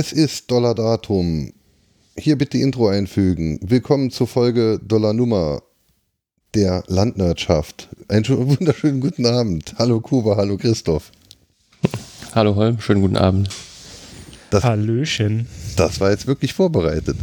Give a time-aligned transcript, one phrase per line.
[0.00, 1.52] Es ist Dollar-Datum.
[2.16, 3.58] Hier bitte Intro einfügen.
[3.64, 5.60] Willkommen zur Folge Dollar-Nummer
[6.54, 7.88] der Landwirtschaft.
[8.06, 9.74] Einen wunderschönen guten Abend.
[9.76, 11.10] Hallo Kuba, hallo Christoph.
[12.32, 13.48] Hallo Holm, schönen guten Abend.
[14.50, 15.48] Das, Hallöchen.
[15.74, 17.16] Das war jetzt wirklich vorbereitet.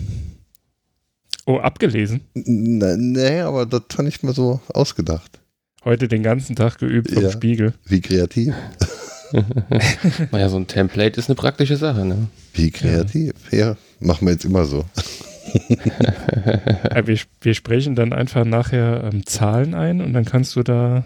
[1.45, 2.25] Oh, abgelesen?
[2.33, 5.39] Nee, aber das fand ich mal so ausgedacht.
[5.85, 7.73] Heute den ganzen Tag geübt vom ja, Spiegel.
[7.85, 8.53] Wie kreativ.
[10.31, 12.27] naja, so ein Template ist eine praktische Sache, ne?
[12.53, 13.33] Wie kreativ.
[13.51, 14.85] Ja, ja machen wir jetzt immer so.
[17.05, 21.03] wir, wir, sprechen dann einfach nachher ähm, Zahlen ein und dann kannst du da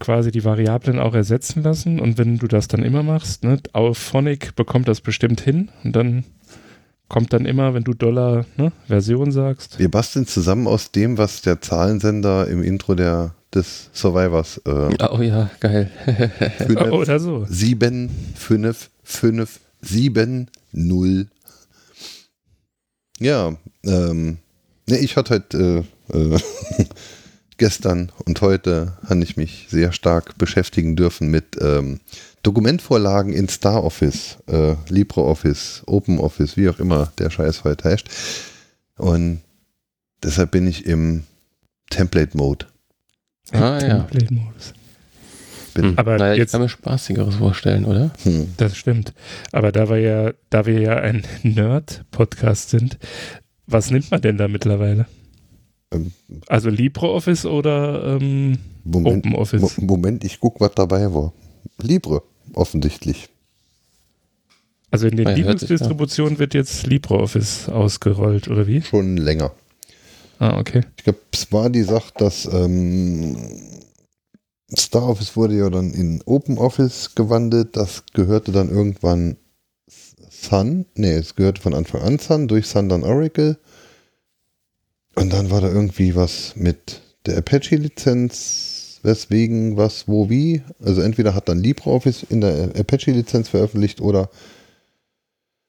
[0.00, 2.00] quasi die Variablen auch ersetzen lassen.
[2.00, 6.24] Und wenn du das dann immer machst, ne, Auphonic bekommt das bestimmt hin und dann
[7.08, 9.78] kommt dann immer, wenn du Dollar ne, Version sagst.
[9.78, 14.58] Wir basteln zusammen aus dem, was der Zahlensender im Intro der, des Survivors.
[14.64, 15.90] Äh, oh ja, geil.
[16.58, 17.46] fünf, Oder so.
[17.48, 21.26] 7, 5, 5, 7, 0.
[23.18, 24.38] Ja, ähm,
[24.88, 25.78] ne, ich hatte halt äh,
[26.12, 26.38] äh,
[27.56, 32.00] gestern und heute habe ich mich sehr stark beschäftigen dürfen mit ähm,
[32.42, 38.06] Dokumentvorlagen in Star Office, äh, LibreOffice, OpenOffice, wie auch immer der Scheiß heute heißt.
[38.96, 39.42] Und
[40.22, 41.22] deshalb bin ich im
[41.90, 42.66] Template-Mode.
[43.50, 43.98] Ah, ja.
[44.00, 44.74] Template-Modus.
[45.74, 45.94] Hm.
[45.96, 48.12] Aber naja, jetzt ich kann mir Spaßigeres vorstellen, oder?
[48.22, 48.52] Hm.
[48.56, 49.14] Das stimmt.
[49.52, 52.98] Aber da wir ja, da wir ja ein Nerd-Podcast sind,
[53.66, 55.06] was nimmt man denn da mittlerweile?
[55.92, 56.12] Ähm,
[56.46, 59.78] also LibreOffice oder ähm, Moment, OpenOffice?
[59.78, 61.32] Moment, ich gucke, was dabei war.
[61.80, 62.22] Libre,
[62.54, 63.28] offensichtlich.
[64.90, 68.82] Also in den ah, Linux-Distributionen wird jetzt LibreOffice ausgerollt, oder wie?
[68.82, 69.52] Schon länger.
[70.42, 70.80] Ah, okay.
[70.96, 73.36] Ich glaube, es war die Sache, dass ähm,
[74.76, 77.76] StarOffice wurde ja dann in OpenOffice gewandelt.
[77.76, 79.36] Das gehörte dann irgendwann
[80.28, 80.86] Sun.
[80.96, 83.56] Ne, es gehörte von Anfang an Sun, durch Sun dann Oracle.
[85.14, 90.62] Und dann war da irgendwie was mit der Apache-Lizenz, weswegen, was, wo, wie.
[90.84, 94.28] Also entweder hat dann LibreOffice in der Apache-Lizenz veröffentlicht oder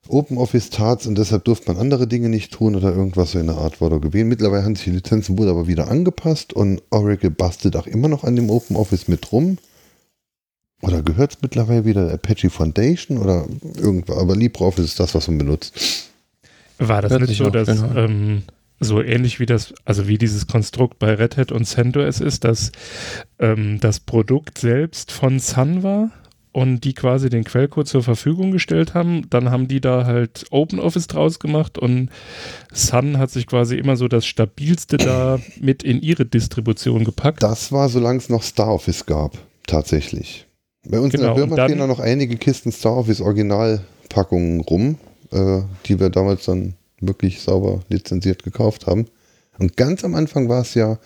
[0.08, 3.58] OpenOffice tat und deshalb durfte man andere Dinge nicht tun oder irgendwas so in der
[3.58, 4.28] Art wurde gewählt.
[4.28, 8.24] Mittlerweile haben sich die Lizenzen wohl aber wieder angepasst und Oracle bastelt auch immer noch
[8.24, 9.58] an dem OpenOffice mit rum.
[10.82, 13.48] Oder gehört es mittlerweile wieder Apache Foundation oder
[13.78, 16.10] irgendwas, aber LibreOffice ist das, was man benutzt.
[16.78, 18.44] War das nicht so, dass ähm,
[18.82, 22.74] so ähnlich wie das, also wie dieses Konstrukt bei Red Hat und CentOS ist, dass
[23.40, 26.12] ähm, das Produkt selbst von Sun war
[26.54, 29.30] und die quasi den Quellcode zur Verfügung gestellt haben.
[29.30, 32.10] Dann haben die da halt OpenOffice draus gemacht und
[32.72, 37.44] Sun hat sich quasi immer so das stabilste da mit in ihre Distribution gepackt.
[37.44, 39.38] Das war, solange es noch StarOffice gab,
[39.68, 40.46] tatsächlich.
[40.88, 44.98] Bei uns genau, in der Firma stehen da noch einige Kisten StarOffice Originalpackungen rum,
[45.32, 49.08] äh, die wir damals dann wirklich sauber lizenziert gekauft haben.
[49.58, 51.00] Und ganz am Anfang war es ja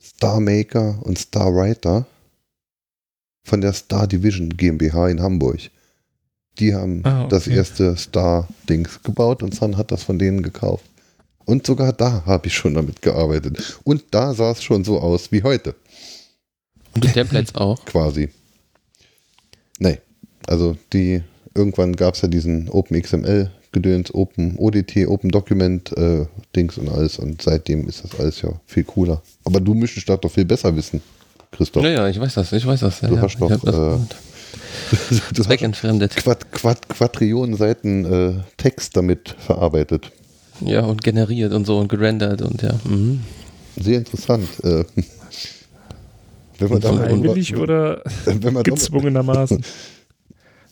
[0.00, 2.06] StarMaker und StarWriter
[3.42, 5.70] von der Star Division GmbH in Hamburg.
[6.58, 7.30] Die haben ah, okay.
[7.30, 10.84] das erste Star-Dings gebaut und Sun hat das von denen gekauft.
[11.44, 13.80] Und sogar da habe ich schon damit gearbeitet.
[13.84, 15.74] Und da sah es schon so aus wie heute.
[16.94, 17.84] Und die Templates auch?
[17.84, 18.28] Quasi.
[19.78, 19.98] Nee.
[20.46, 21.22] Also die,
[21.54, 27.18] irgendwann gab es ja diesen OpenXML Gedöns, Open ODT, Open Document äh, Dings und alles
[27.18, 29.22] und seitdem ist das alles ja viel cooler.
[29.44, 31.00] Aber du müsstest das doch viel besser wissen,
[31.52, 31.84] Christoph.
[31.84, 33.00] Ja, ja, ich weiß das, ich weiß das.
[33.02, 33.98] Ja, du hast doch äh,
[35.34, 36.16] du zweckentfremdet.
[36.16, 40.10] Quad, Quad, Quadrillionen Seiten äh, Text damit verarbeitet.
[40.60, 42.72] Ja, und generiert und so und gerendert und ja.
[42.84, 43.20] Mhm.
[43.76, 44.48] Sehr interessant.
[44.64, 44.84] Äh,
[46.58, 49.64] wenn man Freiwillig oder wenn man gezwungenermaßen?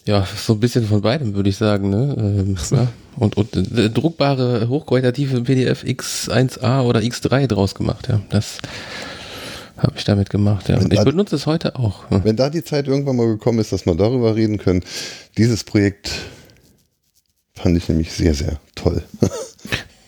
[0.06, 1.90] Ja, so ein bisschen von beidem, würde ich sagen.
[1.90, 2.16] Ne?
[2.19, 2.88] Ähm, ja.
[3.16, 8.08] Und, und äh, druckbare, hochqualitative PDF X1A oder X3 draus gemacht.
[8.08, 8.58] Ja, das
[9.82, 10.68] habe ich damit gemacht.
[10.68, 10.78] Ja.
[10.78, 12.04] Und ich benutze es heute auch.
[12.10, 14.82] Wenn da die Zeit irgendwann mal gekommen ist, dass wir darüber reden können,
[15.36, 16.10] dieses Projekt
[17.54, 19.02] fand ich nämlich sehr, sehr toll.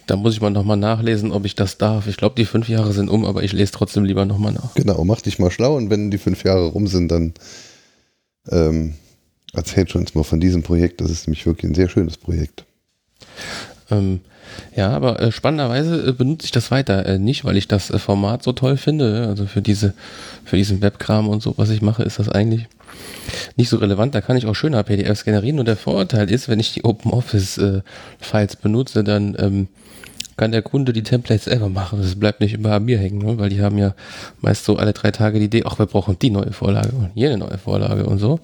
[0.09, 2.09] Da muss ich mal nochmal nachlesen, ob ich das darf.
[2.09, 4.75] Ich glaube, die fünf Jahre sind um, aber ich lese trotzdem lieber nochmal nach.
[4.75, 7.35] Genau, mach dich mal schlau und wenn die fünf Jahre rum sind, dann
[8.51, 8.95] ähm,
[9.53, 11.01] Erzählt uns mal von diesem Projekt.
[11.01, 12.65] Das ist nämlich wirklich ein sehr schönes Projekt.
[13.91, 14.21] Ähm,
[14.75, 17.05] ja, aber äh, spannenderweise äh, benutze ich das weiter.
[17.07, 19.27] Äh, nicht, weil ich das äh, Format so toll finde.
[19.29, 19.95] Also für diese,
[20.45, 22.67] für diesen Webkram und so, was ich mache, ist das eigentlich
[23.57, 24.15] nicht so relevant.
[24.15, 25.59] Da kann ich auch schöner PDFs generieren.
[25.59, 29.69] Und der Vorteil ist, wenn ich die OpenOffice-Files benutze, dann ähm,
[30.37, 32.01] kann der Kunde die Templates selber machen.
[32.01, 33.39] Das bleibt nicht immer an mir hängen, ne?
[33.39, 33.95] weil die haben ja
[34.41, 37.39] meist so alle drei Tage die Idee, ach, wir brauchen die neue Vorlage und jene
[37.39, 38.41] neue Vorlage und so.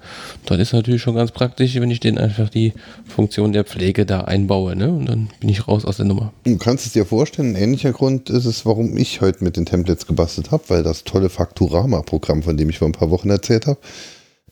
[0.46, 2.72] Dann ist natürlich schon ganz praktisch, wenn ich denen einfach die
[3.06, 4.90] Funktion der Pflege da einbaue, ne?
[4.90, 6.32] Und dann bin ich raus aus der Nummer.
[6.44, 9.66] Du kannst es dir vorstellen, ein ähnlicher Grund ist es, warum ich heute mit den
[9.66, 13.66] Templates gebastelt habe, weil das tolle Fakturama-Programm, von dem ich vor ein paar Wochen erzählt
[13.66, 13.78] habe,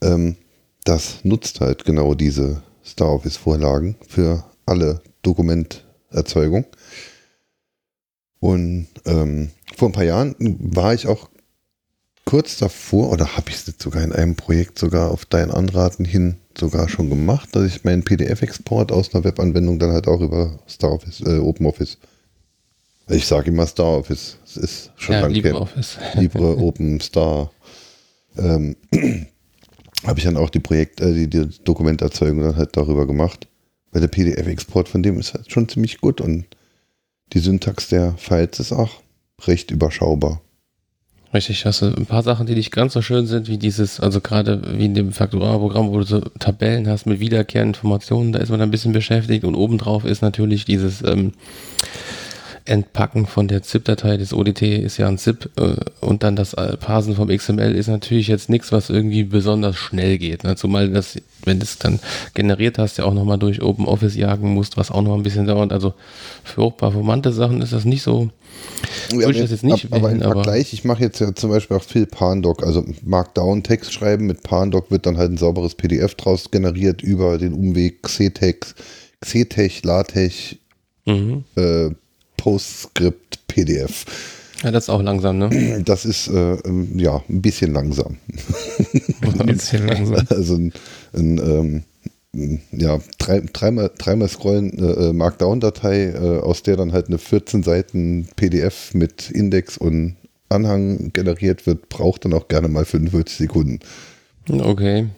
[0.02, 0.36] ähm,
[0.84, 6.66] das nutzt halt genau diese Star Office-Vorlagen für alle Dokumenterzeugung.
[8.40, 11.28] Und ähm, vor ein paar Jahren war ich auch
[12.24, 16.36] kurz davor, oder habe ich es sogar in einem Projekt sogar auf dein Anraten hin
[16.58, 20.92] sogar schon gemacht, dass ich meinen PDF-Export aus einer Webanwendung dann halt auch über Star
[20.92, 21.98] Office, äh, OpenOffice.
[23.08, 24.38] Ich sage immer Star Office.
[24.44, 25.98] Es ist schon ja, lange LibreOffice.
[26.14, 27.52] Libre Open Star.
[28.36, 28.76] Ähm,
[30.04, 33.46] habe ich dann auch die Projekt, äh, die, die Dokumenterzeugung dann halt darüber gemacht.
[33.92, 36.46] Weil der PDF-Export von dem ist halt schon ziemlich gut und
[37.32, 39.00] die Syntax der Files ist auch
[39.46, 40.40] recht überschaubar.
[41.34, 44.20] Richtig, hast du ein paar Sachen, die nicht ganz so schön sind, wie dieses, also
[44.20, 48.48] gerade wie in dem Faktorama-Programm, wo du so Tabellen hast mit wiederkehrenden Informationen, da ist
[48.48, 51.32] man ein bisschen beschäftigt und obendrauf ist natürlich dieses ähm,
[52.66, 57.14] Entpacken von der ZIP-Datei des ODT ist ja ein ZIP äh, und dann das Parsen
[57.14, 60.44] vom XML ist natürlich jetzt nichts, was irgendwie besonders schnell geht.
[60.44, 60.56] Ne?
[60.56, 62.00] Zumal das, wenn du es dann
[62.34, 65.72] generiert hast, ja auch nochmal durch OpenOffice jagen musst, was auch noch ein bisschen dauert.
[65.72, 65.94] Also
[66.44, 68.30] für hochperformante Sachen ist das nicht so.
[69.12, 71.76] Ja, ich das jetzt nicht aber wählen, im Vergleich, ich mache jetzt ja zum Beispiel
[71.76, 76.50] auch viel Pandoc, also Markdown-Text schreiben mit Pandoc wird dann halt ein sauberes PDF draus
[76.50, 78.74] generiert über den Umweg Xetex,
[79.20, 80.56] Xetech, LaTeX,
[81.04, 81.44] mhm.
[81.56, 81.90] äh,
[82.46, 84.04] PostScript PDF.
[84.62, 85.82] Ja, das ist auch langsam, ne?
[85.84, 88.18] Das ist äh, ähm, ja ein bisschen langsam.
[89.40, 90.24] ein bisschen langsam.
[90.30, 90.72] Also ein,
[91.12, 91.82] ein
[92.32, 97.18] ähm, ja, drei, dreimal, dreimal scrollen äh, äh, Markdown-Datei, äh, aus der dann halt eine
[97.18, 100.14] 14 Seiten PDF mit Index und
[100.48, 103.80] Anhang generiert wird, braucht dann auch gerne mal 45 Sekunden.
[104.48, 105.08] Okay.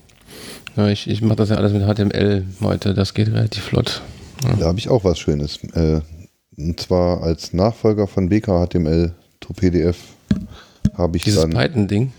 [0.76, 4.00] Ja, ich ich mache das ja alles mit HTML heute, das geht relativ flott.
[4.44, 4.56] Ja.
[4.56, 5.58] Da habe ich auch was Schönes.
[5.74, 6.00] Äh,
[6.58, 9.96] und zwar als Nachfolger von BKHTML to PDF
[10.94, 11.50] habe ich Dieses dann.
[11.50, 12.12] Dieses Python-Ding?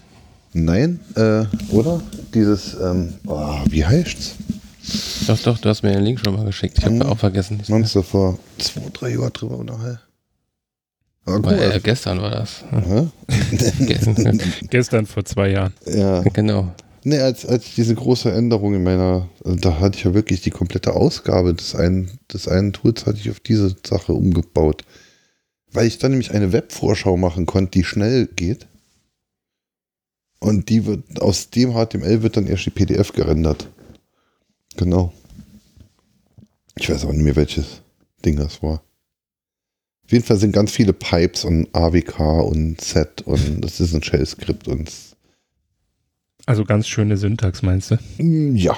[0.53, 2.01] Nein, äh, oder?
[2.33, 4.35] Dieses, ähm, oh, wie heißt's?
[5.27, 6.79] Doch, doch, du hast mir den Link schon mal geschickt.
[6.79, 7.61] Ich habe hm, auch vergessen.
[7.67, 9.99] Meinst du vor zwei, drei Jahren drüber unterhalten?
[11.25, 12.63] Ah, äh, gestern war das.
[14.69, 15.73] gestern vor zwei Jahren.
[15.85, 16.21] Ja.
[16.21, 16.73] Genau.
[17.03, 20.93] Nee, als, als diese große Änderung in meiner, da hatte ich ja wirklich die komplette
[20.93, 24.83] Ausgabe des einen, des einen Tools hatte ich auf diese Sache umgebaut.
[25.71, 28.67] Weil ich dann nämlich eine Webvorschau machen konnte, die schnell geht.
[30.39, 33.69] Und die wird, aus dem HTML wird dann erst die PDF gerendert.
[34.77, 35.13] Genau.
[36.77, 37.81] Ich weiß auch nicht mehr, welches
[38.25, 38.81] Ding das war.
[40.05, 44.01] Auf jeden Fall sind ganz viele Pipes und AWK und Set und das ist ein
[44.01, 44.89] Shell-Skript und
[46.49, 47.99] also ganz schöne Syntax, meinst du?
[48.17, 48.75] Mm, ja.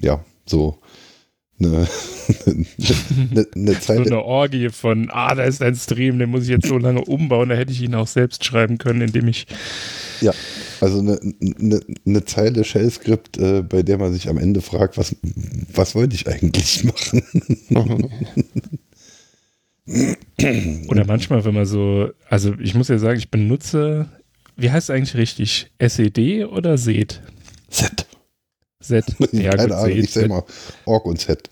[0.00, 0.78] Ja, so
[1.58, 1.88] eine,
[2.46, 4.04] eine, eine Zeile.
[4.04, 7.04] So eine Orgie von, ah, da ist ein Stream, den muss ich jetzt so lange
[7.04, 9.48] umbauen, da hätte ich ihn auch selbst schreiben können, indem ich.
[10.20, 10.32] Ja,
[10.80, 15.16] also eine, eine, eine Zeile Shell-Skript, äh, bei der man sich am Ende fragt, was,
[15.72, 17.24] was wollte ich eigentlich machen?
[20.86, 24.08] Oder manchmal, wenn man so, also ich muss ja sagen, ich benutze
[24.62, 25.72] wie heißt es eigentlich richtig?
[25.78, 27.20] SED oder SED?
[27.68, 28.06] Z.
[28.80, 29.04] Z.
[29.32, 30.44] Ja, Keine Ahnung, ich sag mal
[30.84, 31.50] Org und Z.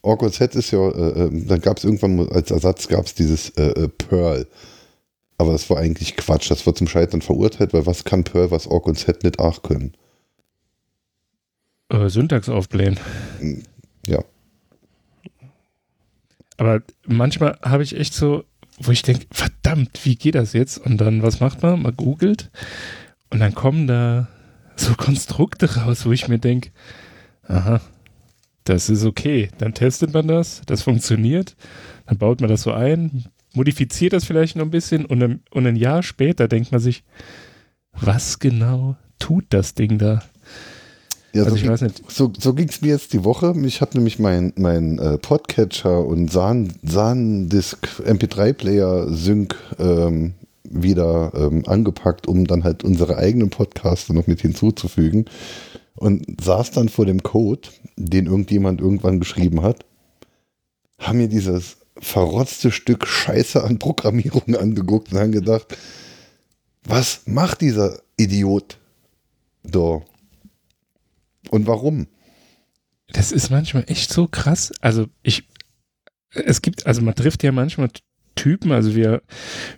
[0.00, 3.14] Org und Z ist ja, äh, ähm, dann gab es irgendwann als Ersatz gab es
[3.14, 4.46] dieses äh, äh, Perl.
[5.36, 6.50] Aber das war eigentlich Quatsch.
[6.50, 9.62] Das wird zum Scheitern verurteilt, weil was kann Perl, was Org und Z nicht auch
[9.62, 9.92] können?
[11.90, 12.98] Äh, Syntax aufblähen.
[14.06, 14.24] Ja.
[16.56, 18.44] Aber manchmal habe ich echt so,
[18.78, 20.78] wo ich denke, verdammt, wie geht das jetzt?
[20.78, 21.82] Und dann, was macht man?
[21.82, 22.50] Man googelt
[23.30, 24.28] und dann kommen da
[24.76, 26.70] so Konstrukte raus, wo ich mir denke,
[27.44, 27.80] aha,
[28.64, 29.48] das ist okay.
[29.58, 31.56] Dann testet man das, das funktioniert,
[32.06, 35.66] dann baut man das so ein, modifiziert das vielleicht noch ein bisschen und ein, und
[35.66, 37.04] ein Jahr später denkt man sich,
[37.92, 40.22] was genau tut das Ding da?
[41.36, 42.10] Ja, also so, ich weiß nicht.
[42.10, 43.54] so, so ging es mir jetzt die Woche.
[43.64, 50.32] Ich habe nämlich meinen mein, äh, Podcatcher und SAN-Disk MP3-Player Sync ähm,
[50.64, 55.26] wieder ähm, angepackt, um dann halt unsere eigenen Podcaster noch mit hinzuzufügen.
[55.94, 59.84] Und saß dann vor dem Code, den irgendjemand irgendwann geschrieben hat,
[60.98, 65.76] haben mir dieses verrotzte Stück Scheiße an Programmierung angeguckt und haben gedacht,
[66.84, 68.78] was macht dieser Idiot
[69.62, 70.00] da?
[71.50, 72.08] Und warum?
[73.08, 74.72] Das ist manchmal echt so krass.
[74.80, 75.48] Also ich,
[76.30, 77.88] es gibt, also man trifft ja manchmal
[78.34, 79.22] Typen, also wir,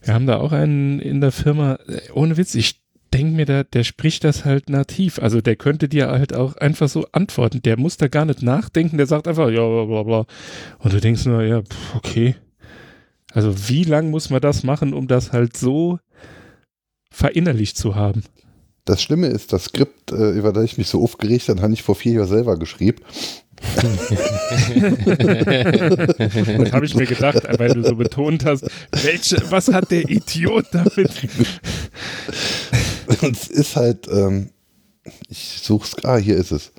[0.02, 1.78] wir haben da auch einen in der Firma,
[2.12, 2.82] ohne Witz, ich
[3.12, 5.18] denke mir, der, der spricht das halt nativ.
[5.18, 7.62] Also der könnte dir halt auch einfach so antworten.
[7.62, 10.26] Der muss da gar nicht nachdenken, der sagt einfach, ja, bla bla bla.
[10.78, 11.62] Und du denkst nur, ja,
[11.94, 12.36] okay.
[13.32, 15.98] Also wie lang muss man das machen, um das halt so
[17.10, 18.22] verinnerlicht zu haben?
[18.88, 21.82] Das Schlimme ist, das Skript, äh, über das ich mich so aufgeregt habe, habe ich
[21.82, 23.02] vor vier Jahren selber geschrieben.
[23.76, 23.92] das
[26.72, 31.10] habe ich mir gedacht, weil du so betont hast, welche, was hat der Idiot damit?
[33.20, 34.48] Und es ist halt, ähm,
[35.28, 36.72] ich suche es, ah, hier ist es.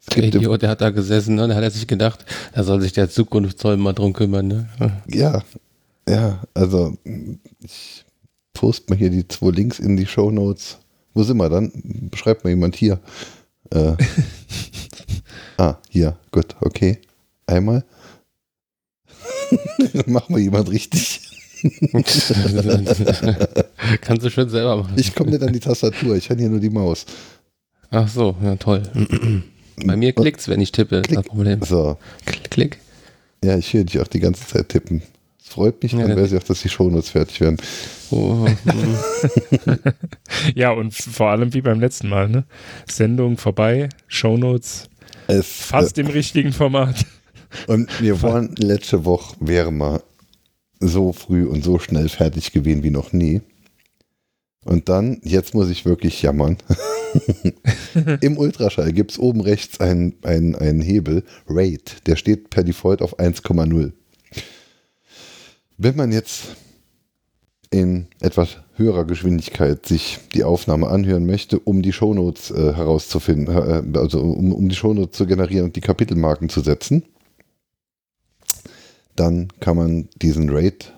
[0.00, 1.48] es der Idiot, der hat da gesessen, ne?
[1.48, 4.48] da hat er sich gedacht, da soll sich der Zukunftszoll mal drum kümmern.
[4.48, 4.68] Ne?
[5.06, 5.42] Ja,
[6.06, 6.98] ja, also
[7.62, 8.04] ich
[8.52, 10.76] poste mal hier die zwei Links in die Show Notes.
[11.18, 11.72] Wo sind wir dann?
[12.12, 13.00] Beschreibt mal jemand hier.
[13.70, 13.94] Äh,
[15.56, 16.98] ah, hier, gut, okay.
[17.44, 17.84] Einmal.
[20.06, 21.20] Machen wir jemand richtig.
[24.00, 24.94] Kannst du schön selber machen.
[24.96, 27.04] Ich komme nicht an die Tastatur, ich habe hier nur die Maus.
[27.90, 28.84] Ach so, ja toll.
[29.84, 31.24] Bei mir klickt es, wenn ich tippe, klick.
[31.24, 31.60] Problem.
[31.62, 31.98] So.
[32.26, 32.78] Klick, klick.
[33.42, 35.02] Ja, ich höre dich auch die ganze Zeit tippen.
[35.48, 37.56] Freut mich, dann ja, weiß ich auch, dass die Shownotes fertig werden.
[38.10, 38.46] Oh,
[40.54, 42.44] ja, und vor allem wie beim letzten Mal, ne?
[42.88, 44.88] Sendung vorbei, Shownotes
[45.26, 47.04] es, fast äh, im richtigen Format.
[47.66, 50.02] Und wir waren letzte Woche, wäre mal
[50.80, 53.40] so früh und so schnell fertig gewesen wie noch nie.
[54.64, 56.58] Und dann, jetzt muss ich wirklich jammern.
[58.20, 63.00] Im Ultraschall gibt es oben rechts einen, einen, einen Hebel, Rate, der steht per Default
[63.00, 63.92] auf 1,0.
[65.80, 66.56] Wenn man jetzt
[67.70, 73.98] in etwas höherer Geschwindigkeit sich die Aufnahme anhören möchte, um die Shownotes äh, herauszufinden, äh,
[73.98, 77.04] also um, um die Shownotes zu generieren und die Kapitelmarken zu setzen,
[79.14, 80.88] dann kann man diesen Rate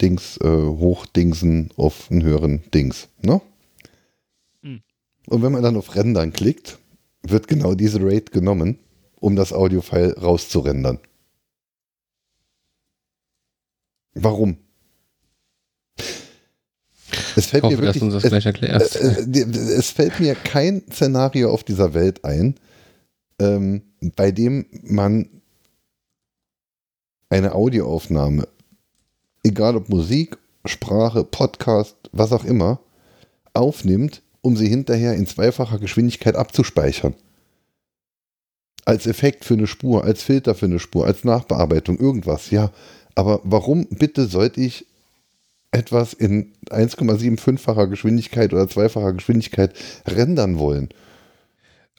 [0.00, 3.08] Dings äh, hochdingsen auf einen höheren Dings.
[3.22, 3.40] Ne?
[4.62, 4.82] Mhm.
[5.26, 6.78] Und wenn man dann auf Rendern klickt,
[7.22, 8.78] wird genau diese Rate genommen,
[9.16, 11.00] um das Audiofile rauszurendern.
[14.16, 14.56] Warum?
[17.36, 18.70] Es fällt hoffe, mir wirklich.
[18.70, 22.54] Es, äh, es, fällt mir kein Szenario auf dieser Welt ein,
[23.38, 23.82] ähm,
[24.16, 25.28] bei dem man
[27.28, 28.48] eine Audioaufnahme,
[29.44, 32.80] egal ob Musik, Sprache, Podcast, was auch immer,
[33.52, 37.14] aufnimmt, um sie hinterher in zweifacher Geschwindigkeit abzuspeichern.
[38.86, 42.70] Als Effekt für eine Spur, als Filter für eine Spur, als Nachbearbeitung, irgendwas, ja.
[43.16, 44.86] Aber warum bitte sollte ich
[45.72, 49.72] etwas in 1,75-facher Geschwindigkeit oder zweifacher Geschwindigkeit
[50.06, 50.90] rendern wollen?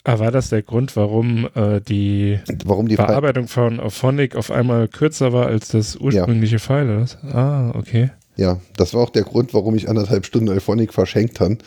[0.03, 4.87] Ah, war das der Grund, warum äh, die, warum die Bearbeitung von Auphonic auf einmal
[4.87, 6.59] kürzer war als das ursprüngliche ja.
[6.59, 7.05] File?
[7.33, 8.11] Ah, okay.
[8.37, 11.57] Ja, das war auch der Grund, warum ich anderthalb Stunden Auphonic verschenkt habe.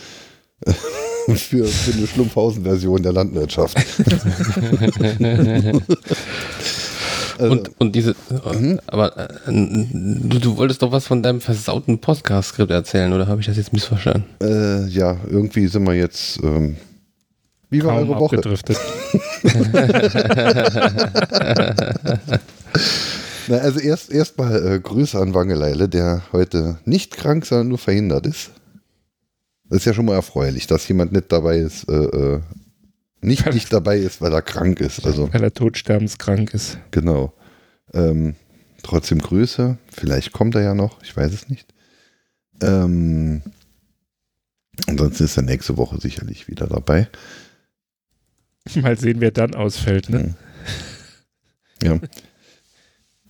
[1.27, 3.77] für, für eine Schlumpfhausen-Version der Landwirtschaft.
[7.41, 8.15] Also, und, und diese,
[8.53, 8.81] mhm.
[8.87, 13.47] aber äh, du, du, wolltest doch was von deinem versauten Podcast-Skript erzählen, oder habe ich
[13.47, 14.25] das jetzt missverstanden?
[14.43, 16.39] Äh, ja, irgendwie sind wir jetzt.
[16.43, 16.77] Ähm,
[17.71, 18.37] wie war Kaum eure Woche?
[23.49, 28.27] Na, also erst erstmal äh, Grüße an Wangeleile, der heute nicht krank, sondern nur verhindert
[28.27, 28.51] ist.
[29.71, 32.41] Das ist ja schon mal erfreulich, dass jemand nicht dabei ist, äh, äh
[33.21, 35.05] nicht, nicht dabei ist, weil er krank ist.
[35.05, 36.79] Also, weil er todsterbenskrank ist.
[36.91, 37.33] Genau.
[37.93, 38.35] Ähm,
[38.83, 39.79] trotzdem Grüße.
[39.91, 41.03] Vielleicht kommt er ja noch.
[41.03, 41.73] Ich weiß es nicht.
[42.63, 43.43] Ähm,
[44.87, 47.09] ansonsten ist er nächste Woche sicherlich wieder dabei.
[48.75, 50.35] Mal sehen, wer dann ausfällt, ne?
[51.83, 51.99] Ja.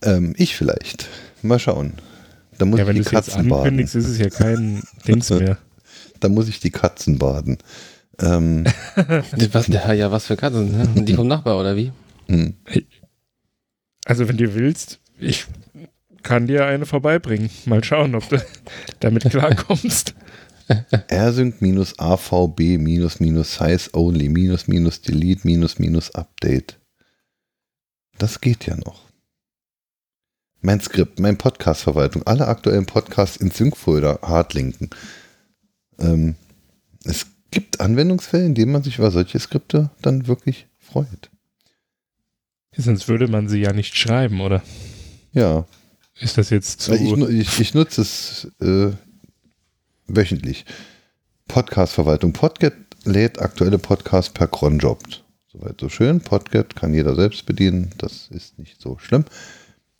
[0.03, 1.07] ähm, ich vielleicht.
[1.41, 1.93] Mal schauen.
[2.57, 3.79] Da muss ja, wenn ich die Katzen baden.
[3.79, 5.57] ist es ja kein Dings mehr.
[6.19, 7.57] da muss ich die Katzen baden.
[8.21, 8.65] Ähm,
[9.51, 10.95] was, ja, was für Katzen?
[10.95, 11.03] Ne?
[11.03, 11.91] Die vom Nachbar oder wie?
[12.27, 12.55] Hm.
[14.05, 15.45] Also, wenn du willst, ich
[16.23, 17.49] kann dir eine vorbeibringen.
[17.65, 18.37] Mal schauen, ob du
[18.99, 20.15] damit klarkommst.
[21.11, 26.79] rsync minus avb minus minus size only minus minus delete minus minus update.
[28.17, 29.01] Das geht ja noch.
[30.61, 34.91] Mein Skript, mein Podcast-Verwaltung, alle aktuellen Podcasts in Sync-Folder hardlinken.
[35.97, 36.35] Ähm,
[37.03, 41.29] es gibt Anwendungsfälle, in denen man sich über solche Skripte dann wirklich freut.
[42.75, 44.63] Sonst würde man sie ja nicht schreiben, oder?
[45.33, 45.65] Ja.
[46.19, 46.93] Ist das jetzt zu.
[46.93, 48.91] Ich, ich, ich nutze es äh,
[50.07, 50.65] wöchentlich.
[51.47, 52.31] Podcast-Verwaltung.
[52.31, 55.03] Podget lädt aktuelle Podcasts per Cronjob.
[55.51, 56.21] Soweit so schön.
[56.21, 57.91] Podget kann jeder selbst bedienen.
[57.97, 59.25] Das ist nicht so schlimm.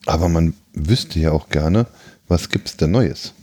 [0.05, 1.87] Aber man wüsste ja auch gerne,
[2.27, 3.33] was gibt es denn Neues?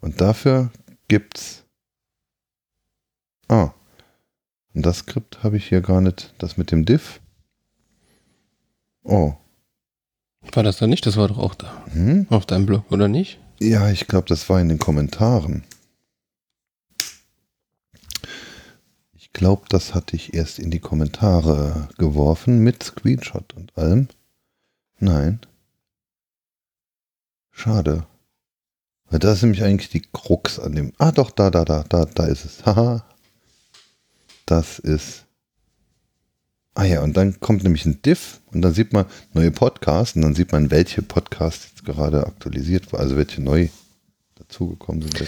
[0.00, 0.70] Und dafür
[1.08, 1.64] gibt's.
[3.48, 3.72] Ah.
[4.74, 6.34] Und das Skript habe ich hier gar nicht.
[6.38, 7.20] Das mit dem Diff.
[9.02, 9.34] Oh.
[10.52, 11.06] War das da nicht?
[11.06, 11.84] Das war doch auch da.
[11.92, 12.26] Hm?
[12.30, 13.40] Auf deinem Blog, oder nicht?
[13.58, 15.64] Ja, ich glaube, das war in den Kommentaren.
[19.14, 24.08] Ich glaube, das hatte ich erst in die Kommentare geworfen mit Screenshot und allem.
[25.00, 25.40] Nein.
[27.50, 28.06] Schade.
[29.10, 30.92] Weil das ist nämlich eigentlich die Krux an dem.
[30.98, 32.64] Ah, doch, da, da, da, da, da ist es.
[32.64, 33.04] Haha.
[34.50, 35.24] Das ist.
[36.74, 40.22] Ah ja, und dann kommt nämlich ein Diff und dann sieht man neue Podcasts und
[40.22, 43.68] dann sieht man, welche Podcasts jetzt gerade aktualisiert waren, also welche neu
[44.36, 45.24] dazugekommen sind.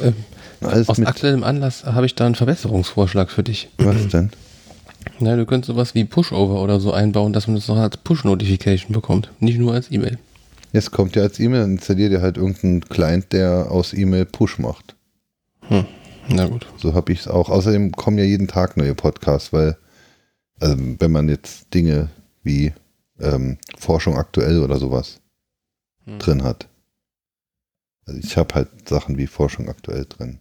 [0.00, 0.14] Ähm,
[0.62, 3.68] aus aktuellem Anlass habe ich da einen Verbesserungsvorschlag für dich.
[3.76, 4.30] Was denn?
[5.18, 8.92] Na, du könntest sowas wie Pushover oder so einbauen, dass man das noch als Push-Notification
[8.92, 10.18] bekommt, nicht nur als E-Mail.
[10.72, 14.58] Jetzt kommt ja als E-Mail, dann installiert ihr halt irgendeinen Client, der aus E-Mail Push
[14.58, 14.94] macht.
[15.68, 15.86] Hm.
[16.32, 16.66] Na gut.
[16.78, 17.48] So habe ich es auch.
[17.48, 19.76] Außerdem kommen ja jeden Tag neue Podcasts, weil,
[20.60, 22.08] also wenn man jetzt Dinge
[22.42, 22.72] wie
[23.18, 25.20] ähm, Forschung aktuell oder sowas
[26.04, 26.18] hm.
[26.18, 26.68] drin hat.
[28.06, 30.40] Also ich habe halt Sachen wie Forschung aktuell drin.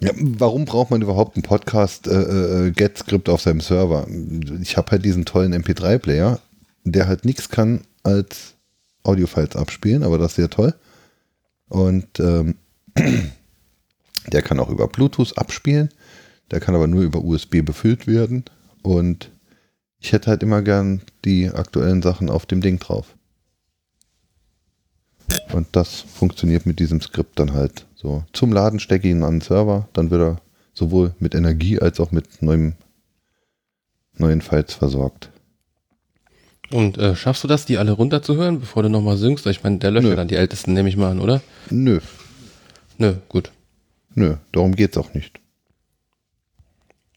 [0.00, 4.06] Ja, warum braucht man überhaupt einen Podcast äh, äh, Get-Skript auf seinem Server?
[4.62, 6.40] Ich habe halt diesen tollen MP3-Player,
[6.84, 8.54] der halt nichts kann als
[9.02, 10.74] Audiofiles abspielen, aber das ist sehr toll.
[11.68, 12.54] Und ähm,
[14.28, 15.90] der kann auch über Bluetooth abspielen.
[16.50, 18.44] Der kann aber nur über USB befüllt werden.
[18.82, 19.30] Und
[19.98, 23.14] ich hätte halt immer gern die aktuellen Sachen auf dem Ding drauf.
[25.52, 28.24] Und das funktioniert mit diesem Skript dann halt so.
[28.32, 30.40] Zum Laden stecke ich ihn an den Server, dann wird er
[30.72, 32.74] sowohl mit Energie als auch mit neuem,
[34.16, 35.30] neuen Files versorgt.
[36.70, 39.46] Und äh, schaffst du das, die alle runterzuhören, bevor du nochmal synkst?
[39.46, 41.40] Ich meine, der löscht ja dann die ältesten, nehme ich mal an, oder?
[41.68, 42.00] Nö.
[42.98, 43.50] Nö, gut.
[44.20, 45.40] Nö, darum geht's auch nicht.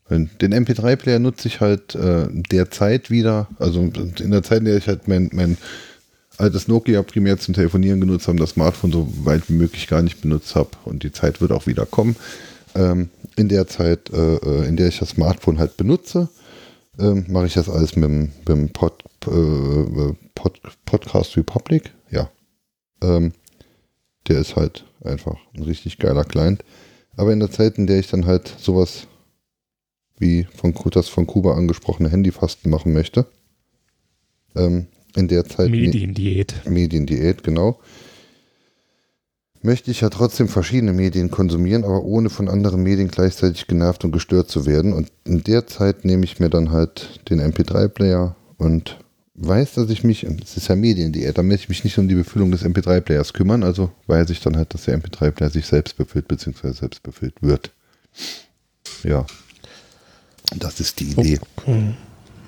[0.10, 4.88] Den MP3-Player nutze ich halt äh, derzeit wieder, also in der Zeit, in der ich
[4.88, 5.58] halt mein, mein
[6.38, 10.22] altes Nokia primär zum Telefonieren genutzt habe, das Smartphone so weit wie möglich gar nicht
[10.22, 12.16] benutzt habe und die Zeit wird auch wieder kommen.
[12.74, 16.30] Ähm, in der Zeit, äh, äh in der ich das Smartphone halt benutze,
[17.00, 21.92] ähm, mache ich das alles mit, mit dem Pod, äh, Pod, Podcast Republic.
[22.12, 22.30] Ja.
[23.02, 23.34] Ähm,
[24.30, 26.64] der ist halt einfach ein richtig geiler Client.
[27.16, 29.08] Aber in der Zeit, in der ich dann halt sowas
[30.18, 33.26] wie von das von Kuba angesprochene Handyfasten machen möchte,
[34.56, 35.70] ähm, in der Zeit.
[35.70, 36.56] Mediendiät.
[36.68, 37.80] Mediendiät, genau
[39.64, 44.12] möchte ich ja trotzdem verschiedene Medien konsumieren, aber ohne von anderen Medien gleichzeitig genervt und
[44.12, 44.94] gestört zu werden.
[44.94, 49.00] Und in der Zeit nehme ich mir dann halt den MP3-Player und
[49.36, 52.16] weiß, dass ich mich, es ist ja Mediendiät, da möchte ich mich nicht um die
[52.16, 56.28] Befüllung des MP3-Players kümmern, also weiß ich dann halt, dass der MP3-Player sich selbst befüllt,
[56.28, 57.72] beziehungsweise selbst befüllt wird.
[59.04, 59.26] Ja.
[60.56, 61.40] Das ist die Idee.
[61.58, 61.94] Okay.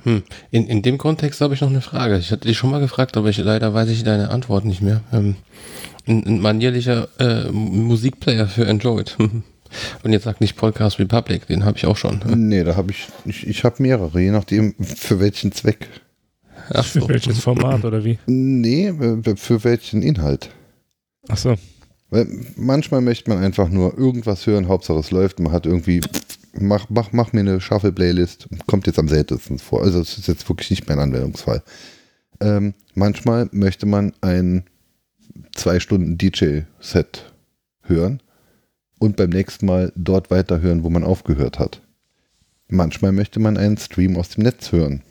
[0.03, 0.21] Hm.
[0.51, 2.19] In, in dem Kontext habe ich noch eine Frage.
[2.19, 5.01] Ich hatte dich schon mal gefragt, aber ich, leider weiß ich deine Antwort nicht mehr.
[5.11, 5.35] Ähm,
[6.05, 9.17] ein, ein manierlicher äh, Musikplayer für Android.
[10.03, 12.21] Und jetzt sagt nicht Podcast Republic, den habe ich auch schon.
[12.35, 15.89] Nee, da habe ich, ich, ich habe mehrere, je nachdem für welchen Zweck.
[16.73, 17.01] Ach so.
[17.01, 18.17] Für welches Format oder wie?
[18.25, 18.93] Nee,
[19.35, 20.49] für welchen Inhalt.
[21.27, 21.55] Ach so.
[22.09, 26.01] Weil manchmal möchte man einfach nur irgendwas hören, Hauptsache es läuft, man hat irgendwie,
[26.53, 29.81] mach, mach, mach mir eine Shuffle-Playlist, kommt jetzt am seltensten vor.
[29.81, 31.63] Also das ist jetzt wirklich nicht mein Anwendungsfall.
[32.39, 34.63] Ähm, manchmal möchte man ein
[35.53, 37.33] zwei Stunden DJ-Set
[37.83, 38.21] hören
[38.99, 41.81] und beim nächsten Mal dort weiterhören, wo man aufgehört hat.
[42.67, 45.01] Manchmal möchte man einen Stream aus dem Netz hören.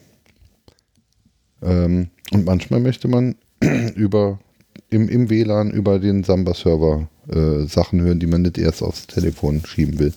[1.64, 3.36] Ähm, und manchmal möchte man
[3.94, 4.38] über
[4.90, 9.62] im, im WLAN über den Samba-Server äh, Sachen hören, die man nicht erst aufs Telefon
[9.66, 10.12] schieben will.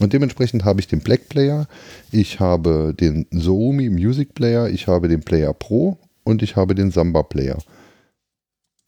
[0.00, 1.66] Und dementsprechend habe ich den Black Player,
[2.12, 6.90] ich habe den Xiaomi Music Player, ich habe den Player Pro und ich habe den
[6.90, 7.58] Samba Player.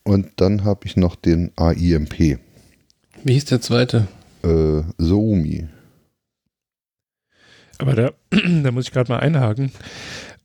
[0.05, 2.39] Und dann habe ich noch den AIMP.
[3.25, 4.09] Wie hieß der zweite?
[4.43, 5.69] Äh, Xiaomi.
[7.79, 8.13] Aber da,
[8.63, 9.73] da muss ich gerade mal einhaken,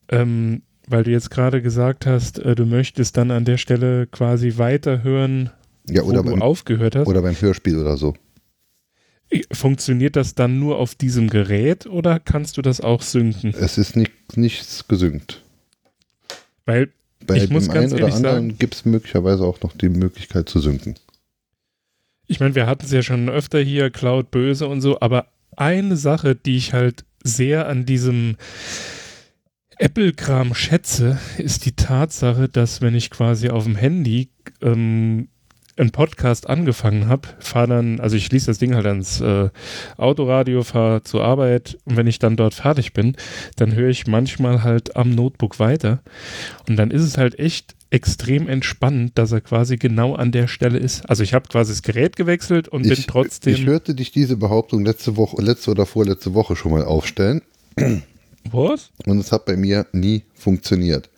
[0.09, 4.57] ähm, weil du jetzt gerade gesagt hast, äh, du möchtest dann an der Stelle quasi
[4.57, 5.49] weiterhören,
[5.87, 7.07] ja, oder wo beim, du aufgehört hast.
[7.07, 8.15] Oder beim Hörspiel oder so.
[9.51, 13.53] Funktioniert das dann nur auf diesem Gerät oder kannst du das auch synken?
[13.57, 15.43] Es ist nicht, nichts gesynkt.
[16.65, 16.89] Weil
[17.25, 20.95] bei ich dem einen oder anderen gibt es möglicherweise auch noch die Möglichkeit zu synken.
[22.27, 25.95] Ich meine, wir hatten es ja schon öfter hier, Cloud böse und so, aber eine
[25.95, 28.37] Sache, die ich halt sehr an diesem
[29.77, 34.29] Apple-Kram schätze, ist die Tatsache, dass wenn ich quasi auf dem Handy
[34.61, 35.27] ähm,
[35.77, 39.49] einen Podcast angefangen habe, fahre dann, also ich schließe das Ding halt ans äh,
[39.97, 43.17] Autoradio, fahre zur Arbeit und wenn ich dann dort fertig bin,
[43.57, 46.01] dann höre ich manchmal halt am Notebook weiter
[46.69, 50.77] und dann ist es halt echt extrem entspannend, dass er quasi genau an der Stelle
[50.77, 51.09] ist.
[51.09, 53.53] Also ich habe quasi das Gerät gewechselt und ich, bin trotzdem.
[53.53, 57.41] Ich hörte dich diese Behauptung letzte Woche, letzte oder vorletzte Woche schon mal aufstellen.
[58.51, 58.91] Was?
[59.05, 61.09] Und es hat bei mir nie funktioniert.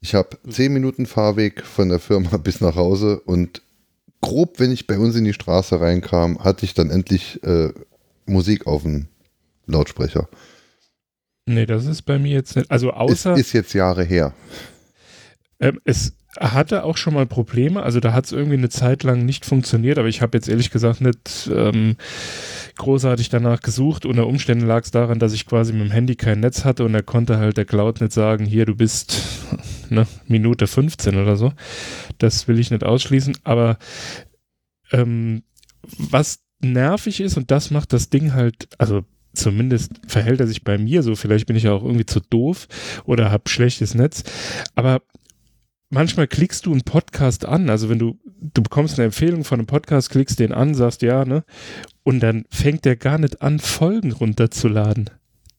[0.00, 3.62] Ich habe zehn Minuten Fahrweg von der Firma bis nach Hause und
[4.20, 7.72] grob, wenn ich bei uns in die Straße reinkam, hatte ich dann endlich äh,
[8.26, 9.06] Musik auf dem
[9.66, 10.28] Lautsprecher.
[11.46, 12.70] Nee, das ist bei mir jetzt nicht.
[12.70, 13.34] Also außer.
[13.34, 14.34] Ist, ist jetzt Jahre her.
[15.60, 19.24] Ähm, es hatte auch schon mal Probleme, also da hat es irgendwie eine Zeit lang
[19.24, 21.96] nicht funktioniert, aber ich habe jetzt ehrlich gesagt nicht ähm,
[22.76, 24.04] großartig danach gesucht.
[24.04, 26.94] Unter Umständen lag es daran, dass ich quasi mit dem Handy kein Netz hatte und
[26.94, 29.22] er konnte halt der Cloud nicht sagen, hier, du bist
[29.90, 31.52] ne, Minute 15 oder so.
[32.18, 33.78] Das will ich nicht ausschließen, aber
[34.92, 35.42] ähm,
[35.98, 40.78] was nervig ist und das macht das Ding halt, also zumindest verhält er sich bei
[40.78, 42.68] mir so, vielleicht bin ich ja auch irgendwie zu doof
[43.04, 44.24] oder habe schlechtes Netz,
[44.74, 45.02] aber
[45.94, 49.66] manchmal klickst du einen Podcast an, also wenn du, du bekommst eine Empfehlung von einem
[49.66, 51.44] Podcast, klickst den an, sagst ja, ne?
[52.02, 55.08] Und dann fängt der gar nicht an, Folgen runterzuladen.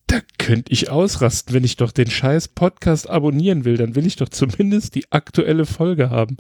[0.08, 4.18] Da könnte ich ausrasten, wenn ich doch den scheiß Podcast abonnieren will, dann will ich
[4.18, 6.38] doch zumindest die aktuelle Folge haben.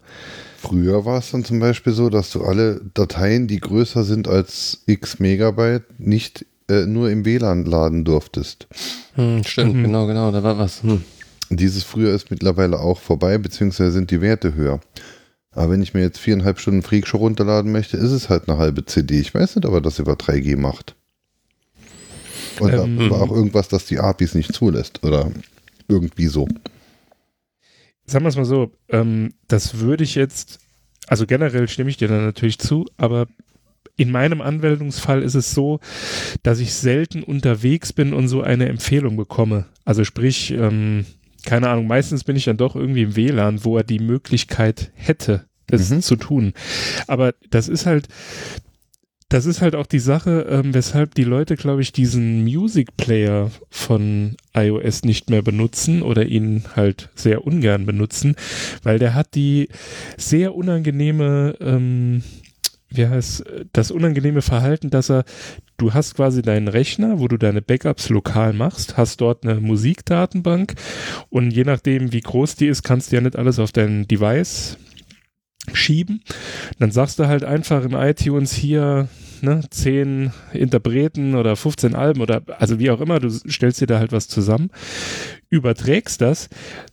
[0.57, 4.83] Früher war es dann zum Beispiel so, dass du alle Dateien, die größer sind als
[4.85, 8.67] x Megabyte, nicht äh, nur im WLAN laden durftest.
[9.13, 9.83] Hm, stimmt, mhm.
[9.83, 10.83] genau, genau, da war was.
[10.83, 11.03] Hm.
[11.49, 14.79] Dieses früher ist mittlerweile auch vorbei, beziehungsweise sind die Werte höher.
[15.51, 18.85] Aber wenn ich mir jetzt viereinhalb Stunden Freakshow runterladen möchte, ist es halt eine halbe
[18.85, 19.19] CD.
[19.19, 20.95] Ich weiß nicht, ob er das über 3G macht.
[22.59, 25.03] Und ähm, war auch irgendwas, das die APIs nicht zulässt.
[25.03, 25.31] Oder
[25.87, 26.47] irgendwie so.
[28.05, 30.59] Sagen wir es mal so, ähm, das würde ich jetzt,
[31.07, 33.27] also generell stimme ich dir da natürlich zu, aber
[33.97, 35.79] in meinem Anwendungsfall ist es so,
[36.43, 39.65] dass ich selten unterwegs bin und so eine Empfehlung bekomme.
[39.85, 41.05] Also sprich, ähm,
[41.45, 45.45] keine Ahnung, meistens bin ich dann doch irgendwie im WLAN, wo er die Möglichkeit hätte,
[45.69, 46.01] es mhm.
[46.01, 46.53] zu tun.
[47.07, 48.07] Aber das ist halt,
[49.29, 53.51] das ist halt auch die Sache, ähm, weshalb die Leute, glaube ich, diesen Music Player
[53.69, 58.35] von iOS nicht mehr benutzen oder ihn halt sehr ungern benutzen,
[58.83, 59.69] weil der hat die
[60.17, 62.23] sehr unangenehme ähm,
[62.89, 63.43] wie heißt
[63.73, 65.25] das unangenehme Verhalten, dass er,
[65.77, 70.75] du hast quasi deinen Rechner, wo du deine Backups lokal machst, hast dort eine Musikdatenbank
[71.29, 74.77] und je nachdem, wie groß die ist, kannst du ja nicht alles auf dein Device
[75.73, 76.21] schieben.
[76.79, 79.09] Dann sagst du halt einfach in iTunes hier,
[79.41, 83.99] ne, 10 Interpreten oder 15 Alben oder also wie auch immer, du stellst dir da
[83.99, 84.69] halt was zusammen,
[85.49, 86.49] überträgst das,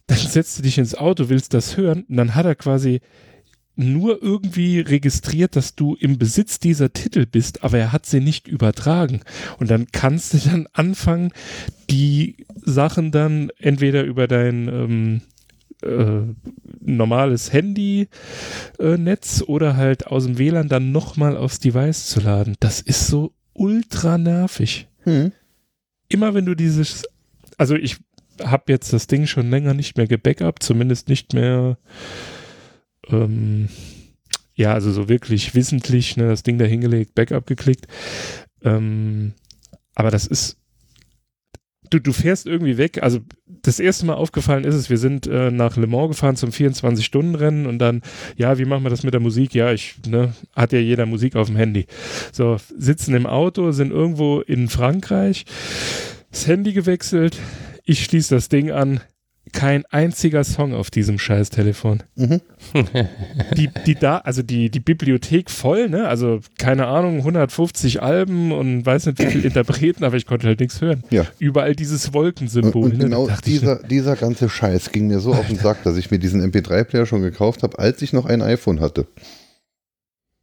[0.06, 3.00] dann setzt du dich ins Auto, willst das hören und dann hat er quasi
[3.74, 8.46] nur irgendwie registriert, dass du im Besitz dieser Titel bist, aber er hat sie nicht
[8.48, 9.20] übertragen.
[9.58, 11.32] Und dann kannst du dann anfangen,
[11.90, 15.20] die Sachen dann entweder über dein ähm,
[15.82, 16.22] äh,
[16.80, 22.56] normales Handy-Netz äh, oder halt aus dem WLAN dann nochmal aufs Device zu laden.
[22.60, 24.88] Das ist so ultra nervig.
[25.04, 25.32] Hm.
[26.08, 27.04] Immer wenn du dieses,
[27.56, 27.98] also ich
[28.42, 31.78] habe jetzt das Ding schon länger nicht mehr gebackupt, zumindest nicht mehr
[33.08, 33.68] ähm,
[34.54, 37.86] ja, also so wirklich wissentlich, ne, das Ding da hingelegt, Backup geklickt.
[38.62, 39.32] Ähm,
[39.94, 40.58] aber das ist,
[41.90, 43.02] du, du fährst irgendwie weg.
[43.02, 46.50] Also das erste Mal aufgefallen ist es, wir sind äh, nach Le Mans gefahren zum
[46.50, 48.02] 24-Stunden-Rennen und dann,
[48.36, 49.54] ja, wie machen wir das mit der Musik?
[49.54, 51.86] Ja, ich, ne, hat ja jeder Musik auf dem Handy.
[52.32, 55.44] So, sitzen im Auto, sind irgendwo in Frankreich,
[56.30, 57.38] das Handy gewechselt,
[57.84, 59.00] ich schließe das Ding an,
[59.50, 62.02] kein einziger Song auf diesem scheiß Telefon.
[62.14, 62.40] Mhm.
[63.56, 66.06] die, die da, also die, die Bibliothek voll, ne?
[66.06, 70.60] Also keine Ahnung, 150 Alben und weiß nicht wie viele Interpreten, aber ich konnte halt
[70.60, 71.02] nichts hören.
[71.10, 71.26] Ja.
[71.38, 72.84] Überall dieses Wolkensymbol.
[72.84, 73.04] Und, und ne?
[73.04, 76.40] genau dieser, dieser ganze Scheiß ging mir so auf den Sack, dass ich mir diesen
[76.40, 79.06] MP3-Player schon gekauft habe, als ich noch ein iPhone hatte.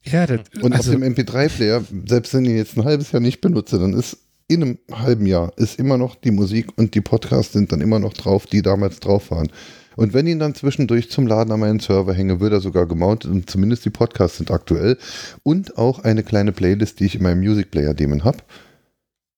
[0.04, 3.22] Ja, das, und also, auf dem MP3-Player, selbst wenn ich ihn jetzt ein halbes Jahr
[3.22, 4.18] nicht benutze, dann ist
[4.50, 8.00] in einem halben Jahr ist immer noch die Musik und die Podcasts sind dann immer
[8.00, 9.50] noch drauf, die damals drauf waren.
[9.96, 12.88] Und wenn ich ihn dann zwischendurch zum Laden an meinen Server hänge, wird er sogar
[12.88, 14.98] gemountet und zumindest die Podcasts sind aktuell.
[15.44, 18.40] Und auch eine kleine Playlist, die ich in meinem Music Player Demon habe.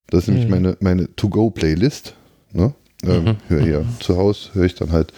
[0.07, 0.33] Das ist mhm.
[0.35, 2.13] nämlich meine, meine To-Go-Playlist.
[2.53, 2.73] Ne?
[3.03, 3.37] Ähm, mhm.
[3.49, 3.99] Höre hier mhm.
[3.99, 5.11] zu Hause, höre ich dann halt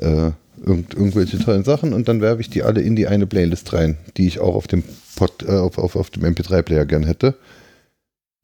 [0.00, 0.32] äh,
[0.62, 3.96] irgend, irgendwelche tollen Sachen und dann werfe ich die alle in die eine Playlist rein,
[4.18, 4.82] die ich auch auf dem,
[5.16, 7.36] Pod, äh, auf, auf, auf dem MP3-Player gern hätte.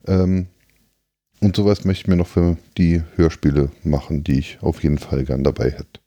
[0.07, 0.47] Ähm,
[1.41, 5.25] Und sowas möchte ich mir noch für die Hörspiele machen, die ich auf jeden Fall
[5.25, 6.01] gern dabei hätte.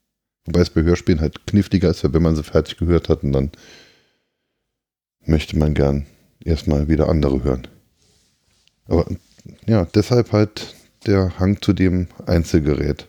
[0.46, 3.52] Wobei es bei Hörspielen halt kniffliger ist, wenn man sie fertig gehört hat, und dann
[5.26, 6.06] möchte man gern
[6.44, 7.68] erstmal wieder andere hören.
[8.86, 9.08] Aber
[9.66, 13.08] ja, deshalb halt der Hang zu dem Einzelgerät.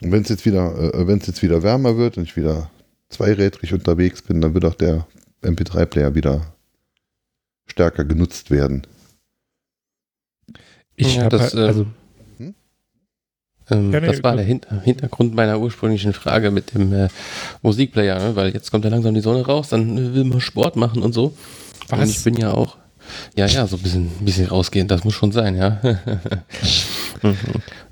[0.00, 2.70] Und wenn es jetzt wieder, äh, wenn es jetzt wieder wärmer wird und ich wieder
[3.08, 5.06] zweirädrig unterwegs bin, dann wird auch der
[5.42, 6.54] MP3-Player wieder
[7.66, 8.86] stärker genutzt werden.
[10.98, 11.86] Ich ja, habe halt, äh, also
[12.38, 12.54] hm?
[13.70, 17.08] ähm, das war der Hin Hintergrund meiner ursprünglichen Frage mit dem äh,
[17.62, 18.36] Musikplayer, ne?
[18.36, 21.34] weil jetzt kommt ja langsam die Sonne raus, dann will man Sport machen und so.
[21.88, 22.00] Was?
[22.00, 22.76] Und ich bin ja auch,
[23.36, 25.80] ja, ja, so ein bisschen, bisschen rausgehen, das muss schon sein, ja.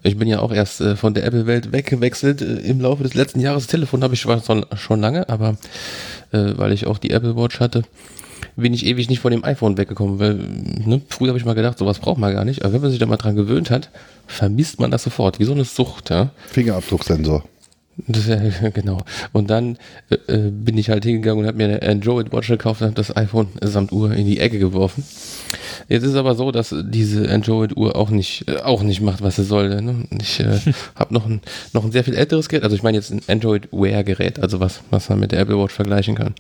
[0.03, 3.39] ich bin ja auch erst äh, von der Apple-Welt weggewechselt äh, im Laufe des letzten
[3.39, 3.65] Jahres.
[3.65, 5.57] Das Telefon habe ich schon, schon lange, aber
[6.33, 7.85] äh, weil ich auch die Apple Watch hatte,
[8.57, 10.19] bin ich ewig nicht von dem iPhone weggekommen.
[10.19, 12.65] Weil, ne, früher habe ich mal gedacht, sowas braucht man gar nicht.
[12.65, 13.91] Aber wenn man sich da mal dran gewöhnt hat,
[14.27, 15.39] vermisst man das sofort.
[15.39, 16.31] Wie so eine Sucht, ja.
[16.51, 17.45] Fingerabdrucksensor.
[18.07, 18.37] Das, ja,
[18.75, 18.99] genau.
[19.33, 19.79] Und dann
[20.11, 22.97] äh, äh, bin ich halt hingegangen und habe mir eine Android Watch gekauft und habe
[22.97, 25.03] das iPhone samt Uhr in die Ecke geworfen.
[25.89, 29.37] Jetzt ist aber so, dass diese Android Uhr auch nicht äh, auch nicht macht, was
[29.37, 29.81] sie soll.
[29.81, 30.05] Ne?
[30.21, 30.59] Ich äh,
[30.95, 31.41] habe noch ein
[31.73, 34.61] noch ein sehr viel älteres Gerät, also ich meine jetzt ein Android Wear Gerät, also
[34.61, 36.35] was was man mit der Apple Watch vergleichen kann.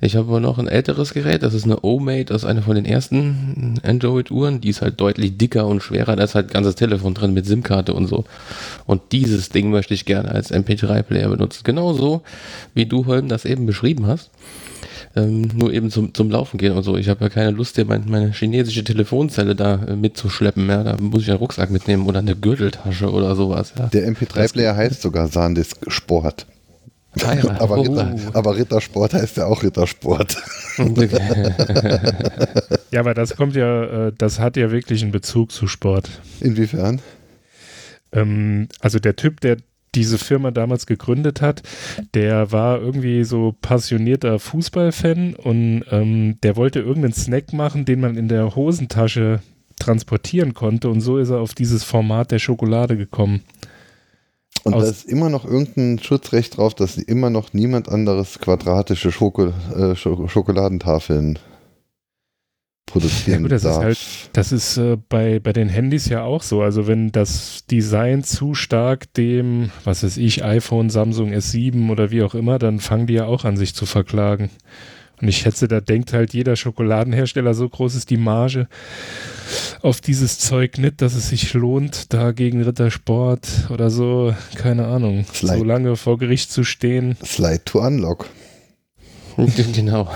[0.00, 2.74] Ich habe aber noch ein älteres Gerät, das ist eine O-Mate, das ist eine von
[2.74, 6.74] den ersten Android-Uhren, die ist halt deutlich dicker und schwerer, da ist halt ein ganzes
[6.74, 8.24] Telefon drin mit SIM-Karte und so.
[8.86, 11.60] Und dieses Ding möchte ich gerne als MP3-Player benutzen.
[11.64, 12.22] Genauso
[12.74, 14.30] wie du, Holm, das eben beschrieben hast.
[15.16, 16.96] Ähm, nur eben zum, zum Laufen gehen und so.
[16.96, 20.68] Ich habe ja keine Lust, hier meine, meine chinesische Telefonzelle da äh, mitzuschleppen.
[20.68, 20.82] Ja.
[20.82, 23.74] Da muss ich einen Rucksack mitnehmen oder eine Gürteltasche oder sowas.
[23.78, 23.86] Ja.
[23.86, 26.46] Der MP3-Player heißt sogar Sandisk Sport.
[27.58, 28.30] aber, Ritter, oh.
[28.32, 30.36] aber Rittersport heißt ja auch Rittersport.
[32.90, 36.10] ja, aber das kommt ja, äh, das hat ja wirklich einen Bezug zu Sport.
[36.40, 37.00] Inwiefern?
[38.12, 39.58] Ähm, also der Typ, der
[39.94, 41.62] diese Firma damals gegründet hat,
[42.14, 48.16] der war irgendwie so passionierter Fußballfan und ähm, der wollte irgendeinen Snack machen, den man
[48.16, 49.40] in der Hosentasche
[49.78, 53.42] transportieren konnte und so ist er auf dieses Format der Schokolade gekommen.
[54.64, 59.52] Und da ist immer noch irgendein Schutzrecht drauf, dass immer noch niemand anderes quadratische Schoko
[59.76, 61.38] äh, Schokoladentafeln
[62.86, 63.76] produzieren ja, gut, das darf.
[63.76, 66.62] Ist halt, das ist äh, bei, bei den Handys ja auch so.
[66.62, 72.22] Also wenn das Design zu stark dem, was weiß ich, iPhone, Samsung S7 oder wie
[72.22, 74.50] auch immer, dann fangen die ja auch an, sich zu verklagen.
[75.20, 78.68] Und ich schätze, da denkt halt jeder Schokoladenhersteller, so groß ist die Marge
[79.82, 85.24] auf dieses Zeug nicht, dass es sich lohnt, da gegen Rittersport oder so, keine Ahnung,
[85.32, 85.58] Slide.
[85.58, 87.16] so lange vor Gericht zu stehen.
[87.24, 88.28] Slide to Unlock.
[89.74, 90.10] genau.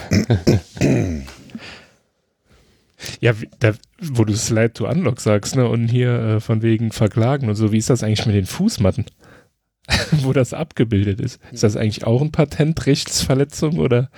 [3.21, 7.49] ja, da, wo du Slide to Unlock sagst, ne, und hier äh, von wegen Verklagen
[7.49, 9.07] und so, wie ist das eigentlich mit den Fußmatten?
[10.23, 11.41] wo das abgebildet ist.
[11.51, 14.11] Ist das eigentlich auch ein Patentrechtsverletzung oder?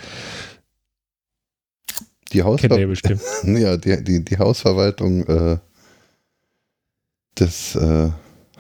[2.32, 2.78] Die, Hausver
[3.44, 5.58] ja, die, die, die Hausverwaltung äh,
[7.38, 8.10] des äh,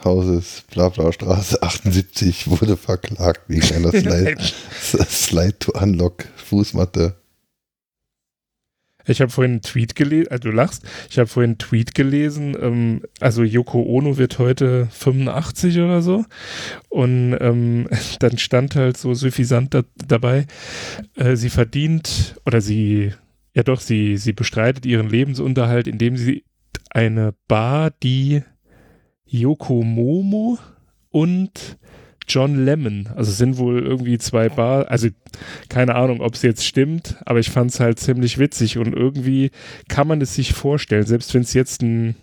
[0.04, 7.16] Hauses Blabla Straße 78 wurde verklagt wegen einer Slide, Slide to Unlock Fußmatte.
[9.06, 12.56] Ich habe vorhin einen Tweet gelesen, also du lachst, ich habe vorhin einen Tweet gelesen,
[12.60, 16.24] ähm, also Yoko Ono wird heute 85 oder so.
[16.88, 17.88] Und ähm,
[18.20, 20.46] dann stand halt so suffisant da, dabei,
[21.16, 23.12] äh, sie verdient oder sie
[23.54, 26.44] ja doch, sie, sie bestreitet ihren Lebensunterhalt, indem sie
[26.90, 28.42] eine Bar, die
[29.24, 30.58] Yoko Momo
[31.10, 31.78] und
[32.28, 35.08] John Lemon, also sind wohl irgendwie zwei Bar, also
[35.68, 39.50] keine Ahnung, ob es jetzt stimmt, aber ich fand es halt ziemlich witzig und irgendwie
[39.88, 42.14] kann man es sich vorstellen, selbst wenn es jetzt ein,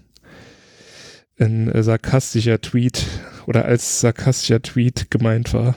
[1.40, 3.06] ein sarkastischer Tweet
[3.48, 5.76] oder als sarkastischer Tweet gemeint war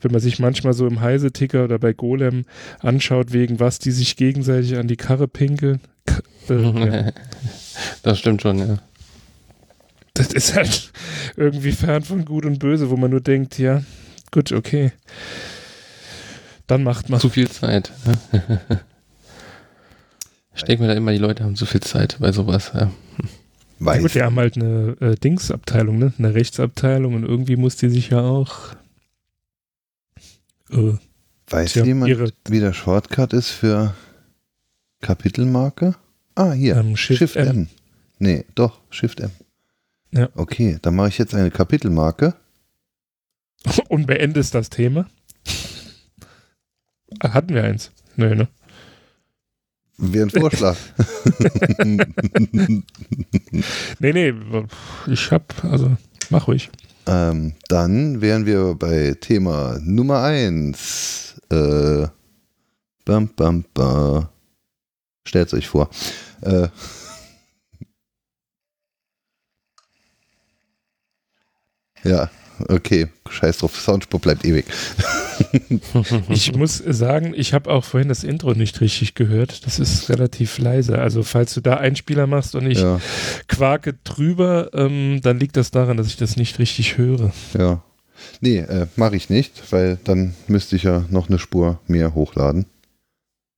[0.00, 2.44] wenn man sich manchmal so im Heise-Ticker oder bei Golem
[2.80, 5.80] anschaut, wegen was die sich gegenseitig an die Karre pinkeln.
[6.48, 6.54] Äh,
[7.06, 7.12] ja.
[8.02, 8.78] Das stimmt schon, ja.
[10.14, 10.92] Das ist halt
[11.36, 13.82] irgendwie fern von Gut und Böse, wo man nur denkt, ja,
[14.32, 14.92] gut, okay.
[16.66, 17.20] Dann macht man.
[17.20, 17.92] Zu viel Zeit.
[18.04, 18.50] Ne?
[20.54, 22.72] ich denke mir da immer, die Leute haben zu viel Zeit bei sowas.
[22.74, 22.90] Ja.
[23.78, 23.96] Weiß.
[23.96, 26.12] Ja gut, wir haben halt eine äh, Dingsabteilung, ne?
[26.18, 28.74] eine Rechtsabteilung und irgendwie muss die sich ja auch
[30.70, 30.94] äh,
[31.50, 33.94] Weiß jemand, ihre, wie der Shortcut ist für
[35.00, 35.94] Kapitelmarke?
[36.34, 36.76] Ah, hier.
[36.76, 37.48] Ähm, Shift, Shift M.
[37.48, 37.68] M.
[38.18, 39.30] Nee, doch, Shift M.
[40.10, 40.28] Ja.
[40.34, 42.34] Okay, dann mache ich jetzt eine Kapitelmarke.
[43.88, 45.06] Und beendest das Thema?
[47.20, 47.90] Hatten wir eins?
[48.16, 48.48] Nee, ne?
[49.96, 50.76] Wäre ein Vorschlag.
[53.98, 54.34] nee, nee,
[55.08, 55.96] ich hab, also
[56.30, 56.70] mach ruhig.
[57.08, 61.40] Ähm, dann wären wir bei Thema Nummer 1.
[61.50, 62.06] Äh,
[63.06, 64.28] bam, bam, bam.
[65.26, 65.88] Stellt euch vor.
[66.42, 66.68] Äh,
[72.04, 72.30] ja,
[72.68, 74.66] okay, scheiß drauf, Soundspur bleibt ewig.
[76.28, 79.66] ich muss sagen, ich habe auch vorhin das Intro nicht richtig gehört.
[79.66, 80.98] Das ist relativ leise.
[80.98, 83.00] Also falls du da Einspieler machst und ich ja.
[83.46, 87.32] quake drüber, ähm, dann liegt das daran, dass ich das nicht richtig höre.
[87.58, 87.82] Ja.
[88.40, 92.66] Nee, äh, mache ich nicht, weil dann müsste ich ja noch eine Spur mehr hochladen.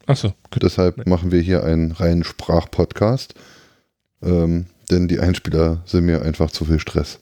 [0.06, 0.34] Achso.
[0.60, 1.04] Deshalb nee.
[1.06, 3.34] machen wir hier einen reinen Sprachpodcast.
[4.22, 7.20] Ähm, denn die Einspieler sind mir einfach zu viel Stress.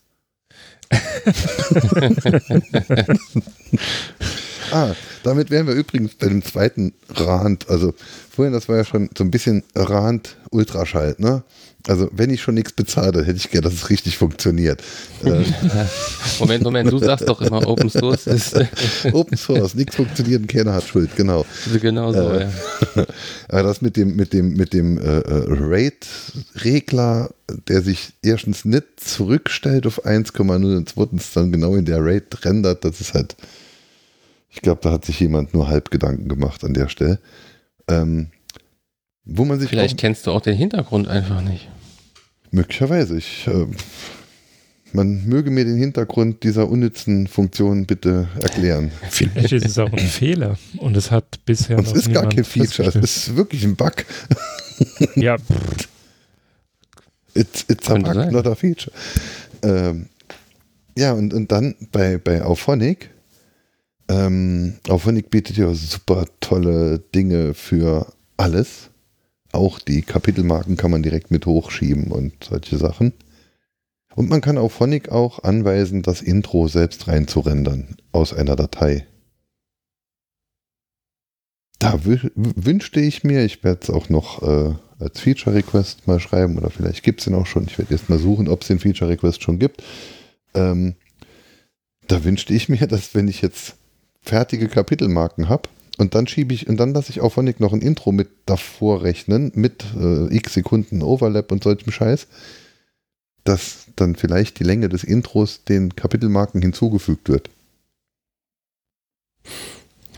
[4.71, 7.69] ah, damit wären wir übrigens bei dem zweiten Rand.
[7.69, 7.93] Also
[8.31, 11.43] vorhin, das war ja schon so ein bisschen Rand Ultraschall, ne?
[11.89, 14.83] Also wenn ich schon nichts bezahle, hätte ich gerne, dass es richtig funktioniert.
[15.25, 15.45] Äh,
[16.39, 18.55] Moment, Moment, du sagst doch immer Open Source ist.
[19.13, 21.45] Open Source, nichts funktioniert und keiner hat Schuld, genau.
[21.81, 23.07] Genau so, äh, ja.
[23.49, 27.31] Aber das mit dem, mit dem, mit dem äh, äh Rate-Regler,
[27.67, 32.85] der sich erstens nicht zurückstellt auf 1,0 und zweitens dann genau in der Rate rendert,
[32.85, 33.37] das ist halt,
[34.51, 37.19] ich glaube, da hat sich jemand nur halb Gedanken gemacht an der Stelle.
[37.89, 38.29] Ähm,
[39.25, 41.69] wo man sich Vielleicht kennst du auch den Hintergrund einfach nicht.
[42.51, 43.17] Möglicherweise.
[43.19, 43.67] Ich, äh,
[44.93, 48.91] man möge mir den Hintergrund dieser unnützen Funktion bitte erklären.
[49.11, 52.29] Vielleicht ist es auch ein Fehler und es hat bisher und noch Es ist gar
[52.29, 54.05] kein Feature, es ist wirklich ein Bug.
[55.15, 55.37] ja.
[57.35, 58.33] It's, it's a bug, sein.
[58.33, 58.93] not a feature.
[59.63, 60.07] Ähm,
[60.97, 63.11] ja, und, und dann bei, bei Auphonic.
[64.09, 68.91] Ähm, Auphonic bietet ja super tolle Dinge für alles.
[69.53, 73.13] Auch die Kapitelmarken kann man direkt mit hochschieben und solche Sachen.
[74.15, 79.07] Und man kann auf Phonic auch anweisen, das Intro selbst reinzurendern aus einer Datei.
[81.79, 86.59] Da wünschte ich mir, ich werde es auch noch äh, als Feature Request mal schreiben
[86.59, 87.65] oder vielleicht gibt es ihn auch schon.
[87.65, 89.85] Ich werde jetzt mal suchen, ob es den Feature Request schon gibt.
[90.55, 90.97] Ähm,
[92.09, 93.77] da wünschte ich mir, dass wenn ich jetzt
[94.21, 97.83] fertige Kapitelmarken habe, und dann schiebe ich, und dann lasse ich auf Honig noch ein
[97.83, 102.29] Intro mit davor rechnen, mit äh, x Sekunden Overlap und solchem Scheiß,
[103.45, 107.51] dass dann vielleicht die Länge des Intros den Kapitelmarken hinzugefügt wird.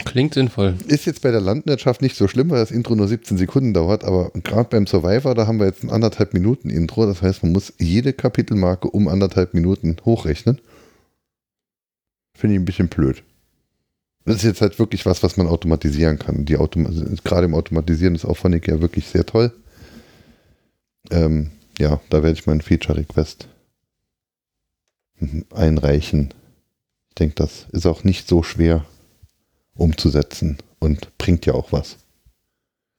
[0.05, 0.75] Klingt sinnvoll.
[0.87, 4.05] Ist jetzt bei der Landwirtschaft nicht so schlimm, weil das Intro nur 17 Sekunden dauert,
[4.05, 7.07] aber gerade beim Survivor, da haben wir jetzt ein anderthalb Minuten Intro.
[7.07, 10.61] Das heißt, man muss jede Kapitelmarke um anderthalb Minuten hochrechnen.
[12.37, 13.23] Finde ich ein bisschen blöd.
[14.25, 16.45] Das ist jetzt halt wirklich was, was man automatisieren kann.
[16.45, 19.53] Die also gerade im Automatisieren ist Auphonic ja wirklich sehr toll.
[21.11, 23.49] Ähm, ja, da werde ich meinen Feature-Request
[25.55, 26.35] einreichen.
[27.09, 28.85] Ich denke, das ist auch nicht so schwer
[29.75, 31.97] umzusetzen und bringt ja auch was.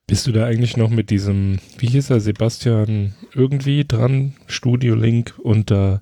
[0.08, 5.36] Bist du da eigentlich noch mit diesem, wie hieß er, Sebastian irgendwie dran, Studio Link
[5.38, 6.02] und da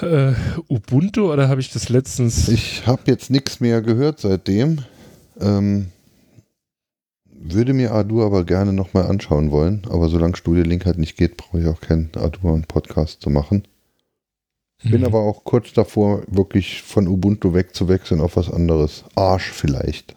[0.00, 0.32] äh,
[0.68, 2.48] Ubuntu oder habe ich das letztens?
[2.48, 4.78] Ich habe jetzt nichts mehr gehört seitdem.
[5.40, 5.86] Ähm,
[7.42, 9.82] würde mir Adur aber gerne nochmal anschauen wollen.
[9.88, 13.64] Aber solange Studio Link halt nicht geht, brauche ich auch keinen Adur-Podcast zu machen.
[14.82, 15.06] Bin mhm.
[15.06, 19.04] aber auch kurz davor, wirklich von Ubuntu wegzuwechseln auf was anderes.
[19.14, 20.14] Arsch vielleicht.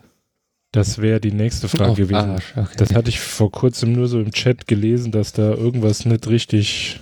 [0.71, 2.15] Das wäre die nächste Frage oh, gewesen.
[2.15, 2.75] Arsch, okay.
[2.77, 6.99] Das hatte ich vor kurzem nur so im Chat gelesen, dass da irgendwas nicht richtig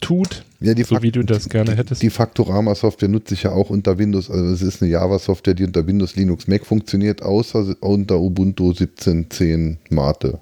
[0.00, 2.02] tut, ja, die so wie du das gerne hättest.
[2.02, 4.30] Die Faktorama-Software nutze ich ja auch unter Windows.
[4.30, 9.76] Also es ist eine Java-Software, die unter Windows, Linux, Mac funktioniert, außer unter Ubuntu 17.10
[9.90, 10.40] Mate.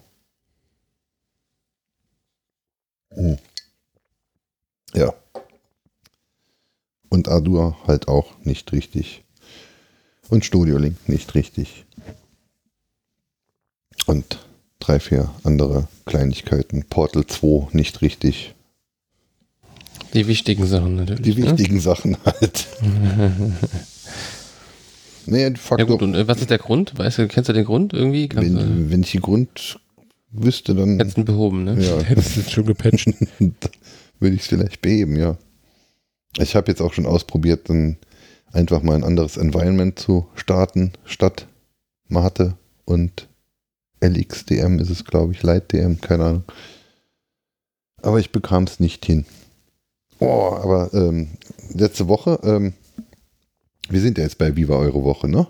[3.11, 3.39] Hm.
[4.95, 5.13] Ja.
[7.09, 9.23] Und Adur halt auch nicht richtig.
[10.29, 11.85] Und Studio Link nicht richtig.
[14.07, 14.39] Und
[14.79, 16.85] drei, vier andere Kleinigkeiten.
[16.85, 18.55] Portal 2 nicht richtig.
[20.15, 21.23] Die wichtigen Sachen natürlich.
[21.23, 21.49] Die ne?
[21.49, 21.81] wichtigen ne?
[21.81, 22.67] Sachen halt.
[25.27, 25.83] de facto.
[25.83, 26.97] Ja gut, und äh, was ist der Grund?
[26.97, 28.29] Weißt du, kennst du den Grund irgendwie?
[28.33, 29.81] Wenn, du, wenn ich den Grund
[30.31, 30.99] wüsste, dann.
[30.99, 31.83] Hättest du behoben, ne?
[31.83, 31.99] Ja.
[32.03, 33.09] Hättest du schon gepatcht.
[34.21, 35.37] Würde ich es vielleicht beheben, ja.
[36.39, 37.97] Ich habe jetzt auch schon ausprobiert, dann
[38.53, 41.47] einfach mal ein anderes Environment zu starten, statt
[42.09, 43.29] Mate und
[44.01, 46.45] LXDM ist es, glaube ich, LightDM, keine Ahnung.
[48.03, 49.25] Aber ich bekam es nicht hin.
[50.25, 51.29] Oh, aber ähm,
[51.73, 52.73] letzte Woche, ähm,
[53.89, 55.47] wir sind ja jetzt bei Viva Euro Woche, ne?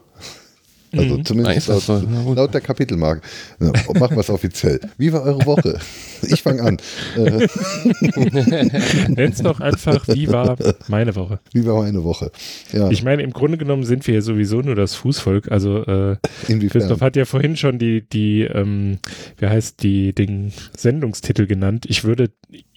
[0.96, 1.24] Also mhm.
[1.24, 2.02] zumindest laut, so.
[2.34, 3.22] laut, der Kapitelmarke.
[3.60, 4.80] Ja, machen wir es offiziell.
[4.96, 5.78] Wie war eure Woche?
[6.22, 6.76] Ich fange an.
[7.16, 7.46] Äh.
[9.08, 10.56] Nenn's doch einfach, wie war
[10.88, 11.40] meine Woche?
[11.52, 12.30] Wie war meine Woche?
[12.72, 12.90] Ja.
[12.90, 15.50] Ich meine, im Grunde genommen sind wir ja sowieso nur das Fußvolk.
[15.50, 16.16] Also äh,
[16.68, 18.98] Christoph hat ja vorhin schon die, die ähm,
[19.38, 21.86] wie heißt die, den Sendungstitel genannt.
[21.88, 22.30] Ich würde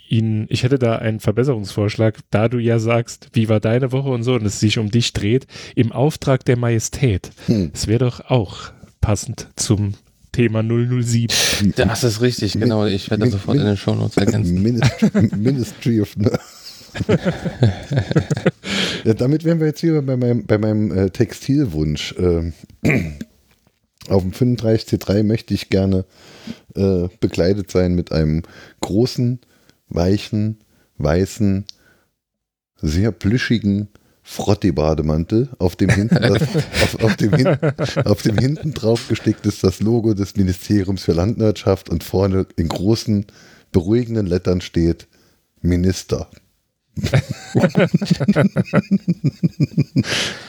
[0.10, 4.24] ihn, ich hätte da einen Verbesserungsvorschlag, da du ja sagst, wie war deine Woche und
[4.24, 7.32] so und es sich um dich dreht, im Auftrag der Majestät.
[7.48, 7.72] Hm.
[7.74, 9.94] Es wäre doch auch passend zum
[10.32, 11.74] Thema 007.
[11.76, 12.86] Das ist richtig, genau.
[12.86, 14.62] Ich werde das sofort in den Show Notes ergänzen.
[14.62, 16.16] Ministry, Ministry of
[19.04, 22.16] ja, damit wären wir jetzt hier bei meinem, bei meinem äh, Textilwunsch.
[22.18, 22.52] Äh,
[24.10, 26.06] auf dem 35C3 möchte ich gerne
[26.76, 28.44] äh, bekleidet sein mit einem
[28.82, 29.40] großen
[29.90, 30.58] weichen,
[30.98, 31.66] weißen,
[32.80, 33.90] sehr plüschigen
[34.24, 36.42] Frotti-Bademantel, auf dem hinten das,
[36.84, 37.34] auf, auf, dem
[38.04, 42.68] auf dem hinten drauf gestickt ist das Logo des Ministeriums für Landwirtschaft und vorne in
[42.68, 43.26] großen,
[43.72, 45.08] beruhigenden Lettern steht
[45.62, 46.30] Minister.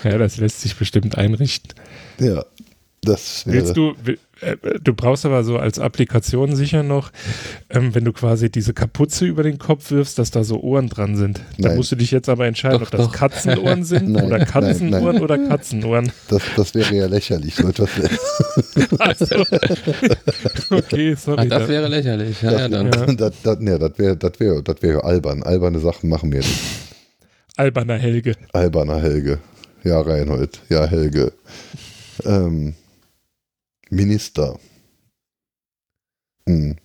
[0.03, 1.75] ja, das lässt sich bestimmt einrichten.
[2.19, 2.45] Ja,
[3.03, 4.17] das Willst du, äh,
[4.83, 7.11] du brauchst aber so als Applikation sicher noch,
[7.71, 11.17] ähm, wenn du quasi diese Kapuze über den Kopf wirfst, dass da so Ohren dran
[11.17, 11.41] sind.
[11.59, 13.13] Da musst du dich jetzt aber entscheiden, doch, ob das doch.
[13.13, 15.23] Katzenohren sind nein, oder Katzenohren nein, nein.
[15.23, 16.13] oder Katzenohren.
[16.29, 17.91] Das, das wäre ja lächerlich, so etwas.
[18.99, 19.45] also,
[20.71, 21.43] okay, sorry.
[21.43, 22.87] Ach, das wäre lächerlich, ja, das, ja dann.
[22.87, 23.07] Ja.
[23.15, 25.43] Das, das, nee, das wäre das wär, das wär albern.
[25.43, 26.61] Alberne Sachen machen wir nicht.
[27.57, 28.35] Alberner Helge.
[28.53, 29.39] Alberner Helge.
[29.83, 30.61] Ja, Reinhold.
[30.69, 31.33] Ja, Helge.
[32.25, 32.75] Ähm,
[33.91, 34.59] Minister.
[36.47, 36.77] Hm.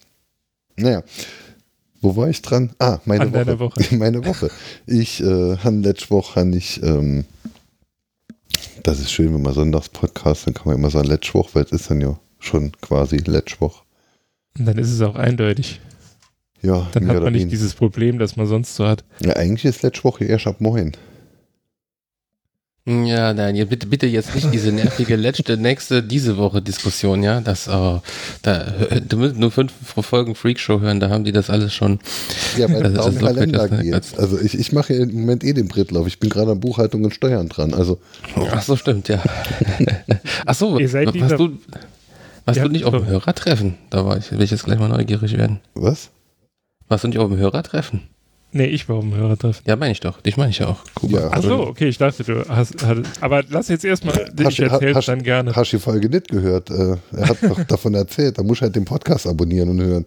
[0.75, 1.03] Naja,
[2.01, 2.71] wo war ich dran?
[2.79, 3.59] Ah, meine An Woche.
[3.59, 3.95] Woche.
[3.95, 4.51] Meine Woche.
[4.85, 7.25] Ich äh, habe letzte Woche han ich, ähm,
[8.83, 11.63] das ist schön, wenn man sonntags Podcast, dann kann man immer sagen, letzte Woche, weil
[11.63, 13.83] es ist dann ja schon quasi letzte Woche.
[14.57, 15.79] Und dann ist es auch eindeutig.
[16.61, 19.03] Ja, dann hat man nicht dieses Problem, das man sonst so hat.
[19.21, 20.93] Ja, eigentlich ist letzte Woche erst ab morgen.
[22.85, 27.39] Ja, Daniel, bitte, bitte jetzt nicht diese nervige letzte, nächste, diese Woche Diskussion, ja.
[27.39, 28.01] Das, oh,
[28.41, 28.73] da,
[29.07, 29.71] du musst nur fünf
[30.01, 31.99] Folgen Freakshow hören, da haben die das alles schon.
[32.57, 34.17] Ja, weil es auch Kalender geht.
[34.17, 36.07] Also ich, ich mache im Moment eh den Brittlauf.
[36.07, 37.73] Ich bin gerade an Buchhaltung und Steuern dran.
[37.73, 37.99] Also.
[38.51, 39.23] Ach so, stimmt, ja.
[40.45, 40.91] Ach so, was
[41.37, 41.57] du,
[42.43, 43.75] warst ja, du nicht auf dem Hörertreffen?
[43.91, 45.61] Da war ich, will ich jetzt gleich mal neugierig werden.
[45.73, 46.09] Was?
[46.89, 48.01] Warst du nicht auf dem Hörertreffen?
[48.55, 49.63] Nee, ich war auf dem Hörertreffen.
[49.65, 50.21] Ja, meine ich doch.
[50.21, 50.79] Dich meine ich ja auch.
[51.07, 52.85] Ja, Ach so, okay, ich dachte, du hast.
[52.85, 55.55] hast aber lass jetzt erstmal, ich erzähle dann gerne.
[55.55, 56.69] Hast du die Folge nicht gehört?
[56.69, 58.37] Äh, er hat doch davon erzählt.
[58.37, 60.05] Da muss halt den Podcast abonnieren und hören.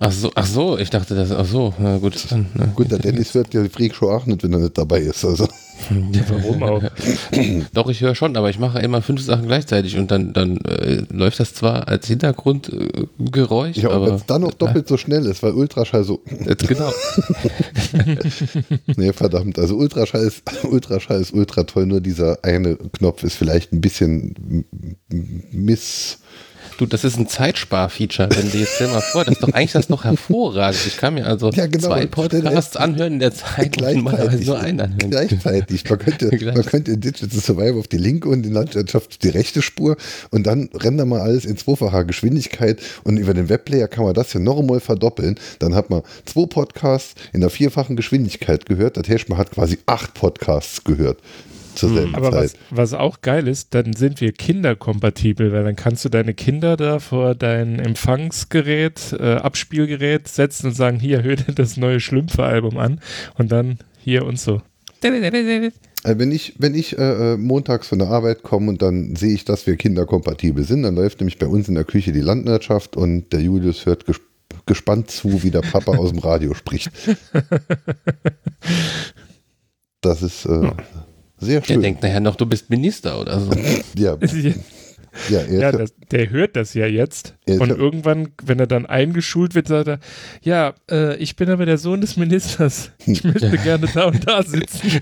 [0.00, 2.14] Ach so, ach so, ich dachte das, ach so, na gut.
[2.30, 2.66] Dann, na.
[2.66, 5.24] Gut, der Dennis hört ja die Freakshow auch nicht, wenn er nicht dabei ist.
[5.24, 5.48] Also.
[6.12, 6.82] Ja, warum auch?
[7.72, 11.02] Doch, ich höre schon, aber ich mache immer fünf Sachen gleichzeitig und dann, dann äh,
[11.10, 13.78] läuft das zwar als Hintergrundgeräusch.
[13.78, 16.20] Äh, ja, aber wenn es dann noch doppelt so schnell ist, weil Ultraschall so.
[16.66, 16.92] genau.
[18.96, 19.58] nee, verdammt.
[19.58, 24.64] Also Ultraschall ist, Ultraschall ist ultra toll, nur dieser eine Knopf ist vielleicht ein bisschen
[25.50, 26.18] miss
[26.78, 29.72] Du, das ist ein Zeitsparfeature, wenn du jetzt stell mal vor, das ist doch eigentlich
[29.72, 30.80] das noch hervorragend.
[30.86, 34.60] Ich kann mir also ja, genau, zwei Podcasts anhören in der Zeit und mal nur
[34.60, 35.10] einen anhören.
[35.10, 35.90] Gleichzeitig.
[35.90, 39.60] Man könnte, man könnte in Digital Survival auf die linke und in Landwirtschaft die rechte
[39.60, 39.96] Spur
[40.30, 44.32] und dann rennt man alles in zweifacher Geschwindigkeit und über den Webplayer kann man das
[44.32, 45.34] ja noch einmal verdoppeln.
[45.58, 48.96] Dann hat man zwei Podcasts in der vierfachen Geschwindigkeit gehört.
[48.96, 51.18] Das heißt, man hat quasi acht Podcasts gehört
[51.78, 52.54] zur selben Aber Zeit.
[52.70, 56.76] Was, was auch geil ist, dann sind wir kinderkompatibel, weil dann kannst du deine Kinder
[56.76, 62.76] da vor dein Empfangsgerät, äh, Abspielgerät setzen und sagen, hier, hör dir das neue Schlümpfe-Album
[62.78, 63.00] an
[63.36, 64.60] und dann hier und so.
[66.04, 69.34] Also wenn ich, wenn ich äh, äh, montags von der Arbeit komme und dann sehe
[69.34, 72.96] ich, dass wir kinderkompatibel sind, dann läuft nämlich bei uns in der Küche die Landwirtschaft
[72.96, 74.22] und der Julius hört gesp
[74.64, 76.90] gespannt zu, wie der Papa aus dem Radio spricht.
[80.00, 80.70] Das ist, äh,
[81.38, 81.80] sehr schön.
[81.80, 83.50] Der denkt nachher noch, du bist Minister oder so.
[83.96, 84.16] ja.
[85.28, 87.34] Ja, ja das, der hört das ja jetzt.
[87.46, 89.98] Und irgendwann, wenn er dann eingeschult wird, sagt er,
[90.42, 92.90] ja, äh, ich bin aber der Sohn des Ministers.
[93.06, 95.00] Ich möchte gerne da und da sitzen.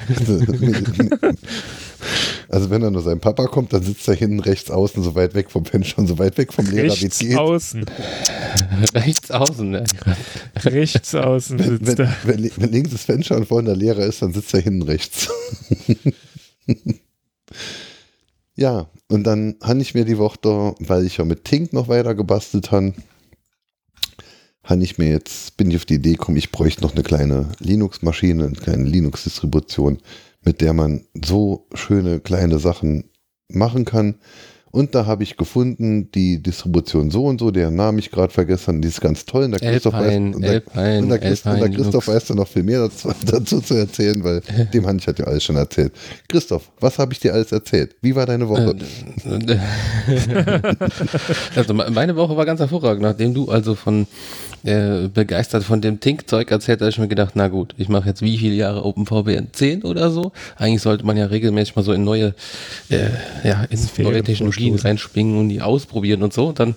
[2.49, 5.35] Also wenn er nur sein Papa kommt, dann sitzt er hinten rechts außen, so weit
[5.35, 7.37] weg vom Fenster und so weit weg vom Lehrer rechts wie geht.
[7.37, 7.85] außen.
[8.95, 9.85] rechts außen, ne?
[10.65, 12.17] Rechts außen sitzt wenn, er.
[12.23, 15.29] Wenn, wenn, links das Fenster und vorne der Lehrer ist, dann sitzt er hinten rechts.
[18.57, 22.15] ja, und dann habe ich mir die Woche weil ich ja mit Tink noch weiter
[22.15, 22.95] gebastelt habe,
[24.67, 27.53] habe ich mir jetzt, bin ich auf die Idee gekommen, ich bräuchte noch eine kleine
[27.61, 29.99] Linux-Maschine, eine kleine Linux-Distribution,
[30.43, 33.05] mit der man so schöne kleine Sachen
[33.49, 34.17] machen kann.
[34.77, 38.83] Und da habe ich gefunden, die Distribution so und so, deren Namen ich gerade vergessen
[38.83, 39.45] die ist ganz toll.
[39.45, 41.09] Und der Christoph, Alpine, weiß, und
[41.75, 44.43] Christoph da noch viel mehr dazu, dazu zu erzählen, weil
[44.75, 45.95] dem habe ich halt ja alles schon erzählt.
[46.29, 47.97] Christoph, was habe ich dir alles erzählt?
[48.03, 48.77] Wie war deine Woche?
[51.57, 54.07] also meine Woche war ganz hervorragend, nachdem du also von
[54.67, 58.21] äh, begeistert von dem Tink-Zeug erzählt, habe ich mir gedacht, na gut, ich mache jetzt
[58.21, 59.49] wie viele Jahre OpenVPN?
[59.53, 60.33] Zehn oder so?
[60.57, 62.35] Eigentlich sollte man ja regelmäßig mal so in neue,
[62.89, 63.09] äh,
[63.45, 66.49] ja, in neue Technologien reinspringen und die ausprobieren und so.
[66.49, 66.75] Und dann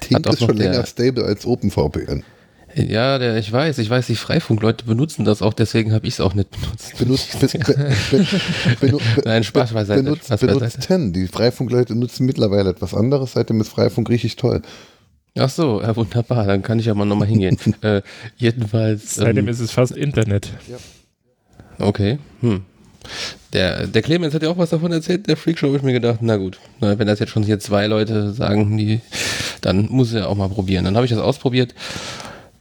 [0.00, 2.24] Tink ist schon länger stable als OpenVPN.
[2.74, 6.20] Ja, der, ich weiß, ich weiß, die Freifunk-Leute benutzen das auch, deswegen habe ich es
[6.20, 6.96] auch nicht benutzt.
[6.98, 10.04] Benutzt, be, be, be, Nein, Spaß beiseite.
[10.04, 11.10] Benutzt, Spaß benutzt beiseite.
[11.10, 14.62] Die Freifunk-Leute nutzen mittlerweile etwas anderes, seitdem ist Freifunk richtig toll.
[15.36, 17.56] Ach so, ja, wunderbar, dann kann ich ja mal nochmal hingehen.
[17.82, 18.02] äh,
[18.36, 19.16] jedenfalls.
[19.16, 20.52] Seitdem ähm, ist es fast Internet.
[20.68, 20.76] Ja.
[21.84, 22.62] Okay, hm.
[23.52, 26.18] Der, der Clemens hat ja auch was davon erzählt, der Freakshow, habe ich mir gedacht,
[26.20, 29.00] na gut, wenn das jetzt schon hier zwei Leute sagen, die,
[29.60, 30.84] dann muss er auch mal probieren.
[30.84, 31.74] Dann habe ich das ausprobiert.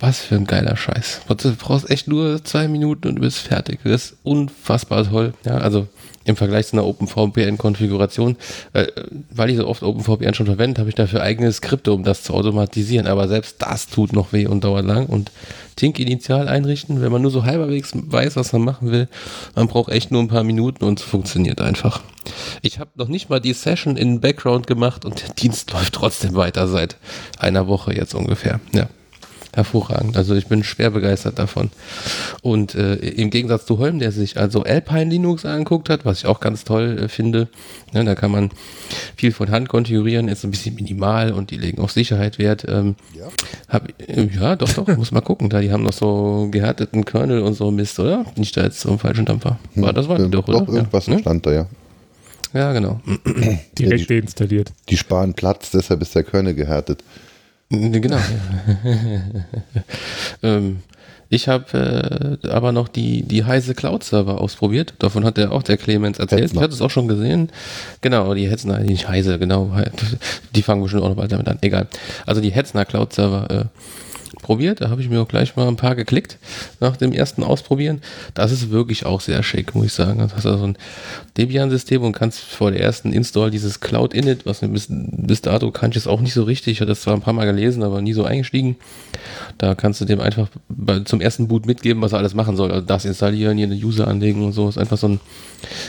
[0.01, 1.21] Was für ein geiler Scheiß.
[1.27, 3.79] Du brauchst echt nur zwei Minuten und du bist fertig.
[3.83, 5.33] Das ist unfassbar toll.
[5.43, 5.89] Ja, also
[6.29, 8.37] im Vergleich zu einer OpenVPN-Konfiguration,
[8.73, 8.87] äh,
[9.31, 12.33] weil ich so oft OpenVPN schon verwende, habe ich dafür eigene Skripte, um das zu
[12.33, 13.07] automatisieren.
[13.07, 15.07] Aber selbst das tut noch weh und dauert lang.
[15.07, 15.31] Und
[15.75, 19.07] Tink initial einrichten, wenn man nur so halberwegs weiß, was man machen will,
[19.55, 22.01] man braucht echt nur ein paar Minuten und es funktioniert einfach.
[22.61, 26.35] Ich habe noch nicht mal die Session in Background gemacht und der Dienst läuft trotzdem
[26.35, 26.97] weiter seit
[27.37, 28.59] einer Woche jetzt ungefähr.
[28.73, 28.87] Ja
[29.53, 30.15] hervorragend.
[30.15, 31.71] Also ich bin schwer begeistert davon.
[32.41, 36.25] Und äh, im Gegensatz zu Holm, der sich also Alpine Linux angeguckt hat, was ich
[36.25, 37.47] auch ganz toll äh, finde,
[37.93, 38.51] ne, da kann man
[39.15, 42.65] viel von Hand konfigurieren, ist ein bisschen minimal und die legen auf Sicherheit Wert.
[42.67, 43.27] Ähm, ja.
[43.67, 45.49] Hab, äh, ja, doch, doch, muss mal gucken.
[45.49, 48.25] Da die haben noch so gehärteten Kernel und so Mist, oder?
[48.35, 49.59] Nicht da jetzt so einen falschen Dampfer.
[49.73, 49.83] Hm.
[49.83, 50.61] War das war die doch, oder?
[50.61, 51.19] Doch, irgendwas ja, ne?
[51.19, 51.67] stand da, ja.
[52.53, 52.99] Ja, genau.
[53.77, 54.71] Direkt ja, die, deinstalliert.
[54.89, 57.03] Die sparen Platz, deshalb ist der Kernel gehärtet.
[57.69, 58.17] Genau.
[60.43, 60.79] ähm,
[61.31, 64.95] ich habe äh, aber noch die, die Heise Cloud Server ausprobiert.
[64.97, 66.41] Davon hat der auch der Clemens erzählt.
[66.41, 66.61] Hetzner.
[66.61, 67.51] Ich hatte es auch schon gesehen.
[68.01, 69.71] Genau, die Hetzner, die Heise, genau.
[70.55, 71.59] Die fangen bestimmt auch noch bald damit an.
[71.61, 71.87] Egal.
[72.25, 73.65] Also die Hetzner Cloud Server äh,
[74.41, 74.81] probiert.
[74.81, 76.37] Da habe ich mir auch gleich mal ein paar geklickt
[76.79, 78.01] nach dem ersten Ausprobieren.
[78.33, 80.19] Das ist wirklich auch sehr schick, muss ich sagen.
[80.19, 80.77] Du hast also ein
[81.37, 85.91] Debian-System und kannst vor der ersten Install dieses Cloud Init, was bis, bis dato kann
[85.91, 86.73] ich es auch nicht so richtig.
[86.73, 88.75] Ich hatte das zwar ein paar Mal gelesen, aber nie so eingestiegen.
[89.57, 92.71] Da kannst du dem einfach bei, zum ersten Boot mitgeben, was er alles machen soll.
[92.71, 94.65] Also das installieren, hier eine User anlegen und so.
[94.65, 95.19] Das ist einfach so ein,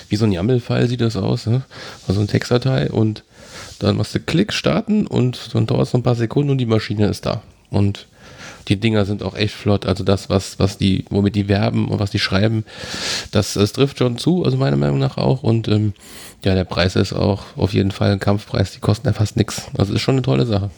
[0.08, 1.46] wie so ein YAML-File sieht das aus.
[1.46, 1.62] Ne?
[2.06, 3.24] Also eine Textdatei und
[3.78, 6.66] dann machst du Klick starten und dann dauert es noch ein paar Sekunden und die
[6.66, 7.42] Maschine ist da.
[7.70, 8.06] Und
[8.68, 9.86] die Dinger sind auch echt flott.
[9.86, 12.64] Also das, was, was die, womit die werben und was die schreiben,
[13.30, 15.42] das, das trifft schon zu, also meiner Meinung nach auch.
[15.42, 15.94] Und ähm,
[16.44, 19.68] ja, der Preis ist auch auf jeden Fall ein Kampfpreis, die kosten ja fast nichts.
[19.76, 20.70] Also ist schon eine tolle Sache.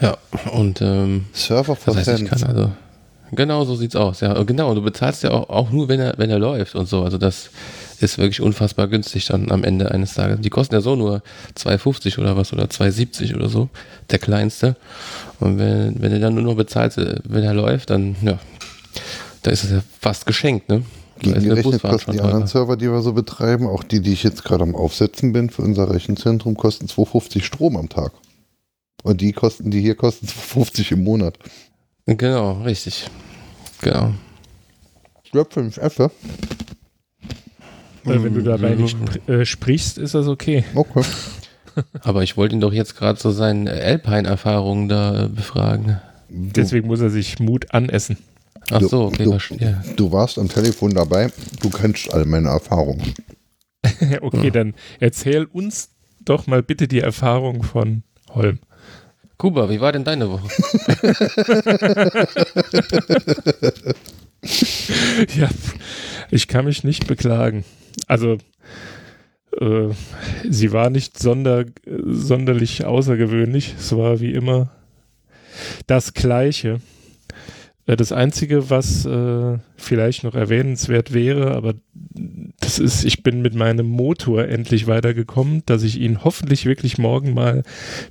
[0.00, 0.16] Ja,
[0.52, 2.70] und ähm, Server das heißt, ich kann also
[3.32, 4.20] Genau, so sieht's aus.
[4.20, 4.74] Ja, genau.
[4.74, 7.04] Du bezahlst ja auch, auch nur, wenn er, wenn er läuft und so.
[7.04, 7.50] Also das
[8.00, 10.40] ist wirklich unfassbar günstig dann am Ende eines Tages.
[10.40, 11.22] Die kosten ja so nur
[11.56, 13.68] 2,50 oder was oder 2,70 oder so,
[14.10, 14.76] der kleinste.
[15.38, 18.38] Und wenn, wenn er dann nur noch bezahlt, wenn er läuft, dann, ja,
[19.42, 20.82] da ist es ja fast geschenkt, ne?
[21.18, 24.62] Gegengerechnet kosten die anderen Server, die wir so betreiben, auch die, die ich jetzt gerade
[24.62, 28.12] am Aufsetzen bin für unser Rechenzentrum, kosten 2,50 Strom am Tag.
[29.02, 31.38] Und die kosten, die hier kosten 2,50 im Monat.
[32.06, 33.08] Genau, richtig.
[33.82, 34.14] Genau.
[35.22, 36.10] Ich esse.
[38.04, 38.96] Weil wenn du dabei nicht
[39.28, 40.64] äh, sprichst, ist das okay.
[40.74, 41.02] Okay.
[42.02, 46.00] Aber ich wollte ihn doch jetzt gerade so seinen Alpine-Erfahrungen da äh, befragen.
[46.28, 48.16] Du, Deswegen muss er sich Mut anessen.
[48.70, 49.24] Ach so, okay.
[49.24, 49.82] Du, ja.
[49.96, 51.30] du warst am Telefon dabei,
[51.60, 53.14] du kennst all meine Erfahrungen.
[54.20, 54.50] okay, ja.
[54.50, 55.90] dann erzähl uns
[56.20, 58.60] doch mal bitte die Erfahrung von Holm.
[59.38, 60.48] Kuba, wie war denn deine Woche?
[65.36, 65.48] ja,
[66.30, 67.64] ich kann mich nicht beklagen.
[68.10, 68.38] Also,
[69.60, 69.94] äh,
[70.48, 73.76] sie war nicht sonder, sonderlich außergewöhnlich.
[73.78, 74.72] Es war wie immer
[75.86, 76.80] das Gleiche.
[77.86, 81.74] Äh, das Einzige, was äh, vielleicht noch erwähnenswert wäre, aber
[82.58, 87.32] das ist, ich bin mit meinem Motor endlich weitergekommen, dass ich ihn hoffentlich wirklich morgen
[87.32, 87.62] mal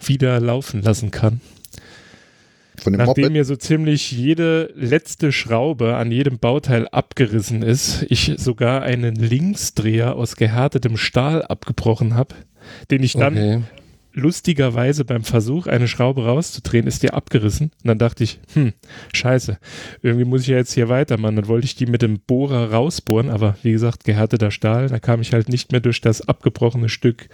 [0.02, 1.42] wieder laufen lassen kann.
[2.86, 3.32] Nachdem Moped?
[3.32, 10.16] mir so ziemlich jede letzte Schraube an jedem Bauteil abgerissen ist, ich sogar einen Linksdreher
[10.16, 12.36] aus gehärtetem Stahl abgebrochen habe,
[12.92, 13.62] den ich dann okay
[14.14, 17.72] lustigerweise beim Versuch, eine Schraube rauszudrehen, ist die abgerissen.
[17.84, 18.74] Und dann dachte ich, hm,
[19.14, 19.58] scheiße,
[20.02, 21.36] irgendwie muss ich ja jetzt hier weitermachen.
[21.36, 25.22] Dann wollte ich die mit dem Bohrer rausbohren, aber wie gesagt, gehärteter Stahl, da kam
[25.22, 27.30] ich halt nicht mehr durch das abgebrochene Stück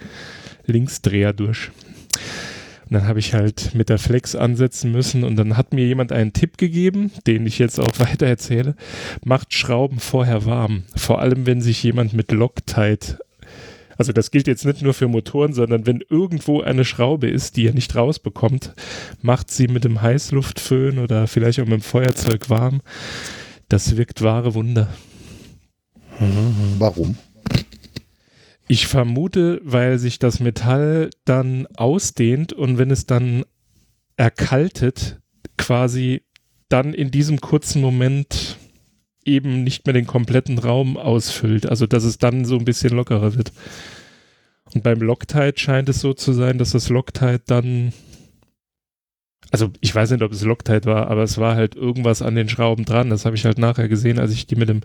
[0.66, 1.70] Linksdreher durch.
[2.88, 6.12] Und dann habe ich halt mit der Flex ansetzen müssen und dann hat mir jemand
[6.12, 8.76] einen Tipp gegeben, den ich jetzt auch weiter erzähle.
[9.24, 10.84] Macht Schrauben vorher warm.
[10.94, 13.18] Vor allem, wenn sich jemand mit Loctite
[13.98, 17.64] also das gilt jetzt nicht nur für Motoren, sondern wenn irgendwo eine Schraube ist, die
[17.64, 18.74] ihr nicht rausbekommt,
[19.22, 22.82] macht sie mit dem Heißluftföhn oder vielleicht auch mit dem Feuerzeug warm.
[23.68, 24.88] Das wirkt wahre Wunder.
[26.78, 27.16] Warum?
[28.68, 33.44] Ich vermute, weil sich das Metall dann ausdehnt und wenn es dann
[34.16, 35.20] erkaltet,
[35.56, 36.22] quasi
[36.68, 38.56] dann in diesem kurzen Moment
[39.24, 41.66] eben nicht mehr den kompletten Raum ausfüllt.
[41.66, 43.52] Also dass es dann so ein bisschen lockerer wird.
[44.74, 47.92] Und beim Loctite scheint es so zu sein, dass das Loctite dann
[49.52, 52.48] also ich weiß nicht, ob es Loctite war, aber es war halt irgendwas an den
[52.48, 53.10] Schrauben dran.
[53.10, 54.80] Das habe ich halt nachher gesehen, als ich die mit dem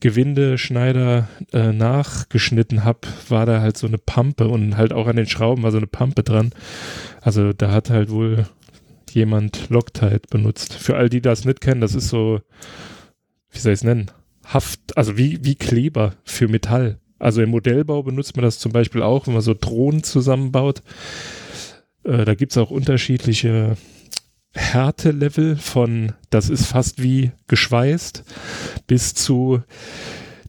[0.00, 5.28] Gewindeschneider äh, nachgeschnitten habe, war da halt so eine Pampe und halt auch an den
[5.28, 6.50] Schrauben war so eine Pampe dran.
[7.20, 8.46] Also da hat halt wohl
[9.12, 10.74] jemand Loctite benutzt.
[10.74, 12.40] Für all die das nicht kennen, das ist so,
[13.50, 14.10] wie soll ich es nennen?
[14.44, 16.98] Haft, also wie, wie Kleber für Metall.
[17.18, 20.82] Also im Modellbau benutzt man das zum Beispiel auch, wenn man so Drohnen zusammenbaut
[22.08, 23.76] äh, da gibt es auch unterschiedliche
[24.54, 28.24] Härtelevel von, das ist fast wie geschweißt,
[28.86, 29.62] bis zu,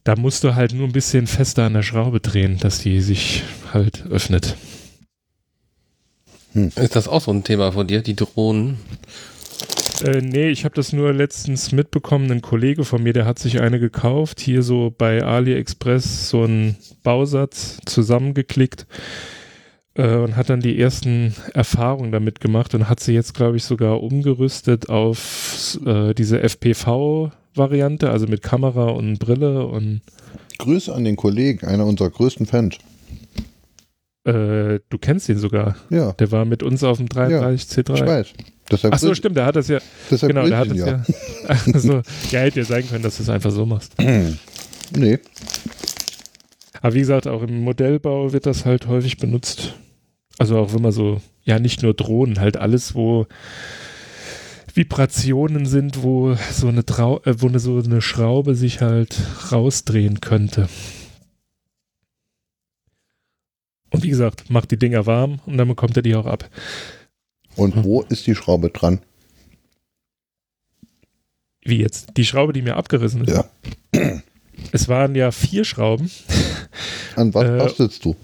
[0.02, 3.44] da musst du halt nur ein bisschen fester an der Schraube drehen, dass die sich
[3.72, 4.56] halt öffnet.
[6.52, 6.72] Hm.
[6.76, 8.78] Ist das auch so ein Thema von dir, die Drohnen?
[10.02, 12.32] Äh, nee, ich habe das nur letztens mitbekommen.
[12.32, 16.76] Ein Kollege von mir, der hat sich eine gekauft, hier so bei AliExpress so einen
[17.02, 18.86] Bausatz zusammengeklickt
[20.00, 23.64] äh, und hat dann die ersten Erfahrungen damit gemacht und hat sie jetzt, glaube ich,
[23.64, 30.00] sogar umgerüstet auf äh, diese FPV-Variante, also mit Kamera und Brille und.
[30.58, 32.78] Grüße an den Kollegen, einer unserer größten Fans.
[34.24, 35.76] Äh, du kennst ihn sogar.
[35.90, 36.12] Ja.
[36.12, 37.94] Der war mit uns auf dem 33C3.
[37.94, 38.26] Ich weiß.
[38.70, 39.80] Deshalb Ach so, stimmt, der hat das ja.
[40.10, 40.86] Deshalb genau, der hat das ja.
[40.86, 41.02] ja.
[41.74, 43.94] Also, ja, hätte ja sein können, dass du es einfach so machst.
[44.96, 45.18] nee.
[46.80, 49.74] Aber wie gesagt, auch im Modellbau wird das halt häufig benutzt.
[50.40, 53.26] Also auch wenn man so, ja, nicht nur Drohnen, halt alles, wo
[54.72, 59.20] Vibrationen sind, wo so eine, Trau äh, wo eine, so eine Schraube sich halt
[59.52, 60.70] rausdrehen könnte.
[63.90, 66.48] Und wie gesagt, macht die Dinger warm und dann bekommt er die auch ab.
[67.56, 69.02] Und wo ist die Schraube dran?
[71.60, 72.16] Wie jetzt?
[72.16, 73.36] Die Schraube, die mir abgerissen ist?
[73.92, 74.22] Ja.
[74.72, 76.10] Es waren ja vier Schrauben.
[77.16, 78.16] An was äh, bastelst du?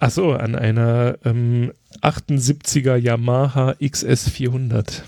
[0.00, 1.72] Ach so, an einer ähm,
[2.02, 5.02] 78er Yamaha XS400.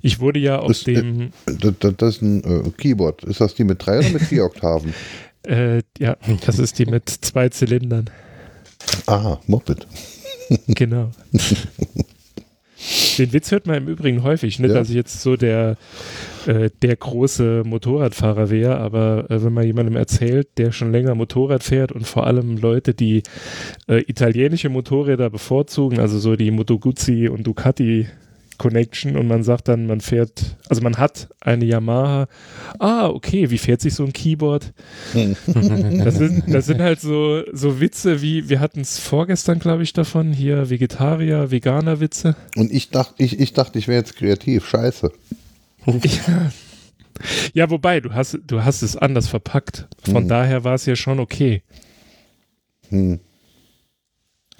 [0.00, 1.32] Ich wurde ja auf das, dem.
[1.46, 3.24] Äh, das, das, ist ein äh, Keyboard.
[3.24, 4.94] Ist das die mit drei oder mit vier Oktaven?
[5.44, 6.16] äh, ja,
[6.46, 8.10] das ist die mit zwei Zylindern.
[9.06, 9.86] Aha, Moped.
[10.68, 11.10] genau.
[13.18, 14.76] Den Witz hört man im Übrigen häufig, nicht, ja.
[14.76, 15.76] dass ich jetzt so der,
[16.46, 21.64] äh, der große Motorradfahrer wäre, aber äh, wenn man jemandem erzählt, der schon länger Motorrad
[21.64, 23.24] fährt und vor allem Leute, die
[23.88, 28.06] äh, italienische Motorräder bevorzugen, also so die Moto Guzzi und Ducati
[28.58, 32.26] Connection und man sagt dann, man fährt, also man hat eine Yamaha.
[32.78, 34.72] Ah, okay, wie fährt sich so ein Keyboard?
[35.14, 39.92] das, sind, das sind halt so, so Witze wie, wir hatten es vorgestern, glaube ich,
[39.92, 42.36] davon, hier Vegetarier, Veganer-Witze.
[42.56, 44.68] Und ich dachte, ich, ich dachte, ich wäre jetzt kreativ.
[44.68, 45.12] Scheiße.
[45.86, 46.52] ja.
[47.54, 49.86] ja, wobei, du hast, du hast es anders verpackt.
[50.04, 50.28] Von hm.
[50.28, 51.62] daher war es ja schon okay.
[52.90, 53.20] Hm.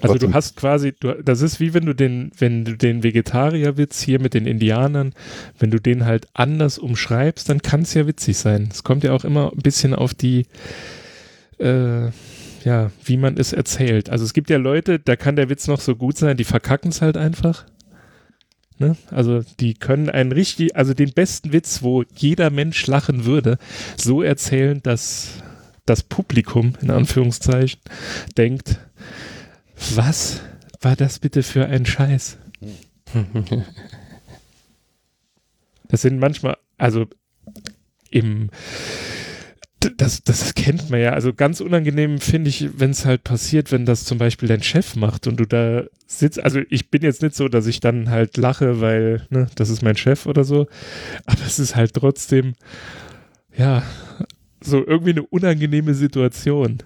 [0.01, 4.01] Also du hast quasi, du, das ist wie wenn du den, wenn du den Vegetarierwitz
[4.01, 5.13] hier mit den Indianern,
[5.59, 8.69] wenn du den halt anders umschreibst, dann kann es ja witzig sein.
[8.71, 10.47] Es kommt ja auch immer ein bisschen auf die,
[11.59, 12.11] äh,
[12.65, 14.09] ja, wie man es erzählt.
[14.09, 16.91] Also es gibt ja Leute, da kann der Witz noch so gut sein, die verkacken
[16.91, 17.67] es halt einfach.
[18.79, 18.97] Ne?
[19.11, 23.59] Also die können einen richtig, also den besten Witz, wo jeder Mensch lachen würde,
[23.97, 25.43] so erzählen, dass
[25.87, 27.81] das Publikum in Anführungszeichen
[28.37, 28.79] denkt,
[29.95, 30.41] was
[30.81, 32.39] war das bitte für ein Scheiß?
[35.89, 37.07] Das sind manchmal, also
[38.11, 38.51] im,
[39.97, 41.13] das, das kennt man ja.
[41.13, 44.97] Also ganz unangenehm finde ich, wenn es halt passiert, wenn das zum Beispiel dein Chef
[44.97, 46.43] macht und du da sitzt.
[46.43, 49.83] Also ich bin jetzt nicht so, dass ich dann halt lache, weil, ne, das ist
[49.83, 50.67] mein Chef oder so.
[51.27, 52.55] Aber es ist halt trotzdem,
[53.57, 53.83] ja,
[54.63, 56.79] so irgendwie eine unangenehme Situation.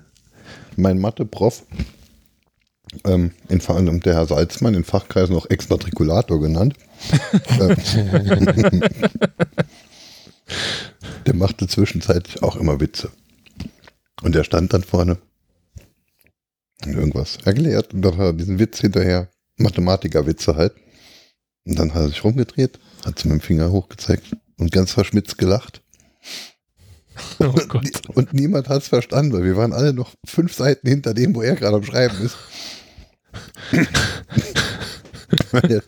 [0.77, 1.65] Mein Mathe-Prof
[3.05, 3.61] ähm, in,
[4.01, 6.75] der Herr Salzmann in Fachkreisen auch Exmatrikulator genannt.
[7.61, 8.81] Ähm,
[11.27, 13.11] der machte zwischenzeitlich auch immer Witze.
[14.23, 15.19] Und der stand dann vorne
[16.85, 20.75] und irgendwas erklärt und dann hat er diesen Witz hinterher, Mathematikerwitze halt.
[21.65, 25.39] Und dann hat er sich rumgedreht, hat es mit dem Finger hochgezeigt und ganz verschmitzt
[25.39, 25.83] gelacht.
[27.39, 28.09] Oh Gott.
[28.15, 31.43] Und niemand hat es verstanden, weil wir waren alle noch fünf Seiten hinter dem, wo
[31.43, 32.37] er gerade am Schreiben ist.
[35.69, 35.83] Der,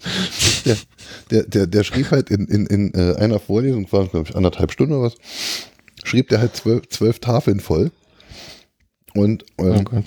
[1.30, 4.72] der, der, der, schrieb halt in, in, in äh, einer Vorlesung, waren glaube ich anderthalb
[4.72, 5.14] Stunden oder was,
[6.04, 7.90] schrieb der halt zwölf, zwölf Tafeln voll.
[9.14, 10.02] Und ähm, oh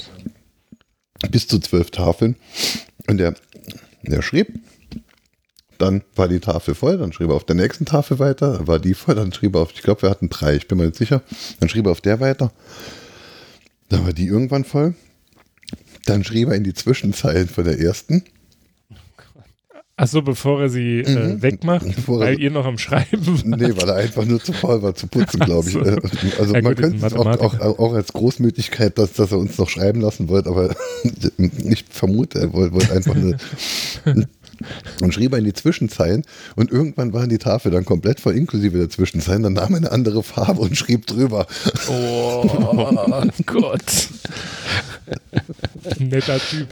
[1.29, 2.35] bis zu zwölf Tafeln.
[3.07, 3.35] Und der,
[4.03, 4.59] der schrieb,
[5.77, 8.93] dann war die Tafel voll, dann schrieb er auf der nächsten Tafel weiter, war die
[8.93, 11.21] voll, dann schrieb er auf, ich glaube, wir hatten drei, ich bin mir nicht sicher,
[11.59, 12.51] dann schrieb er auf der weiter,
[13.89, 14.95] dann war die irgendwann voll,
[16.09, 18.23] dann schrieb er in die Zwischenzeilen von der ersten.
[19.99, 21.41] Achso, bevor er sie äh, mhm.
[21.41, 23.57] wegmacht, bevor weil er, ihr noch am Schreiben war.
[23.57, 25.73] Nee, weil er einfach nur zu voll war zu putzen, glaube ich.
[25.73, 25.81] So.
[25.81, 25.99] Äh,
[26.37, 29.57] also ja, man gut, könnte es auch, auch, auch, als Großmütigkeit, dass, dass er uns
[29.57, 30.75] noch schreiben lassen wollte, aber
[31.37, 33.37] ich vermute, er wollte, wollte einfach nur
[35.01, 36.23] und schrieb er in die Zwischenzeilen
[36.55, 39.43] und irgendwann war die Tafel dann komplett voll inklusive der Zwischenzeilen.
[39.43, 41.47] Dann nahm er eine andere Farbe und schrieb drüber.
[41.89, 44.09] Oh Gott.
[45.99, 46.67] Netter Typ.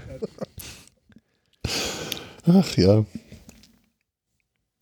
[2.48, 3.06] Ach ja.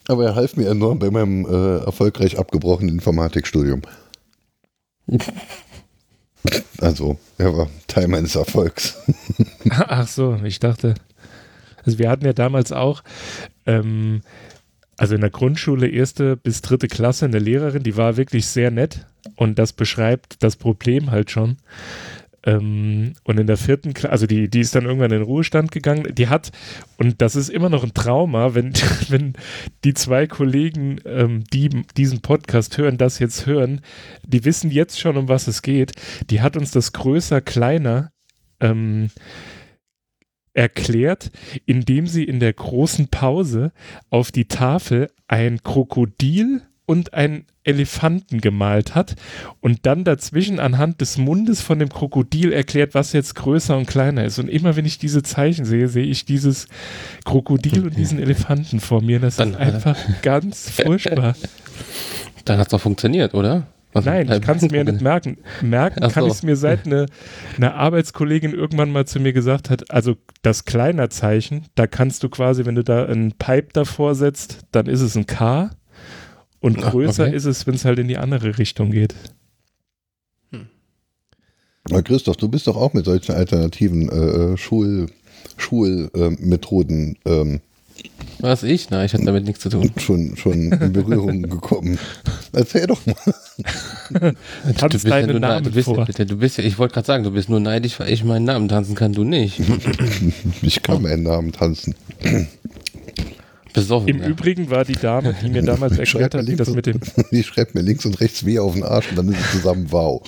[0.07, 3.81] Aber er half mir enorm bei meinem äh, erfolgreich abgebrochenen Informatikstudium.
[6.79, 8.97] Also, er war Teil meines Erfolgs.
[9.69, 10.95] Ach so, ich dachte.
[11.85, 13.03] Also wir hatten ja damals auch,
[13.65, 14.21] ähm,
[14.97, 19.05] also in der Grundschule erste bis dritte Klasse eine Lehrerin, die war wirklich sehr nett
[19.35, 21.57] und das beschreibt das Problem halt schon.
[22.45, 25.71] Ähm, und in der vierten Klasse, also die, die ist dann irgendwann in den Ruhestand
[25.71, 26.51] gegangen, die hat,
[26.97, 28.73] und das ist immer noch ein Trauma, wenn,
[29.09, 29.33] wenn
[29.85, 33.81] die zwei Kollegen, ähm, die diesen Podcast hören, das jetzt hören,
[34.25, 35.93] die wissen jetzt schon, um was es geht.
[36.29, 38.11] Die hat uns das größer, kleiner
[38.59, 39.09] ähm,
[40.53, 41.31] erklärt,
[41.65, 43.71] indem sie in der großen Pause
[44.09, 49.15] auf die Tafel ein Krokodil und einen Elefanten gemalt hat
[49.61, 54.25] und dann dazwischen anhand des Mundes von dem Krokodil erklärt, was jetzt größer und kleiner
[54.25, 54.37] ist.
[54.37, 56.67] Und immer wenn ich diese Zeichen sehe, sehe ich dieses
[57.23, 59.19] Krokodil und diesen Elefanten vor mir.
[59.19, 61.35] Das dann, ist einfach äh, ganz furchtbar.
[62.43, 63.65] Dann hat es doch funktioniert, oder?
[63.93, 65.37] Also Nein, ich kann es mir nicht merken.
[65.61, 66.09] Merken so.
[66.09, 67.05] kann ich es mir seit eine,
[67.57, 72.29] eine Arbeitskollegin irgendwann mal zu mir gesagt hat, also das kleiner Zeichen, da kannst du
[72.29, 75.71] quasi, wenn du da ein Pipe davor setzt, dann ist es ein K
[76.59, 77.35] und größer okay.
[77.35, 79.15] ist es, wenn es halt in die andere Richtung geht.
[80.51, 80.67] Hm.
[81.89, 85.07] Na Christoph, du bist doch auch mit solchen alternativen äh, äh Schul,
[85.57, 87.61] Schulmethoden ähm,
[88.39, 88.89] was ich?
[88.89, 89.89] Nein, ich hatte damit nichts zu tun.
[89.97, 91.97] Schon, schon in Berührung gekommen.
[92.51, 94.35] Erzähl doch mal.
[94.77, 96.05] Tanz deinen ja Namen du bist, vor.
[96.05, 98.67] Du bist ja, ich wollte gerade sagen, du bist nur neidisch, weil ich meinen Namen
[98.67, 99.61] tanzen kann, du nicht.
[100.61, 101.95] ich kann meinen Namen tanzen.
[103.73, 104.27] Besoffen, Im ja.
[104.27, 106.99] Übrigen war die Dame, die mir damals erklärt hat, wie das mit dem.
[107.31, 109.87] Die schreibt mir links und rechts weh auf den Arsch und dann ist es zusammen
[109.89, 110.21] wow.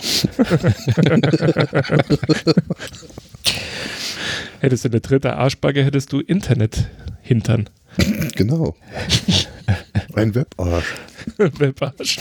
[4.62, 6.88] hättest du eine dritte Arschbagge, hättest du Internet
[7.26, 7.70] hintern.
[8.36, 8.76] Genau.
[10.14, 10.96] Ein Webarsch.
[11.38, 12.20] Webarsch.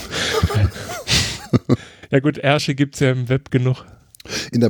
[2.11, 3.84] ja gut, Ärsche gibt es ja im Web genug.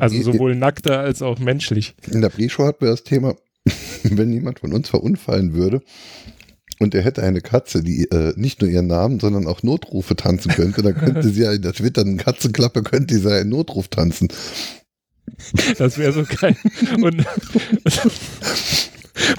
[0.00, 1.94] also sowohl nackter als auch menschlich.
[2.10, 3.36] In der Pre-Show hatten wir das Thema,
[4.02, 5.82] wenn jemand von uns verunfallen würde
[6.78, 10.50] und er hätte eine Katze, die äh, nicht nur ihren Namen, sondern auch Notrufe tanzen
[10.52, 14.28] könnte, dann könnte sie ja in der twitternden Katzenklappe, könnte sie einen Notruf tanzen.
[15.78, 16.56] Das wäre so geil.
[17.00, 17.24] Und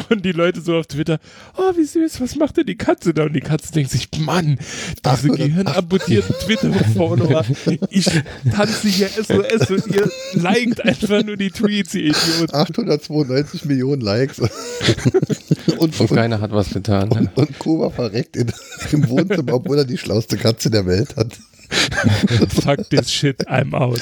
[0.10, 1.20] Und die Leute so auf Twitter,
[1.58, 3.24] oh, wie süß, was macht denn die Katze da?
[3.24, 4.60] Und die Katze denkt sich, Mann,
[5.06, 7.46] diese gehirnamputierten Twitter-Follower,
[7.90, 8.10] ich
[8.52, 12.54] tanze hier SOS und ihr liked einfach nur die Tweets, ihr Idiot.
[12.54, 14.40] 892 Millionen Likes.
[15.78, 17.10] und, und, keiner hat was getan.
[17.10, 18.52] Und, und Kuba verreckt in,
[18.92, 21.38] im Wohnzimmer, obwohl er die schlauste Katze der Welt hat.
[22.50, 24.02] Fuck this shit, I'm out.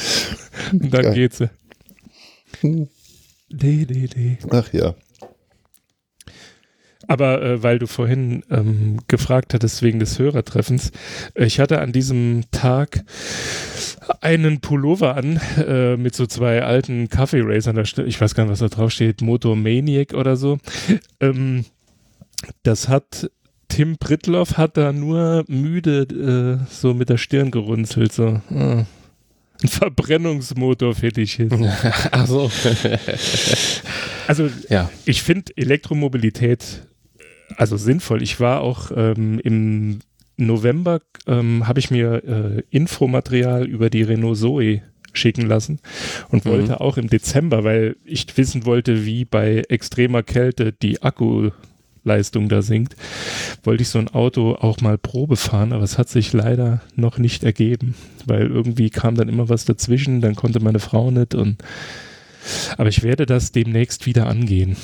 [0.71, 1.13] Und dann ja.
[1.13, 1.49] geht sie.
[2.61, 2.87] Hm.
[3.49, 4.37] Nee, nee, nee.
[4.49, 4.95] Ach ja.
[7.07, 10.91] Aber äh, weil du vorhin ähm, gefragt hattest wegen des Hörertreffens,
[11.35, 13.03] äh, ich hatte an diesem Tag
[14.21, 17.77] einen Pullover an äh, mit so zwei alten Kaffee Racern.
[18.05, 20.59] Ich weiß gar nicht, was da drauf steht, Motor Maniac oder so.
[21.19, 21.65] Ähm,
[22.63, 23.29] das hat
[23.73, 28.13] Tim Britloff hat da nur müde äh, so mit der Stirn gerunzelt.
[28.13, 28.39] So.
[28.51, 28.85] Ah.
[29.63, 31.55] ein Verbrennungsmotor-Fetischist.
[32.11, 32.51] Ach so.
[34.27, 34.91] also, ja.
[35.05, 36.83] ich finde Elektromobilität
[37.57, 38.21] also sinnvoll.
[38.21, 39.99] Ich war auch ähm, im
[40.37, 44.81] November, ähm, habe ich mir äh, Infomaterial über die Renault Zoe
[45.13, 45.79] schicken lassen
[46.29, 46.49] und mhm.
[46.49, 52.63] wollte auch im Dezember, weil ich wissen wollte, wie bei extremer Kälte die Akkuleistung da
[52.63, 52.95] sinkt,
[53.63, 57.19] wollte ich so ein Auto auch mal Probe fahren, aber es hat sich leider noch
[57.19, 57.93] nicht ergeben,
[58.25, 61.63] weil irgendwie kam dann immer was dazwischen, dann konnte meine Frau nicht und
[62.77, 64.75] aber ich werde das demnächst wieder angehen.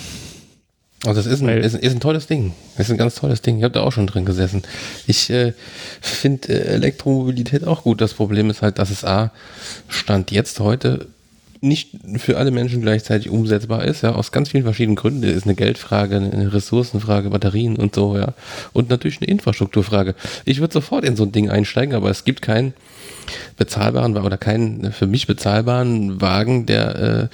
[1.06, 2.54] Also das ist ein, ist, ist, ein tolles Ding.
[2.76, 3.58] Das ist ein ganz tolles Ding.
[3.58, 4.64] Ich habe da auch schon drin gesessen.
[5.08, 5.54] Ich äh,
[6.02, 8.02] finde äh, Elektromobilität auch gut.
[8.02, 9.32] Das Problem ist halt, dass es A,
[9.88, 11.08] Stand jetzt heute
[11.62, 15.22] nicht für alle Menschen gleichzeitig umsetzbar ist, ja, aus ganz vielen verschiedenen Gründen.
[15.22, 18.34] Das ist eine Geldfrage, eine Ressourcenfrage, Batterien und so, ja.
[18.74, 20.16] Und natürlich eine Infrastrukturfrage.
[20.46, 22.74] Ich würde sofort in so ein Ding einsteigen, aber es gibt keinen
[23.58, 27.30] bezahlbaren oder keinen für mich bezahlbaren Wagen, der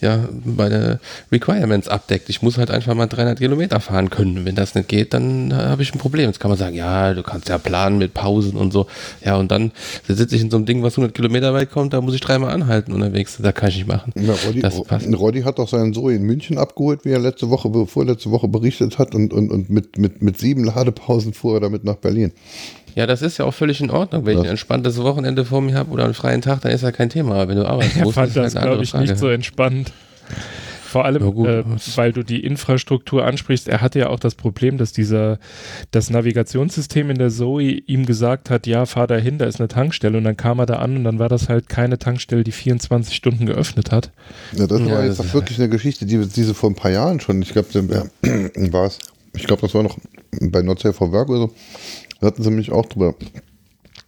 [0.00, 1.00] äh, ja meine
[1.32, 2.28] Requirements abdeckt.
[2.28, 4.44] Ich muss halt einfach mal 300 Kilometer fahren können.
[4.44, 6.28] Wenn das nicht geht, dann habe ich ein Problem.
[6.28, 8.86] Jetzt kann man sagen, ja, du kannst ja planen mit Pausen und so.
[9.24, 9.72] Ja, und dann
[10.06, 12.50] sitze ich in so einem Ding, was 100 Kilometer weit kommt, da muss ich dreimal
[12.50, 13.38] anhalten unterwegs.
[13.40, 14.12] Da kann ich nicht machen.
[14.16, 15.06] Ja, Roddy, das passt.
[15.12, 18.98] Roddy hat doch seinen Zoe in München abgeholt, wie er letzte Woche, vorletzte Woche berichtet
[18.98, 22.32] hat und, und, und mit, mit, mit sieben Ladepausen fuhr er damit nach Berlin.
[22.94, 24.24] Ja, das ist ja auch völlig in Ordnung.
[24.24, 26.82] Wenn das ich ein entspanntes Wochenende vor mir habe oder einen freien Tag, dann ist
[26.82, 27.34] ja kein Thema.
[27.34, 29.04] Aber wenn du arbeiten musst, fand ist das, halt glaube ich, Frage.
[29.04, 29.92] nicht so entspannt.
[30.94, 31.64] Vor allem, gut, äh,
[31.96, 33.66] weil du die Infrastruktur ansprichst.
[33.66, 35.40] Er hatte ja auch das Problem, dass dieser,
[35.90, 39.66] das Navigationssystem in der Zoe ihm gesagt hat, ja, fahr da hin, da ist eine
[39.66, 40.16] Tankstelle.
[40.16, 43.12] Und dann kam er da an und dann war das halt keine Tankstelle, die 24
[43.12, 44.12] Stunden geöffnet hat.
[44.52, 47.42] Ja, das war jetzt auch wirklich eine Geschichte, die, diese vor ein paar Jahren schon,
[47.42, 47.68] ich glaube,
[48.70, 49.00] war es,
[49.32, 49.98] ich glaube, das war noch
[50.42, 51.54] bei Not Safe for Work oder so,
[52.20, 53.14] da hatten sie mich auch drüber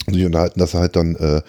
[0.09, 1.42] sich unterhalten, dass er halt dann, äh,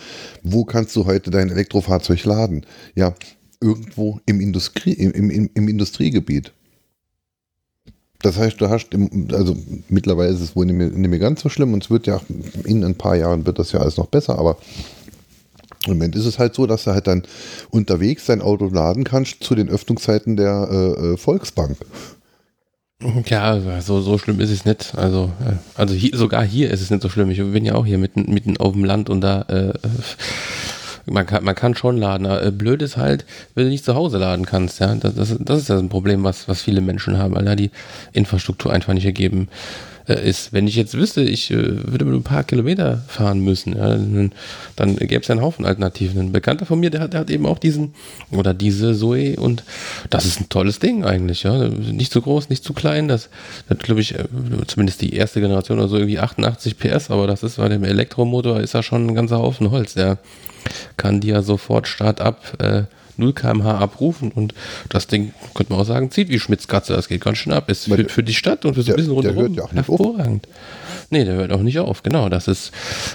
[0.44, 2.66] wo kannst du heute dein Elektrofahrzeug laden?
[2.96, 3.14] Ja,
[3.62, 6.54] irgendwo im, Industrie, im, im, im Industriegebiet.
[8.22, 9.56] Das heißt, du hast, im, also
[9.90, 12.20] mittlerweile ist es wohl nicht mehr, nicht mehr, ganz so schlimm und es wird ja,
[12.66, 14.58] in ein paar Jahren wird das ja alles noch besser, aber
[15.86, 17.24] im Moment ist es halt so, dass du halt dann
[17.70, 21.78] unterwegs dein Auto laden kannst zu den Öffnungszeiten der äh, äh Volksbank.
[23.28, 24.96] Ja, so, so schlimm ist es nicht.
[24.96, 27.30] Also, äh, also hier, sogar hier ist es nicht so schlimm.
[27.30, 29.74] Ich bin ja auch hier mitten, mitten auf dem Land und da, äh,
[31.06, 32.26] man, kann, man kann schon laden.
[32.26, 34.80] Aber blöd ist halt, wenn du nicht zu Hause laden kannst.
[34.80, 37.56] Ja, das, das, das ist das ein Problem, was, was viele Menschen haben, weil da
[37.56, 37.70] die
[38.14, 40.54] Infrastruktur einfach nicht ergeben äh, ist.
[40.54, 44.32] Wenn ich jetzt wüsste, ich äh, würde mit ein paar Kilometer fahren müssen, ja, dann,
[44.76, 46.20] dann gäbe es ja einen Haufen Alternativen.
[46.20, 47.94] Ein Bekannter von mir, der hat, der hat eben auch diesen
[48.32, 49.64] oder diese Zoe und
[50.10, 51.44] das ist ein tolles Ding eigentlich.
[51.44, 51.68] Ja.
[51.68, 53.08] Nicht zu groß, nicht zu klein.
[53.08, 53.30] Das,
[53.68, 54.26] das glaube ich, äh,
[54.68, 58.60] zumindest die erste Generation oder so irgendwie 88 PS, aber das ist bei dem Elektromotor
[58.60, 59.94] ist ja schon ein ganzer Haufen Holz.
[59.94, 60.18] Der
[60.98, 62.84] kann dir sofort Start ab äh,
[63.18, 64.54] 0 km/h abrufen und
[64.90, 67.70] das Ding, könnte man auch sagen, zieht wie Schmitzkatze, das geht ganz schön ab.
[67.70, 70.48] Ist für, für die Stadt und für so ein bisschen rundherum ja hervorragend.
[71.10, 72.28] Nee, der hört auch nicht auf, genau.
[72.28, 72.72] Das ist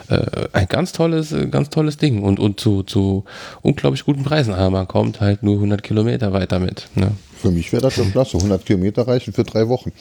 [0.08, 3.24] äh, ein ganz tolles, äh, ganz tolles Ding und, und zu, zu
[3.60, 4.54] unglaublich guten Preisen.
[4.54, 6.88] Aber man kommt halt nur 100 Kilometer weiter mit.
[6.94, 7.12] Ne?
[7.36, 8.38] Für mich wäre das schon klasse.
[8.38, 9.92] 100 Kilometer reichen für drei Wochen.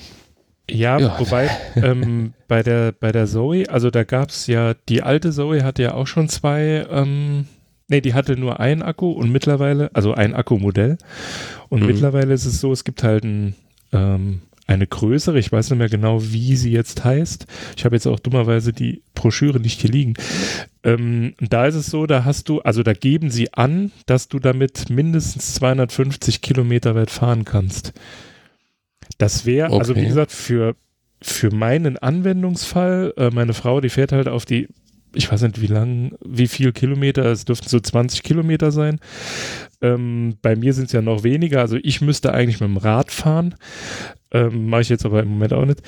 [0.70, 5.02] Ja, ja, wobei ähm, bei, der, bei der Zoe, also da gab es ja, die
[5.02, 7.48] alte Zoe hatte ja auch schon zwei ähm,
[7.92, 10.98] Nee, die hatte nur einen Akku und mittlerweile, also ein Akkumodell.
[11.68, 11.88] Und mhm.
[11.88, 13.54] mittlerweile ist es so, es gibt halt ein,
[13.92, 17.48] ähm, eine größere, ich weiß nicht mehr genau, wie sie jetzt heißt.
[17.76, 20.14] Ich habe jetzt auch dummerweise die Broschüre nicht hier liegen.
[20.86, 24.40] Ähm, da ist es so, da hast du, also da geben sie an, dass du
[24.40, 27.92] damit mindestens 250 Kilometer weit fahren kannst.
[29.18, 29.80] Das wäre, okay.
[29.80, 30.78] also wie gesagt, für,
[31.22, 34.70] für meinen Anwendungsfall, äh, meine Frau, die fährt halt auf die
[35.14, 39.00] ich weiß nicht, wie lang, wie viel Kilometer, es dürften so 20 Kilometer sein.
[39.82, 43.12] Ähm, bei mir sind es ja noch weniger, also ich müsste eigentlich mit dem Rad
[43.12, 43.56] fahren.
[44.32, 45.82] Ähm, Mache ich jetzt aber im Moment auch nicht.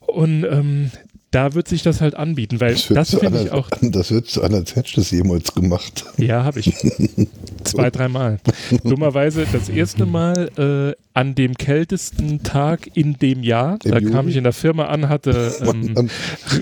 [0.00, 0.90] Und ähm,
[1.30, 3.68] da wird sich das halt anbieten, weil das, das finde ich auch.
[3.80, 6.04] Das wird zu einer das jemals gemacht.
[6.16, 6.72] Ja, habe ich.
[7.64, 8.38] Zwei, dreimal.
[8.84, 13.78] Dummerweise das erste Mal äh, an dem kältesten Tag in dem Jahr.
[13.84, 14.12] Im da Juli?
[14.12, 15.54] kam ich in der Firma an, hatte.
[15.66, 16.10] Ähm,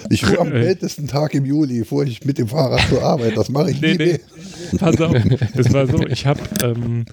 [0.08, 3.36] ich fuhr am kältesten Tag im Juli, fuhr ich mit dem Fahrrad zur Arbeit.
[3.36, 4.04] Das mache ich nee, nie.
[4.04, 4.20] Nee.
[4.78, 5.14] Pass auf,
[5.54, 7.04] es war so, ich habe, ähm,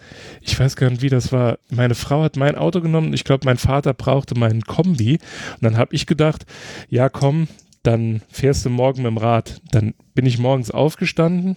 [0.42, 1.60] ich weiß gar nicht, wie das war.
[1.70, 3.14] Meine Frau hat mein Auto genommen.
[3.14, 5.14] Ich glaube, mein Vater brauchte meinen Kombi.
[5.14, 6.46] Und dann habe ich gedacht,
[6.90, 7.48] ja komm,
[7.84, 9.62] dann fährst du morgen mit dem Rad.
[9.72, 11.56] Dann bin ich morgens aufgestanden,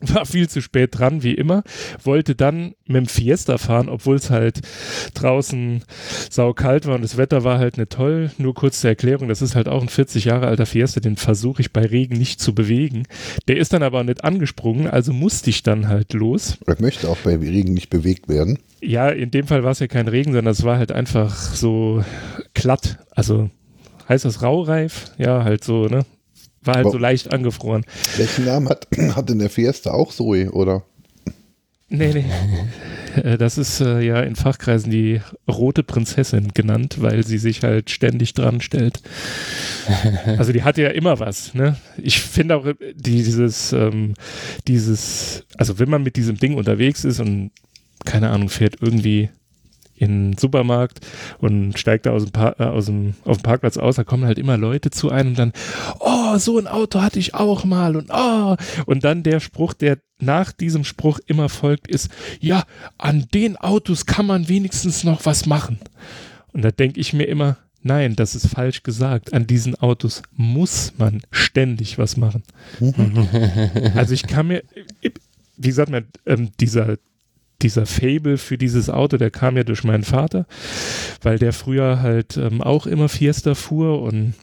[0.14, 1.62] war viel zu spät dran, wie immer,
[2.02, 4.60] wollte dann mit dem Fiesta fahren, obwohl es halt
[5.14, 5.84] draußen
[6.30, 8.30] saukalt war und das Wetter war halt nicht toll.
[8.38, 11.62] Nur kurz zur Erklärung, das ist halt auch ein 40 Jahre alter Fiesta, den versuche
[11.62, 13.04] ich bei Regen nicht zu bewegen.
[13.48, 16.58] Der ist dann aber nicht angesprungen, also musste ich dann halt los.
[16.66, 18.58] Er möchte auch bei Regen nicht bewegt werden.
[18.80, 22.04] Ja, in dem Fall war es ja kein Regen, sondern es war halt einfach so
[22.54, 23.50] glatt, also
[24.08, 25.12] heißt das raureif?
[25.18, 26.04] Ja, halt so, ne?
[26.62, 27.84] War halt Aber so leicht angefroren.
[28.16, 30.84] Welchen Namen hat, hat denn der Fiesta auch Zoe, oder?
[31.88, 32.24] Nee, nee.
[33.24, 37.90] Äh, das ist äh, ja in Fachkreisen die rote Prinzessin genannt, weil sie sich halt
[37.90, 39.00] ständig dran stellt.
[40.36, 41.54] Also die hatte ja immer was.
[41.54, 41.76] Ne?
[41.96, 44.12] Ich finde auch dieses, ähm,
[44.68, 47.50] dieses, also wenn man mit diesem Ding unterwegs ist und
[48.04, 49.30] keine Ahnung, fährt irgendwie
[50.00, 51.00] in den Supermarkt
[51.38, 54.38] und steigt da aus dem, äh, aus dem, auf dem Parkplatz aus, da kommen halt
[54.38, 55.52] immer Leute zu einem und dann,
[56.00, 59.98] oh, so ein Auto hatte ich auch mal und oh, und dann der Spruch, der
[60.20, 62.64] nach diesem Spruch immer folgt, ist, ja,
[62.96, 65.78] an den Autos kann man wenigstens noch was machen.
[66.52, 69.32] Und da denke ich mir immer, nein, das ist falsch gesagt.
[69.32, 72.42] An diesen Autos muss man ständig was machen.
[73.94, 74.62] also ich kann mir,
[75.56, 75.92] wie gesagt,
[76.26, 76.98] ähm, dieser
[77.62, 80.46] dieser Fable für dieses Auto, der kam ja durch meinen Vater,
[81.22, 84.34] weil der früher halt ähm, auch immer Fiesta fuhr und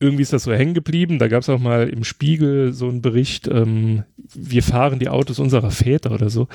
[0.00, 1.18] irgendwie ist das so hängen geblieben.
[1.18, 4.04] Da gab es auch mal im Spiegel so einen Bericht, ähm,
[4.34, 6.48] wir fahren die Autos unserer Väter oder so.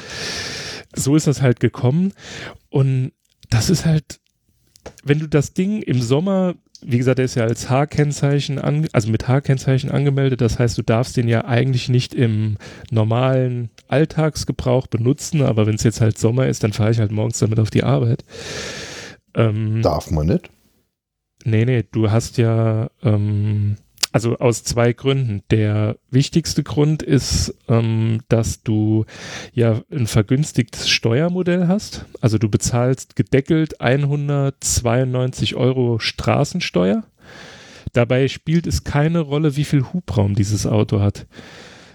[0.94, 2.14] So ist das halt gekommen.
[2.70, 3.12] Und
[3.50, 4.20] das ist halt,
[5.04, 6.56] wenn du das Ding im Sommer
[6.88, 8.60] wie gesagt, der ist ja als H-Kennzeichen,
[8.94, 10.42] also mit H-Kennzeichen angemeldet.
[10.42, 12.58] Das heißt, du darfst den ja eigentlich nicht im
[12.92, 17.40] normalen Alltagsgebrauch benutzen, aber wenn es jetzt halt Sommer ist, dann fahre ich halt morgens
[17.40, 18.24] damit auf die Arbeit.
[19.34, 20.50] Ähm, Darf man nicht?
[21.44, 23.76] Nee, nee, du hast ja, ähm,
[24.16, 25.44] also aus zwei Gründen.
[25.52, 29.04] Der wichtigste Grund ist, ähm, dass du
[29.52, 32.06] ja ein vergünstigtes Steuermodell hast.
[32.22, 37.04] Also du bezahlst gedeckelt 192 Euro Straßensteuer.
[37.92, 41.28] Dabei spielt es keine Rolle, wie viel Hubraum dieses Auto hat.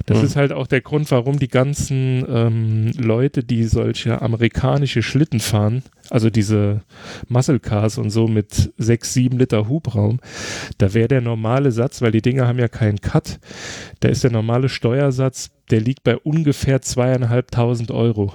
[0.07, 0.25] Das mhm.
[0.25, 5.83] ist halt auch der Grund, warum die ganzen ähm, Leute, die solche amerikanische Schlitten fahren,
[6.09, 6.83] also diese
[7.29, 10.21] Muscle Cars und so mit 6, 7 Liter Hubraum,
[10.79, 13.39] da wäre der normale Satz, weil die Dinger haben ja keinen Cut,
[14.01, 18.35] da ist der normale Steuersatz, der liegt bei ungefähr zweieinhalbtausend Euro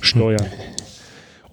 [0.00, 0.36] Steuer.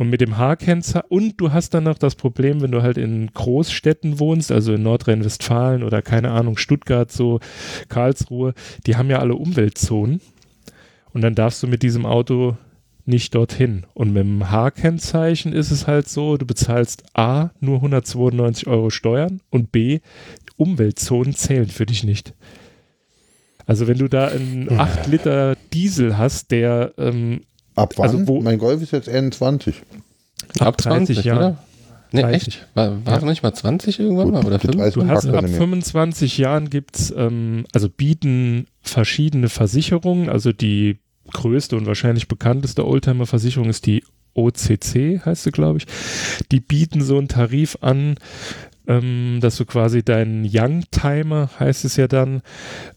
[0.03, 3.31] Und mit dem H-Kennzeichen, und du hast dann noch das Problem, wenn du halt in
[3.33, 7.39] Großstädten wohnst, also in Nordrhein-Westfalen oder keine Ahnung, Stuttgart, so
[7.87, 8.53] Karlsruhe,
[8.85, 10.19] die haben ja alle Umweltzonen.
[11.13, 12.57] Und dann darfst du mit diesem Auto
[13.05, 13.85] nicht dorthin.
[13.93, 19.39] Und mit dem H-Kennzeichen ist es halt so, du bezahlst A nur 192 Euro Steuern
[19.51, 20.01] und B,
[20.57, 22.33] Umweltzonen zählen für dich nicht.
[23.65, 27.39] Also wenn du da einen 8 Liter Diesel hast, der ähm,
[27.75, 28.09] Ab wann?
[28.09, 29.75] Also wo, mein Golf ist jetzt 21.
[30.59, 31.57] Ab, ab 20 Jahren.
[32.11, 32.47] Nee, 30.
[32.47, 32.67] echt?
[32.75, 33.25] War, war ja.
[33.25, 34.45] nicht mal 20 irgendwann Gut, mal?
[34.45, 34.93] Oder 5?
[34.93, 40.99] Du hast ab 25 Jahren gibt es, ähm, also bieten verschiedene Versicherungen, also die
[41.31, 44.03] größte und wahrscheinlich bekannteste Oldtimer-Versicherung ist die
[44.35, 45.85] OCC, heißt sie, glaube ich.
[46.51, 48.15] Die bieten so einen Tarif an,
[48.87, 52.41] ähm, dass du quasi deinen Young-Timer, heißt es ja dann,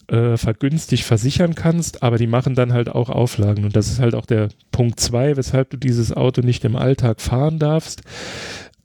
[0.08, 3.64] äh, vergünstigt versichern kannst, aber die machen dann halt auch Auflagen.
[3.64, 7.20] Und das ist halt auch der Punkt zwei, weshalb du dieses Auto nicht im Alltag
[7.20, 8.02] fahren darfst.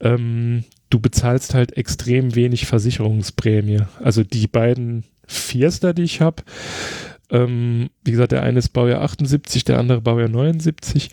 [0.00, 3.82] Ähm, du bezahlst halt extrem wenig Versicherungsprämie.
[4.02, 6.42] Also die beiden Fiesta, die ich habe,
[7.30, 11.10] ähm, wie gesagt, der eine ist Baujahr 78, der andere Baujahr 79.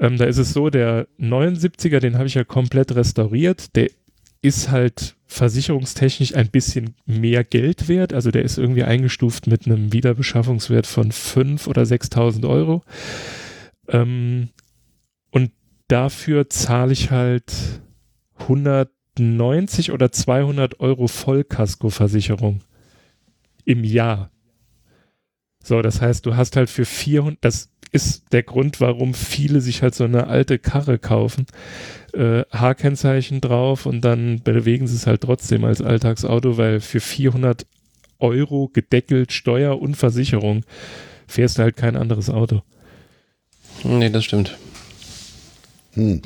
[0.00, 3.76] Ähm, da ist es so, der 79er, den habe ich ja komplett restauriert.
[3.76, 3.88] Der
[4.44, 8.12] ist halt versicherungstechnisch ein bisschen mehr Geld wert.
[8.12, 12.82] Also der ist irgendwie eingestuft mit einem Wiederbeschaffungswert von 5.000 oder 6.000 Euro.
[13.88, 14.50] Ähm,
[15.30, 15.50] und
[15.88, 17.54] dafür zahle ich halt
[18.36, 22.60] 190 oder 200 Euro Vollkaskoversicherung
[23.64, 24.30] im Jahr.
[25.62, 29.82] So, das heißt, du hast halt für 400, das ist der Grund, warum viele sich
[29.82, 31.46] halt so eine alte Karre kaufen
[32.14, 37.66] äh, H-Kennzeichen drauf und dann bewegen sie es halt trotzdem als Alltagsauto, weil für 400
[38.18, 40.64] Euro gedeckelt Steuer und Versicherung
[41.26, 42.62] fährst du halt kein anderes Auto.
[43.82, 44.56] Nee, das stimmt.
[45.94, 46.22] Hm.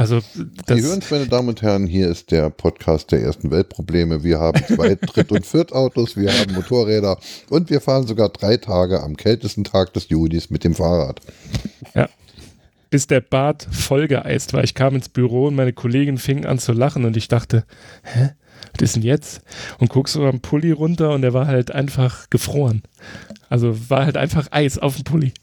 [0.00, 0.22] Also,
[0.64, 4.24] das Sie hören es, meine Damen und Herren, hier ist der Podcast der ersten Weltprobleme.
[4.24, 7.18] Wir haben zwei Dritt- und Viertautos, wir haben Motorräder
[7.50, 11.20] und wir fahren sogar drei Tage am kältesten Tag des Julis mit dem Fahrrad.
[11.94, 12.08] Ja.
[12.88, 14.64] bis der Bart vollgeeist war.
[14.64, 17.64] Ich kam ins Büro und meine Kollegin fing an zu lachen und ich dachte,
[18.02, 18.30] hä?
[18.72, 19.42] Was ist denn jetzt?
[19.80, 22.82] Und guckst so am Pulli runter und der war halt einfach gefroren.
[23.50, 25.34] Also war halt einfach Eis auf dem Pulli.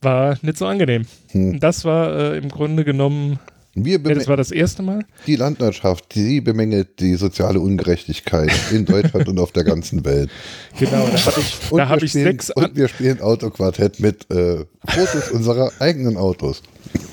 [0.00, 1.06] War nicht so angenehm.
[1.30, 1.58] Hm.
[1.60, 3.38] Das war äh, im Grunde genommen
[3.84, 5.04] wir ja, das war das erste Mal.
[5.26, 10.30] Die Landwirtschaft, die bemängelt die soziale Ungerechtigkeit in Deutschland und auf der ganzen Welt.
[10.78, 12.50] Genau, da habe ich, da hab ich spielen, sechs.
[12.50, 16.62] Und wir spielen Autoquartett mit äh, Fotos unserer eigenen Autos.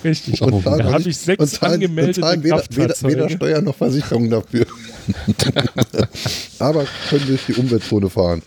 [0.03, 0.41] Richtig.
[0.41, 3.61] Und, und da habe ich sechs und zahlen, angemeldete und zahlen weder, weder, weder Steuer
[3.61, 4.67] noch Versicherung dafür.
[6.59, 8.43] Aber können durch die Umweltzone fahren.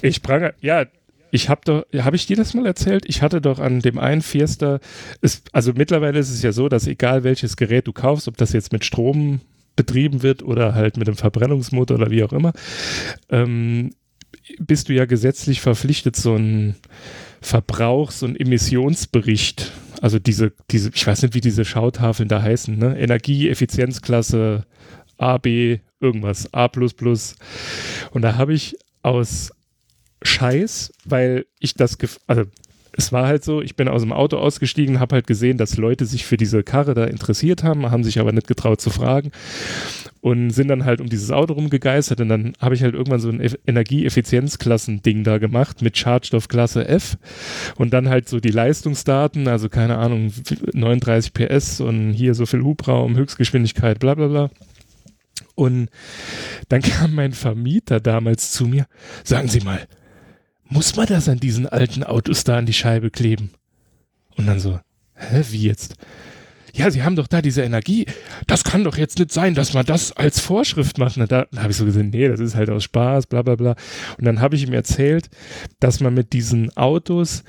[0.00, 0.86] Ich sprang, ja,
[1.32, 3.04] ich habe doch, habe ich dir das mal erzählt?
[3.06, 4.80] Ich hatte doch an dem einen Fiesta,
[5.22, 8.52] ist, also mittlerweile ist es ja so, dass egal welches Gerät du kaufst, ob das
[8.52, 9.40] jetzt mit Strom
[9.74, 12.52] betrieben wird oder halt mit einem Verbrennungsmotor oder wie auch immer,
[13.30, 13.94] ähm,
[14.58, 16.74] bist du ja gesetzlich verpflichtet, so einen
[17.40, 19.72] Verbrauchs- und Emissionsbericht,
[20.02, 22.98] also diese, diese, ich weiß nicht, wie diese Schautafeln da heißen, ne?
[22.98, 24.66] Energieeffizienzklasse
[25.16, 26.68] A, B, irgendwas, A.
[28.10, 29.52] Und da habe ich aus
[30.22, 32.44] Scheiß, weil ich das, also
[32.94, 36.04] es war halt so, ich bin aus dem Auto ausgestiegen, habe halt gesehen, dass Leute
[36.04, 39.32] sich für diese Karre da interessiert haben, haben sich aber nicht getraut zu fragen
[40.20, 43.30] und sind dann halt um dieses Auto rumgegeistert und dann habe ich halt irgendwann so
[43.30, 47.16] ein Energieeffizienzklassen-Ding da gemacht mit Schadstoffklasse F
[47.76, 50.32] und dann halt so die Leistungsdaten, also keine Ahnung,
[50.74, 54.50] 39 PS und hier so viel Hubraum, Höchstgeschwindigkeit, bla bla bla.
[55.54, 55.88] Und
[56.68, 58.86] dann kam mein Vermieter damals zu mir,
[59.24, 59.86] sagen Sie mal,
[60.72, 63.50] muss man das an diesen alten Autos da an die Scheibe kleben?
[64.36, 64.80] Und dann so,
[65.14, 65.96] hä, wie jetzt?
[66.74, 68.06] Ja, sie haben doch da diese Energie.
[68.46, 71.18] Das kann doch jetzt nicht sein, dass man das als Vorschrift macht.
[71.18, 73.76] Und da, habe ich so gesehen, nee, das ist halt aus Spaß, bla bla bla.
[74.16, 75.28] Und dann habe ich ihm erzählt,
[75.80, 77.44] dass man mit diesen Autos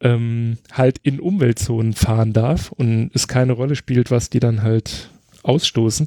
[0.00, 5.10] ähm, halt in Umweltzonen fahren darf und es keine Rolle spielt, was die dann halt
[5.42, 6.06] ausstoßen.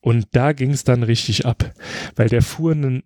[0.00, 1.74] Und da ging es dann richtig ab,
[2.16, 3.02] weil der fuhr einen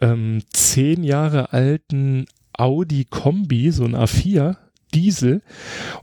[0.00, 2.26] ähm, zehn Jahre alten
[2.58, 4.56] Audi Kombi, so ein A4,
[4.94, 5.42] Diesel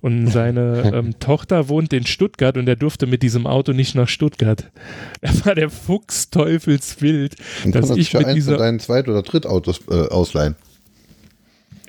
[0.01, 4.07] und seine ähm, Tochter wohnt in Stuttgart und er durfte mit diesem Auto nicht nach
[4.07, 4.71] Stuttgart.
[5.21, 7.35] Er war der Fuchs Teufelswild,
[7.65, 10.55] dass ich mit dieser deinen Zweit- oder Drittautos äh, ausleihen.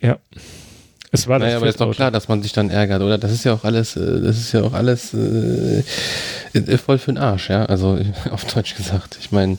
[0.00, 0.18] Ja.
[1.14, 3.18] Es war naja, aber ist doch klar, dass man sich dann ärgert, oder?
[3.18, 5.84] Das ist ja auch alles, äh, das ist ja auch alles äh,
[6.76, 7.64] voll für den Arsch, ja.
[7.66, 8.00] Also
[8.32, 9.16] auf Deutsch gesagt.
[9.20, 9.58] Ich meine,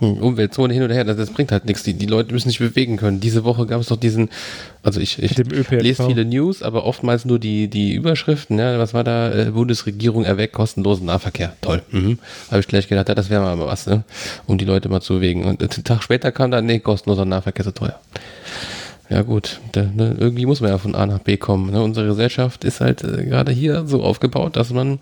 [0.00, 1.84] Umweltzone hin oder her, das, das, bringt halt nichts.
[1.84, 3.18] Die, die Leute müssen sich bewegen können.
[3.18, 4.28] Diese Woche gab es doch diesen,
[4.82, 8.58] also ich, ich lese viele News, aber oftmals nur die, die Überschriften.
[8.58, 9.32] Ja, was war da?
[9.32, 11.54] Äh, Bundesregierung erweckt kostenlosen Nahverkehr.
[11.62, 11.82] Toll.
[11.92, 12.18] Mhm.
[12.50, 14.04] Habe ich gleich gedacht, ja, das wäre mal was, ne?
[14.46, 15.44] um die Leute mal zu bewegen.
[15.44, 17.98] Und einen Tag später kam dann, nee, kostenloser Nahverkehr so teuer.
[19.10, 21.72] Ja gut, da, ne, irgendwie muss man ja von A nach B kommen.
[21.72, 21.82] Ne?
[21.82, 25.00] Unsere Gesellschaft ist halt äh, gerade hier so aufgebaut, dass man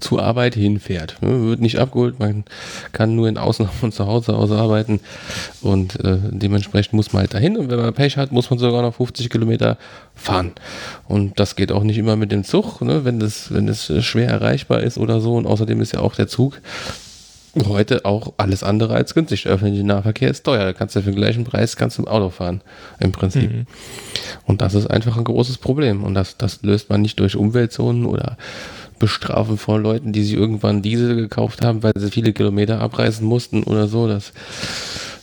[0.00, 1.22] zur Arbeit hinfährt.
[1.22, 1.46] Ne?
[1.46, 2.44] Wird nicht abgeholt, man
[2.90, 4.98] kann nur in Ausnahmen von zu Hause aus arbeiten
[5.60, 8.82] und äh, dementsprechend muss man halt dahin und wenn man Pech hat, muss man sogar
[8.82, 9.78] noch 50 Kilometer
[10.16, 10.52] fahren.
[11.06, 13.04] Und das geht auch nicht immer mit dem Zug, ne?
[13.04, 16.26] wenn das, wenn das schwer erreichbar ist oder so und außerdem ist ja auch der
[16.26, 16.60] Zug
[17.66, 19.44] heute auch alles andere als günstig.
[19.44, 20.64] Der öffentliche Nahverkehr ist teuer.
[20.64, 22.60] Da kannst du für den gleichen Preis kannst du im Auto fahren,
[23.00, 23.50] im Prinzip.
[23.50, 23.66] Mhm.
[24.46, 26.04] Und das ist einfach ein großes Problem.
[26.04, 28.36] Und das, das löst man nicht durch Umweltzonen oder
[28.98, 33.62] bestrafen von Leuten, die sich irgendwann Diesel gekauft haben, weil sie viele Kilometer abreißen mussten
[33.62, 34.08] oder so.
[34.08, 34.32] Das,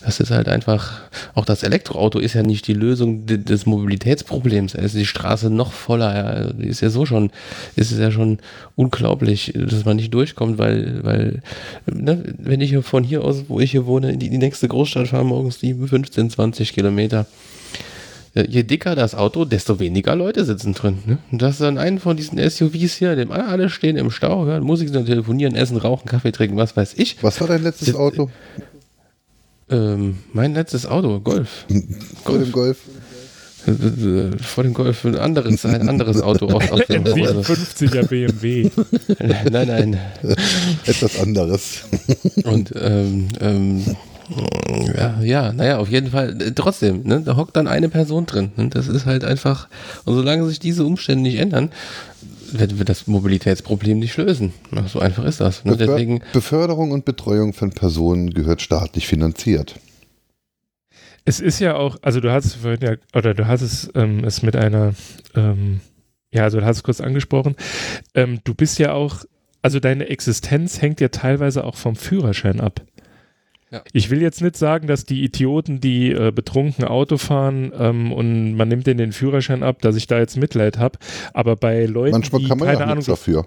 [0.05, 1.01] das ist halt einfach,
[1.33, 4.73] auch das Elektroauto ist ja nicht die Lösung des Mobilitätsproblems.
[4.73, 6.15] Da ist die Straße noch voller.
[6.15, 6.23] Ja.
[6.25, 7.31] Also ist ja so schon,
[7.75, 8.37] ist es ja schon
[8.75, 11.41] unglaublich, dass man nicht durchkommt, weil, weil,
[11.87, 15.07] ne, wenn ich von hier aus, wo ich hier wohne, in die, die nächste Großstadt
[15.07, 17.25] fahre, morgens die 15, 20 Kilometer,
[18.35, 20.99] je dicker das Auto, desto weniger Leute sitzen drin.
[21.07, 21.17] Ne?
[21.31, 24.63] Und das ist dann einen von diesen SUVs hier, dem alle stehen im Stau, hören
[24.63, 27.17] Musik, telefonieren, essen, rauchen, Kaffee trinken, was weiß ich.
[27.23, 28.29] Was war dein letztes das, Auto?
[29.69, 31.65] Ähm, mein letztes Auto, Golf.
[32.23, 32.77] Vor dem Golf.
[34.41, 38.69] Vor dem Golf ein anderes, ein anderes Auto aus, aus dem 50er BMW.
[39.49, 39.99] nein, nein.
[40.85, 41.81] Etwas anderes.
[42.43, 43.83] Und ähm, ähm,
[44.95, 46.41] ja, ja, naja, auf jeden Fall.
[46.41, 48.51] Äh, trotzdem, ne, da hockt dann eine Person drin.
[48.55, 49.67] Ne, das ist halt einfach,
[50.05, 51.71] und solange sich diese Umstände nicht ändern,
[52.53, 54.53] werden wir das Mobilitätsproblem nicht lösen.
[54.87, 55.65] So einfach ist das.
[55.65, 55.77] Ne?
[55.77, 59.75] Deswegen Beförderung und Betreuung von Personen gehört staatlich finanziert.
[61.25, 64.43] Es ist ja auch, also du hast vorhin ja, oder du hast es, ähm, es
[64.43, 64.93] mit einer,
[65.35, 65.81] ähm,
[66.31, 67.55] ja, also du hast es kurz angesprochen,
[68.13, 69.23] ähm, du bist ja auch,
[69.63, 72.81] also deine Existenz hängt ja teilweise auch vom Führerschein ab.
[73.75, 73.81] Ja.
[73.91, 78.55] Ich will jetzt nicht sagen, dass die Idioten, die äh, betrunken Auto fahren ähm, und
[78.55, 80.97] man nimmt denen den Führerschein ab, dass ich da jetzt Mitleid habe.
[81.33, 83.45] Aber bei Leuten, Manchmal die kann man keine ja Ahnung nichts dafür.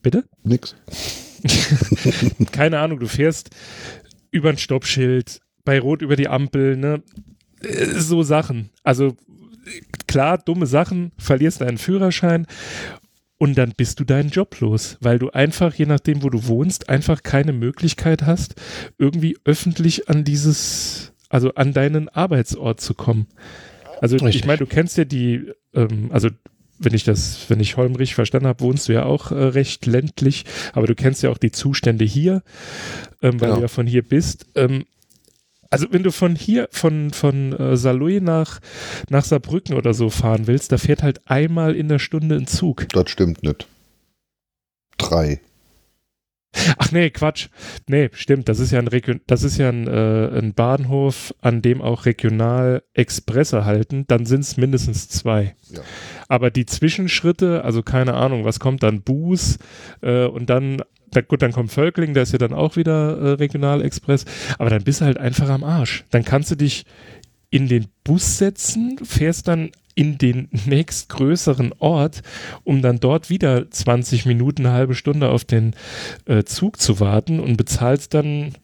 [0.00, 0.24] Bitte?
[0.42, 0.74] Nix.
[2.52, 3.50] keine Ahnung, du fährst
[4.30, 7.02] über ein Stoppschild, bei Rot über die Ampel, ne?
[7.60, 8.70] Äh, so Sachen.
[8.84, 9.16] Also
[10.06, 12.46] klar, dumme Sachen, verlierst deinen Führerschein
[13.38, 16.88] und dann bist du deinen Job los, weil du einfach, je nachdem, wo du wohnst,
[16.88, 18.56] einfach keine Möglichkeit hast,
[18.98, 23.26] irgendwie öffentlich an dieses, also an deinen Arbeitsort zu kommen.
[24.00, 24.36] Also Richtig.
[24.36, 26.28] ich meine, du kennst ja die, ähm, also
[26.78, 29.86] wenn ich das, wenn ich Holm richtig verstanden habe, wohnst du ja auch äh, recht
[29.86, 32.42] ländlich, aber du kennst ja auch die Zustände hier,
[33.22, 33.56] ähm, weil genau.
[33.56, 34.46] du ja von hier bist.
[34.54, 34.84] Ähm,
[35.70, 38.60] also wenn du von hier, von, von äh, Saarlouis nach,
[39.10, 42.88] nach Saarbrücken oder so fahren willst, da fährt halt einmal in der Stunde ein Zug.
[42.90, 43.66] Das stimmt nicht.
[44.96, 45.40] Drei.
[46.76, 47.48] Ach nee, Quatsch.
[47.88, 48.48] Nee, stimmt.
[48.48, 52.06] Das ist ja ein, Region das ist ja ein, äh, ein Bahnhof, an dem auch
[52.06, 54.04] regional Expresse halten.
[54.06, 55.54] Dann sind es mindestens zwei.
[55.70, 55.80] Ja.
[56.28, 59.02] Aber die Zwischenschritte, also keine Ahnung, was kommt dann?
[59.02, 59.58] Buß
[60.02, 63.28] äh, und dann da, gut, dann kommt Völkling, da ist ja dann auch wieder äh,
[63.32, 64.26] Regionalexpress,
[64.58, 66.04] aber dann bist du halt einfach am Arsch.
[66.10, 66.84] Dann kannst du dich
[67.50, 72.22] in den Bus setzen, fährst dann in den nächstgrößeren Ort,
[72.62, 75.74] um dann dort wieder 20 Minuten, eine halbe Stunde auf den
[76.26, 78.54] äh, Zug zu warten und bezahlst dann,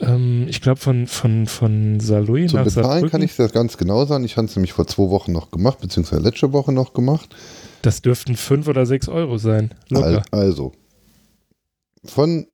[0.00, 3.10] ähm, ich glaube, von, von, von Saloy Zum nach Bezahlen Saarbrücken.
[3.10, 4.24] kann ich das ganz genau sagen.
[4.24, 7.36] Ich habe es nämlich vor zwei Wochen noch gemacht, beziehungsweise letzte Woche noch gemacht.
[7.82, 9.72] Das dürften fünf oder sechs Euro sein.
[9.88, 10.24] Locker.
[10.32, 10.72] Also,
[12.04, 12.48] von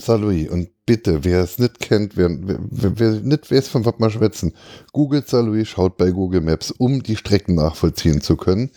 [0.00, 4.10] Saarlouis und bitte, wer es nicht kennt, wer, wer, wer nicht weiß, von was mal
[4.10, 4.54] schwätzen,
[4.92, 8.70] googelt Saarlouis, schaut bei Google Maps, um die Strecken nachvollziehen zu können.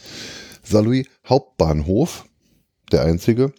[0.64, 2.26] Saarlouis Hauptbahnhof,
[2.92, 3.54] der einzige,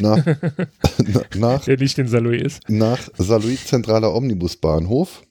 [0.00, 0.24] nach,
[1.36, 2.68] nach, der nicht in Saarlouis ist.
[2.68, 5.22] Nach Saarlouis zentraler Omnibusbahnhof.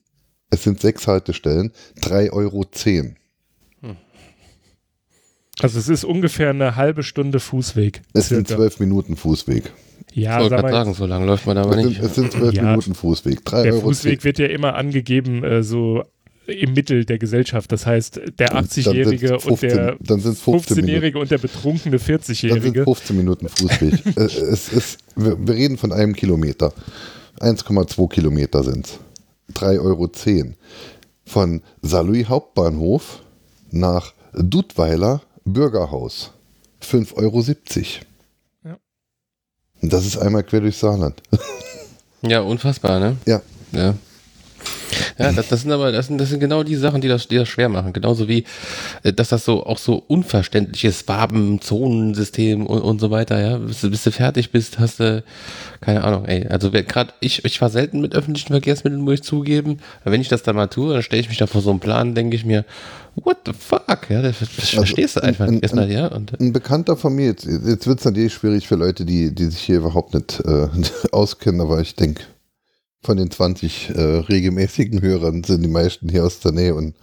[0.50, 2.66] Es sind sechs Haltestellen, 3,10 Euro.
[5.60, 8.02] Also es ist ungefähr eine halbe Stunde Fußweg.
[8.14, 8.48] Es circa.
[8.48, 9.72] sind zwölf Minuten Fußweg.
[10.14, 11.96] Ja, ich wollte gerade sagen, so lange läuft man aber nicht.
[11.96, 13.46] Sind, es sind zwölf ja, Minuten Fußweg.
[13.46, 14.24] Drei der Euro Fußweg 10.
[14.24, 16.04] wird ja immer angegeben, äh, so
[16.46, 17.72] im Mittel der Gesellschaft.
[17.72, 22.62] Das heißt, der 80-Jährige und der 15-Jährige und der betrunkene 40-Jährige.
[22.62, 23.94] Dann sind 15 Minuten Fußweg.
[24.18, 26.74] Äh, es ist, wir, wir, reden von einem Kilometer.
[27.40, 29.00] 1,2 Kilometer sind es.
[29.56, 30.10] 3,10 Euro.
[31.26, 33.24] Von Saarlouis Hauptbahnhof
[33.72, 36.32] nach Dudweiler Bürgerhaus.
[36.82, 38.78] 5,70 Euro.
[39.82, 41.22] Und das ist einmal quer durchs Saarland.
[42.22, 43.18] ja, unfassbar, ne?
[43.26, 43.41] Ja.
[43.74, 43.95] Ja.
[45.18, 47.38] Ja, das, das, sind aber, das sind, das sind genau die Sachen, die das, die
[47.38, 47.94] das schwer machen.
[47.94, 48.44] Genauso wie,
[49.03, 53.57] äh, dass das so auch so unverständliches Farben-Zonensystem und, und so weiter, ja.
[53.57, 55.24] Bis, bis du fertig bist, hast du,
[55.82, 56.48] keine Ahnung, ey.
[56.48, 59.80] Also gerade ich, ich war selten mit öffentlichen Verkehrsmitteln, muss ich zugeben.
[60.03, 62.15] Wenn ich das dann mal tue, dann stelle ich mich da vor so einem Plan,
[62.15, 62.65] denke ich mir,
[63.15, 64.10] what the fuck?
[64.10, 66.07] Ja, das, das also verstehst du einfach ein, erstmal, ja.
[66.07, 69.45] Und, ein Bekannter von mir, jetzt, jetzt wird es natürlich schwierig für Leute, die, die
[69.45, 70.68] sich hier überhaupt nicht äh,
[71.11, 72.24] auskennen, aber ich denke,
[73.04, 76.96] von den 20 äh, regelmäßigen Hörern sind die meisten hier aus der Nähe und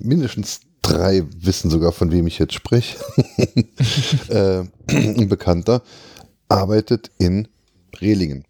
[0.00, 2.98] mindestens drei wissen sogar, von wem ich jetzt spreche.
[4.28, 5.82] äh, ein Bekannter
[6.48, 7.48] arbeitet in
[8.00, 8.44] Rehlingen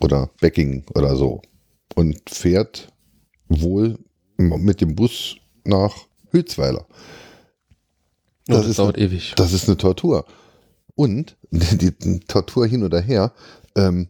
[0.00, 1.42] oder Beckingen oder so
[1.94, 2.88] und fährt
[3.48, 3.98] wohl
[4.36, 5.94] mit dem Bus nach
[6.30, 6.86] Hützweiler.
[8.46, 9.34] Das, oh, das dauert eine, ewig.
[9.36, 10.24] Das ist eine Tortur.
[10.94, 13.32] Und die, die Tortur hin oder her,
[13.76, 14.08] ähm,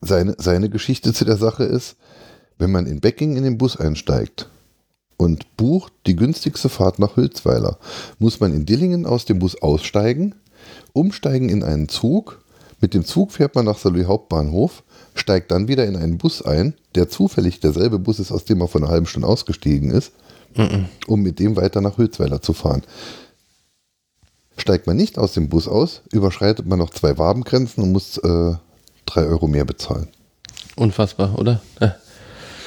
[0.00, 1.96] seine, seine Geschichte zu der Sache ist,
[2.58, 4.48] wenn man in Becking in den Bus einsteigt
[5.16, 7.78] und bucht die günstigste Fahrt nach Hülsweiler,
[8.18, 10.34] muss man in Dillingen aus dem Bus aussteigen,
[10.92, 12.42] umsteigen in einen Zug,
[12.80, 14.84] mit dem Zug fährt man nach Salui Hauptbahnhof,
[15.14, 18.68] steigt dann wieder in einen Bus ein, der zufällig derselbe Bus ist, aus dem er
[18.68, 20.12] vor einer halben Stunde ausgestiegen ist,
[20.54, 20.84] mm -mm.
[21.08, 22.82] um mit dem weiter nach Hülsweiler zu fahren.
[24.56, 28.54] Steigt man nicht aus dem Bus aus, überschreitet man noch zwei Wabengrenzen und muss äh,
[29.08, 30.08] drei Euro mehr bezahlen.
[30.76, 31.60] Unfassbar, oder?
[31.80, 31.96] Ja.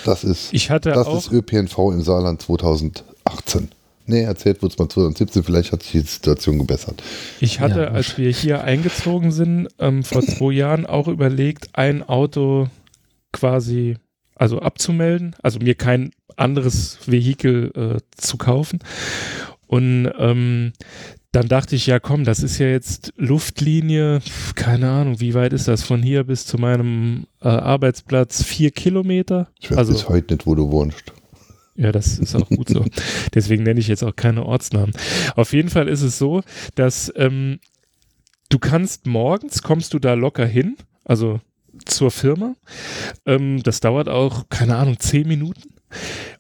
[0.05, 3.69] Das ist, ich hatte das auch, ist ÖPNV im Saarland 2018.
[4.07, 7.01] Nee, erzählt wurde es mal 2017, vielleicht hat sich die Situation gebessert.
[7.39, 12.03] Ich hatte, ja, als wir hier eingezogen sind, ähm, vor zwei Jahren auch überlegt, ein
[12.03, 12.68] Auto
[13.31, 13.97] quasi,
[14.35, 18.80] also abzumelden, also mir kein anderes Vehikel äh, zu kaufen.
[19.68, 20.73] Und ähm,
[21.31, 24.19] dann dachte ich, ja komm, das ist ja jetzt Luftlinie,
[24.55, 28.43] keine Ahnung, wie weit ist das von hier bis zu meinem äh, Arbeitsplatz?
[28.43, 29.47] Vier Kilometer?
[29.59, 31.13] Ich weiß also, bis heute nicht, wo du wohnst.
[31.75, 32.85] Ja, das ist auch gut so.
[33.33, 34.91] Deswegen nenne ich jetzt auch keine Ortsnamen.
[35.35, 36.43] Auf jeden Fall ist es so,
[36.75, 37.59] dass ähm,
[38.49, 40.75] du kannst morgens, kommst du da locker hin,
[41.05, 41.39] also
[41.85, 42.55] zur Firma.
[43.25, 45.75] Ähm, das dauert auch, keine Ahnung, zehn Minuten.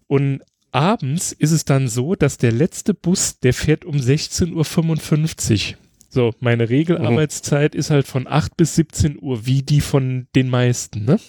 [0.07, 0.41] Und
[0.71, 5.77] abends ist es dann so, dass der letzte Bus, der fährt um 16.55 Uhr.
[6.09, 7.79] So, meine Regelarbeitszeit mhm.
[7.79, 11.05] ist halt von 8 bis 17 Uhr, wie die von den meisten.
[11.05, 11.19] Ne?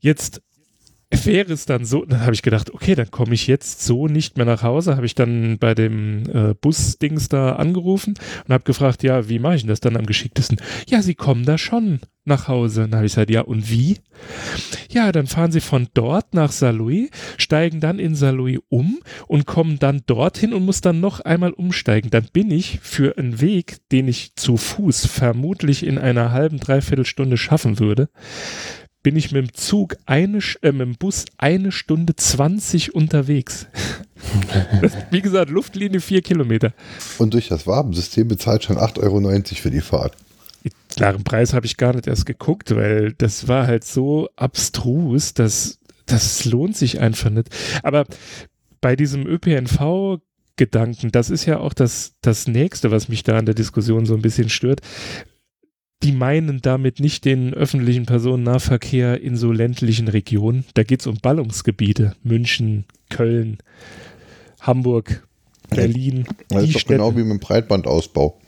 [0.00, 0.42] Jetzt
[1.24, 4.36] wäre es dann so, dann habe ich gedacht, okay, dann komme ich jetzt so nicht
[4.36, 8.14] mehr nach Hause, habe ich dann bei dem äh, Busdings da angerufen
[8.46, 10.58] und habe gefragt, ja, wie mache ich denn das dann am geschicktesten?
[10.88, 12.82] Ja, sie kommen da schon nach Hause.
[12.82, 13.98] Dann habe ich gesagt, ja, und wie?
[14.88, 19.78] Ja, dann fahren sie von dort nach Saarlouis, steigen dann in Saarlouis um und kommen
[19.78, 22.10] dann dorthin und muss dann noch einmal umsteigen.
[22.10, 27.04] Dann bin ich für einen Weg, den ich zu Fuß vermutlich in einer halben, dreiviertel
[27.04, 28.08] Stunde schaffen würde,
[29.04, 33.68] bin ich mit dem Zug eine, äh, mit dem Bus eine Stunde 20 unterwegs.
[35.10, 36.72] wie gesagt, Luftlinie vier Kilometer.
[37.18, 39.20] Und durch das Wabensystem bezahlt schon 8,90 Euro
[39.60, 40.16] für die Fahrt.
[40.96, 45.78] Klaren Preis habe ich gar nicht erst geguckt, weil das war halt so abstrus, dass
[46.06, 47.50] das lohnt sich einfach nicht.
[47.82, 48.06] Aber
[48.80, 50.20] bei diesem ÖPNV
[50.56, 54.14] Gedanken, das ist ja auch das, das nächste, was mich da an der Diskussion so
[54.14, 54.80] ein bisschen stört
[56.04, 60.64] die meinen damit nicht den öffentlichen Personennahverkehr in so ländlichen Regionen.
[60.74, 62.14] Da geht es um Ballungsgebiete.
[62.22, 63.56] München, Köln,
[64.60, 65.26] Hamburg,
[65.70, 66.26] Berlin.
[66.48, 68.38] Das ist doch genau wie mit dem Breitbandausbau.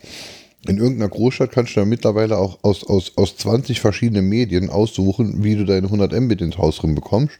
[0.67, 5.43] In irgendeiner Großstadt kannst du ja mittlerweile auch aus, aus, aus 20 verschiedenen Medien aussuchen,
[5.43, 7.39] wie du deine 100 Mbit ins Haus drin bekommst.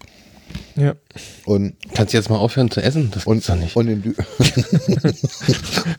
[0.75, 0.95] Ja.
[1.45, 3.09] Und Kannst du jetzt mal aufhören zu essen?
[3.11, 3.75] Das und, doch nicht.
[3.75, 4.15] Und in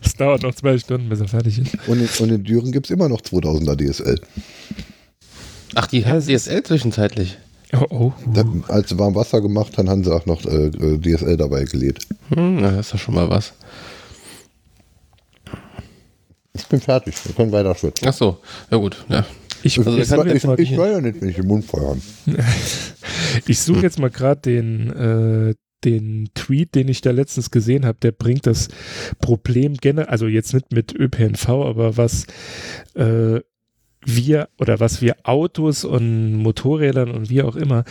[0.01, 1.77] das dauert noch zwei Stunden, bis er fertig ist.
[1.87, 4.21] Und in, und in Düren gibt es immer noch 2000er DSL.
[5.75, 7.37] Ach, die haben DSL zwischenzeitlich.
[7.73, 8.13] Oh, oh.
[8.33, 12.07] Da, als sie warm Wasser gemacht haben, haben sie auch noch äh, DSL dabei gelegt.
[12.33, 13.53] Hm, das ist doch schon mal was.
[16.53, 17.15] Ich bin fertig.
[17.25, 18.07] Wir können weiter schwitzen.
[18.07, 18.39] Ach so,
[18.71, 19.05] ja gut.
[19.07, 19.25] Ja.
[19.61, 21.99] Ich, also ich, ich, ich, ich war ja nicht, wenn ich den Mund voll habe.
[23.47, 27.99] Ich suche jetzt mal gerade den, äh, den Tweet, den ich da letztens gesehen habe,
[28.01, 28.67] der bringt das
[29.19, 32.25] Problem generell, also jetzt nicht mit ÖPNV, aber was
[32.95, 33.39] äh,
[34.05, 37.83] wir oder was wir Autos und Motorrädern und wie auch immer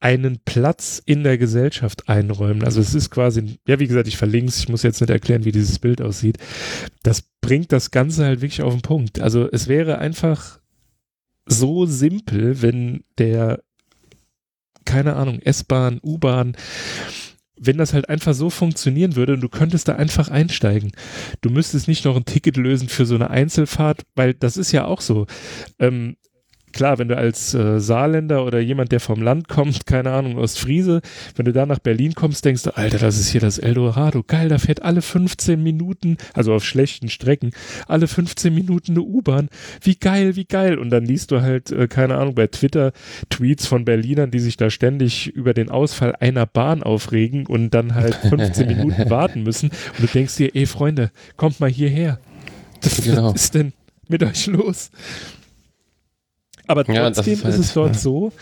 [0.00, 2.64] einen Platz in der Gesellschaft einräumen.
[2.64, 5.44] Also es ist quasi, ja, wie gesagt, ich verlinke es, ich muss jetzt nicht erklären,
[5.44, 6.38] wie dieses Bild aussieht.
[7.02, 9.20] Das bringt das Ganze halt wirklich auf den Punkt.
[9.20, 10.58] Also es wäre einfach
[11.44, 13.62] so simpel, wenn der,
[14.84, 16.56] keine Ahnung, S-Bahn, U-Bahn,
[17.60, 20.92] wenn das halt einfach so funktionieren würde und du könntest da einfach einsteigen.
[21.42, 24.86] Du müsstest nicht noch ein Ticket lösen für so eine Einzelfahrt, weil das ist ja
[24.86, 25.26] auch so.
[25.78, 26.16] Ähm,
[26.72, 30.56] klar, wenn du als äh, Saarländer oder jemand, der vom Land kommt, keine Ahnung, aus
[30.56, 31.00] Friese,
[31.36, 34.22] wenn du da nach Berlin kommst, denkst du, Alter, das ist hier das Eldorado.
[34.26, 37.50] Geil, da fährt alle 15 Minuten, also auf schlechten Strecken,
[37.86, 39.48] alle 15 Minuten eine U-Bahn.
[39.82, 40.78] Wie geil, wie geil.
[40.78, 42.92] Und dann liest du halt, äh, keine Ahnung, bei Twitter
[43.28, 47.94] Tweets von Berlinern, die sich da ständig über den Ausfall einer Bahn aufregen und dann
[47.94, 49.70] halt 15 Minuten warten müssen.
[49.70, 52.18] Und du denkst dir, ey Freunde, kommt mal hierher.
[53.04, 53.34] Genau.
[53.34, 53.72] Was ist denn
[54.08, 54.90] mit euch los?
[56.70, 58.00] Aber trotzdem ja, ist, halt, ist, es dort ja.
[58.00, 58.32] so,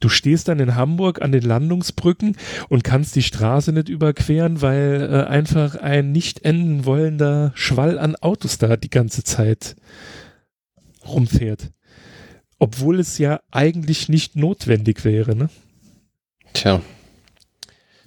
[0.00, 2.34] du stehst dann in Hamburg an den Landungsbrücken
[2.70, 8.16] und kannst die Straße nicht überqueren, weil äh, einfach ein nicht enden wollender Schwall an
[8.16, 9.76] Autos da die ganze Zeit
[11.06, 11.70] rumfährt.
[12.58, 15.50] Obwohl es ja eigentlich nicht notwendig wäre, ne?
[16.54, 16.80] Tja.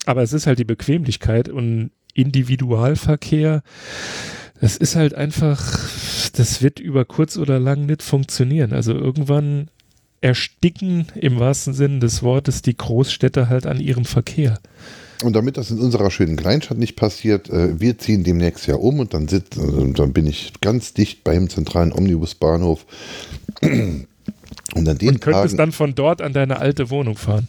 [0.08, 3.62] Aber es ist halt die Bequemlichkeit und Individualverkehr
[4.62, 5.90] das ist halt einfach,
[6.34, 8.74] das wird über kurz oder lang nicht funktionieren.
[8.74, 9.70] Also irgendwann
[10.22, 14.60] ersticken im wahrsten Sinne des Wortes die Großstädte halt an ihrem Verkehr.
[15.24, 19.00] Und damit das in unserer schönen Kleinstadt nicht passiert, äh, wir ziehen demnächst ja um
[19.00, 22.86] und dann, sitz, äh, dann bin ich ganz dicht beim zentralen Omnibusbahnhof.
[24.76, 27.48] Und, an den und könntest Tagen, dann von dort an deine alte Wohnung fahren.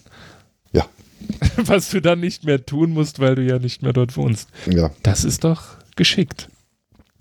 [0.73, 0.87] Ja.
[1.57, 4.49] Was du dann nicht mehr tun musst, weil du ja nicht mehr dort wohnst.
[4.67, 4.91] Ja.
[5.03, 6.49] Das ist doch geschickt.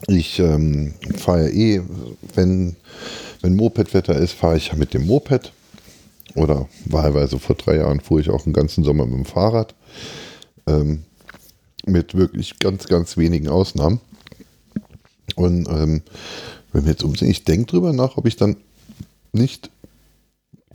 [0.07, 1.81] Ich ähm, fahre eh,
[2.33, 2.75] wenn,
[3.41, 5.51] wenn Mopedwetter ist, fahre ich mit dem Moped.
[6.35, 9.75] Oder wahlweise vor drei Jahren fuhr ich auch einen ganzen Sommer mit dem Fahrrad.
[10.67, 11.03] Ähm,
[11.85, 13.99] mit wirklich ganz, ganz wenigen Ausnahmen.
[15.35, 16.01] Und ähm,
[16.71, 18.57] wenn wir jetzt umsehen, ich denke drüber nach, ob ich dann
[19.33, 19.69] nicht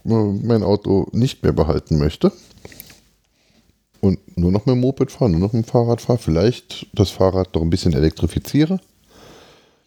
[0.05, 2.33] äh, mein Auto nicht mehr behalten möchte
[4.01, 7.11] und nur noch mit dem Moped fahren, nur noch mit dem Fahrrad fahren, vielleicht das
[7.11, 8.81] Fahrrad noch ein bisschen elektrifiziere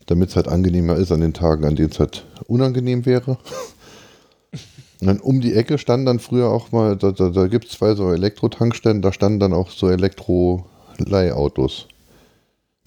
[0.08, 3.38] damit es halt angenehmer ist an den Tagen, an denen es halt unangenehm wäre.
[5.00, 7.74] Und dann um die Ecke stand dann früher auch mal, da, da, da gibt es
[7.74, 11.88] zwei so Elektro-Tankstellen, da standen dann auch so Elektro-Leihautos.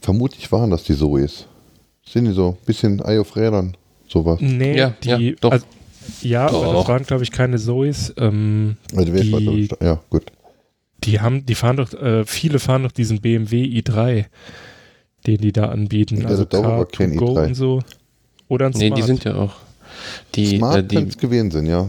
[0.02, 1.46] Vermutlich waren das die Zoes.
[2.04, 3.76] Sind die so ein bisschen Ei auf Rädern,
[4.08, 4.40] sowas?
[4.40, 5.52] Nee, ja, die, ja, doch.
[5.52, 5.66] Also,
[6.22, 6.64] Ja, Doch.
[6.64, 8.12] aber das waren, glaube ich, keine Zoes.
[8.16, 10.24] Ähm, also die, ja, gut.
[11.04, 14.24] Die haben, die fahren doch, äh, viele fahren doch diesen BMW i3,
[15.26, 16.26] den die da anbieten.
[16.26, 17.46] Also, also Car kein Go i3.
[17.46, 17.80] und so.
[18.48, 18.90] Oder ein Smart.
[18.90, 19.54] Nee, die sind ja auch.
[20.34, 21.88] Die, Smart äh, könnte es gewesen sein, ja.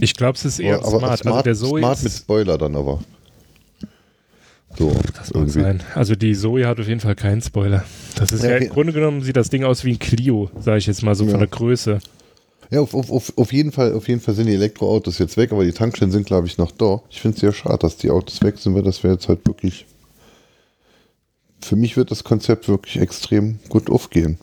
[0.00, 1.20] Ich glaube, es ist eher aber, aber Smart.
[1.20, 1.34] Smart.
[1.34, 3.00] Also der Zoe Smart mit Spoiler dann aber.
[4.78, 5.82] So, das mag sein.
[5.94, 7.84] Also die Zoe hat auf jeden Fall keinen Spoiler.
[8.16, 10.78] Das ist ja, ja im Grunde genommen sieht das Ding aus wie ein Clio, sage
[10.78, 11.30] ich jetzt mal so ja.
[11.30, 11.98] von der Größe.
[12.70, 15.64] Ja, auf, auf, auf, jeden Fall, auf jeden Fall sind die Elektroautos jetzt weg, aber
[15.64, 17.00] die Tankstellen sind, glaube ich, noch da.
[17.08, 19.46] Ich finde es sehr schade, dass die Autos weg sind, weil das wäre jetzt halt
[19.46, 19.86] wirklich.
[21.60, 24.38] Für mich wird das Konzept wirklich extrem gut aufgehen.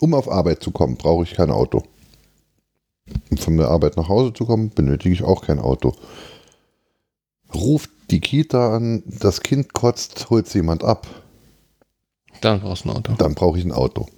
[0.00, 1.84] Um auf Arbeit zu kommen, brauche ich kein Auto.
[3.30, 5.94] Um von der Arbeit nach Hause zu kommen, benötige ich auch kein Auto.
[7.54, 11.06] Ruft die Kita an, das Kind kotzt, holt sie jemand ab.
[12.40, 13.14] Dann brauchst du ein Auto.
[13.14, 14.08] Dann brauche ich ein Auto.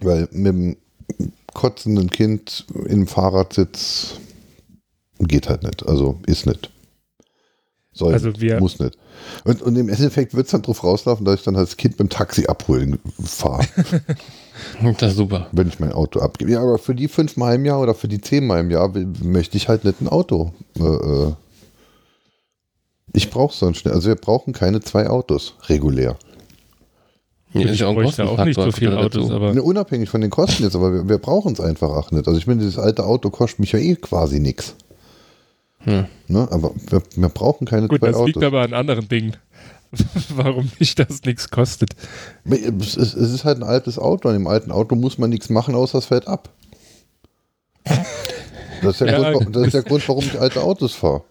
[0.00, 0.76] Weil mit dem
[1.52, 4.14] kotzenden Kind im Fahrradsitz
[5.18, 5.86] geht halt nicht.
[5.86, 6.70] Also ist nicht.
[7.94, 8.96] Soll, also wir muss nicht.
[9.44, 12.08] Und, und im Endeffekt wird es dann drauf rauslaufen, dass ich dann das Kind beim
[12.08, 13.66] Taxi abholen fahre.
[14.98, 15.48] das ist super.
[15.52, 16.52] Wenn ich mein Auto abgebe.
[16.52, 18.90] Ja, aber für die fünfmal im Jahr oder für die zehnmal im Jahr
[19.22, 20.52] möchte ich halt nicht ein Auto.
[20.78, 21.32] Äh, äh.
[23.12, 23.92] ich brauche sonst schnell.
[23.92, 26.16] Also wir brauchen keine zwei Autos regulär.
[27.52, 29.52] Ja, ich bräuchte auch nicht so viele Autos, aber.
[29.52, 32.26] Ne, unabhängig von den Kosten jetzt, aber wir, wir brauchen es einfach auch nicht.
[32.26, 34.74] Also ich meine, dieses alte Auto kostet mich ja eh quasi nichts.
[35.84, 36.06] Hm.
[36.28, 38.20] Ne, aber wir, wir, brauchen keine Gut, zwei Autos.
[38.20, 39.36] Gut, das liegt aber an anderen Dingen.
[40.36, 41.90] Warum nicht, dass es nichts kostet?
[42.44, 44.28] Es, es, ist halt ein altes Auto.
[44.28, 46.50] An dem alten Auto muss man nichts machen, außer es fällt ab.
[47.84, 51.24] Das ist der, ja, Grund, das ist der Grund, warum ich alte Autos fahre.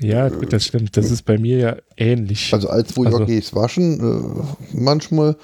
[0.00, 0.96] Ja, gut, das stimmt.
[0.96, 2.52] Das ist bei mir ja ähnlich.
[2.52, 5.36] Also als wo also, gehe ich es waschen, äh, manchmal.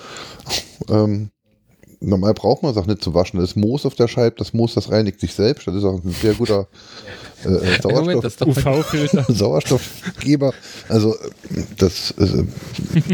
[0.89, 1.31] Ähm,
[2.01, 3.39] normal braucht man es auch nicht zu waschen.
[3.39, 5.67] Das ist Moos auf der Scheibe, das Moos, das reinigt sich selbst.
[5.67, 6.69] Das ist auch ein sehr guter
[7.45, 10.53] äh, äh Sauerstoff, Sauerstoffgeber.
[10.89, 11.17] Also
[11.77, 12.45] das äh,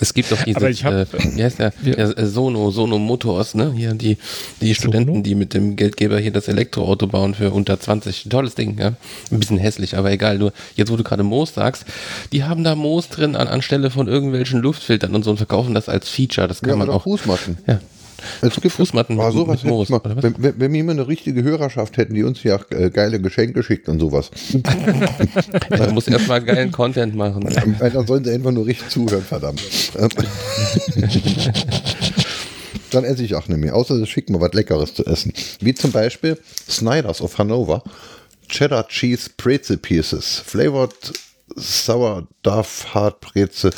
[0.00, 1.06] Es gibt doch diese, hab, äh,
[1.36, 3.72] wie heißt der, der äh, Sono, Sono Motors, ne?
[3.76, 4.16] Hier die,
[4.60, 8.28] die Studenten, die mit dem Geldgeber hier das Elektroauto bauen für unter 20.
[8.30, 8.94] Tolles Ding, ja.
[9.30, 10.38] Ein bisschen hässlich, aber egal.
[10.38, 11.84] Nur jetzt, wo du gerade Moos sagst,
[12.32, 15.88] die haben da Moos drin an, anstelle von irgendwelchen Luftfiltern und so und verkaufen das
[15.88, 16.48] als Feature.
[16.48, 17.02] Das kann ja, man auch.
[17.02, 17.58] Fußmatten.
[17.66, 17.80] Ja.
[18.40, 21.42] Es gibt Fußmatten war sowas mit Moos, mal, wenn, wenn, wenn, wir immer eine richtige
[21.42, 24.30] Hörerschaft hätten, die uns ja äh, geile Geschenke schickt und sowas.
[25.70, 27.48] Man muss erstmal geilen Content machen.
[27.78, 29.62] Dann sollen sie einfach nur richtig zuhören, verdammt.
[32.90, 35.32] Dann esse ich auch nicht mehr, außer sie schicken mir was Leckeres zu essen.
[35.60, 36.38] Wie zum Beispiel
[36.68, 37.82] Snyder's of Hanover.
[38.48, 40.42] Cheddar Cheese Pretzel Pieces.
[40.44, 40.92] Flavored
[43.20, 43.72] Brezel.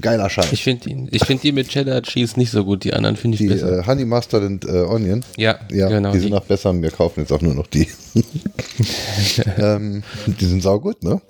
[0.00, 0.52] Geiler Scheiß.
[0.52, 2.84] Ich finde die, find die mit Cheddar Cheese nicht so gut.
[2.84, 3.80] Die anderen finde ich die, besser.
[3.80, 5.24] Äh, Honey Mustard und äh, Onion.
[5.36, 6.12] Ja, ja genau.
[6.12, 6.72] Die sind noch besser.
[6.80, 7.88] Wir kaufen jetzt auch nur noch die.
[9.58, 11.20] ähm, die sind saugut, ne?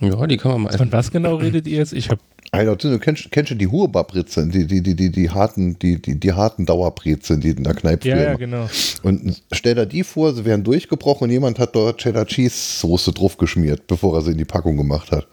[0.00, 0.78] Ja, die kann man mal essen.
[0.78, 1.92] Von was genau redet ihr jetzt?
[1.92, 2.20] Ich habe
[2.54, 6.18] Alter, du kennst, kennst du die Hurbabrezeln, die, die, die, die, die harten, die, die,
[6.18, 8.68] die harten Dauerbrezeln, die in der Kneipe Ja, ja, genau.
[9.02, 13.12] Und stell dir die vor, sie wären durchgebrochen und jemand hat dort Cheddar Cheese Soße
[13.12, 15.26] drauf geschmiert, bevor er sie in die Packung gemacht hat.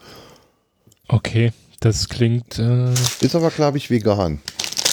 [1.08, 1.52] Okay.
[1.82, 2.60] Das klingt.
[2.60, 4.40] Äh ist aber, glaube ich, vegan.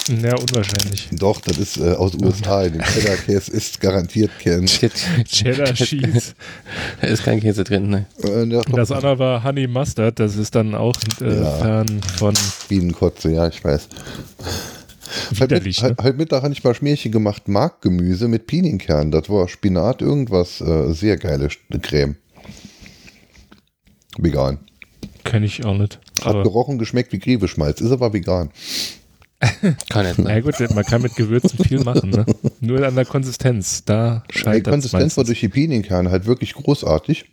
[0.10, 1.08] Ja, unwahrscheinlich.
[1.12, 2.64] Doch, das ist äh, aus USA.
[2.64, 4.66] In dem Cheddar Käse ist garantiert kein
[5.26, 6.34] Cheddar Cheese.
[7.00, 8.06] Da ist kein Käse drin, ne?
[8.24, 10.20] Äh, ja, das andere war Honey Mustard.
[10.20, 11.52] Das ist dann auch äh, ja.
[11.58, 12.34] fern von.
[12.68, 13.88] Bienenkotze, ja, ich weiß.
[15.40, 15.96] Heute, mit, ne?
[16.02, 19.12] heute Mittag habe ich mal Schmierchen gemacht, Markgemüse mit Pinienkern.
[19.12, 21.50] Das war Spinat, irgendwas, äh, sehr geile
[21.82, 22.16] Creme.
[24.18, 24.60] Vegan.
[25.24, 26.00] Kenne ich auch nicht.
[26.24, 28.50] Hat gerochen, geschmeckt wie Griebeschmalz, ist aber vegan.
[29.90, 30.20] kann nicht.
[30.20, 32.26] Na gut, man kann mit Gewürzen viel machen, ne?
[32.60, 35.18] Nur an der Konsistenz, da scheitert Die Konsistenz meistens.
[35.18, 37.26] war durch die Pinienkerne halt wirklich großartig.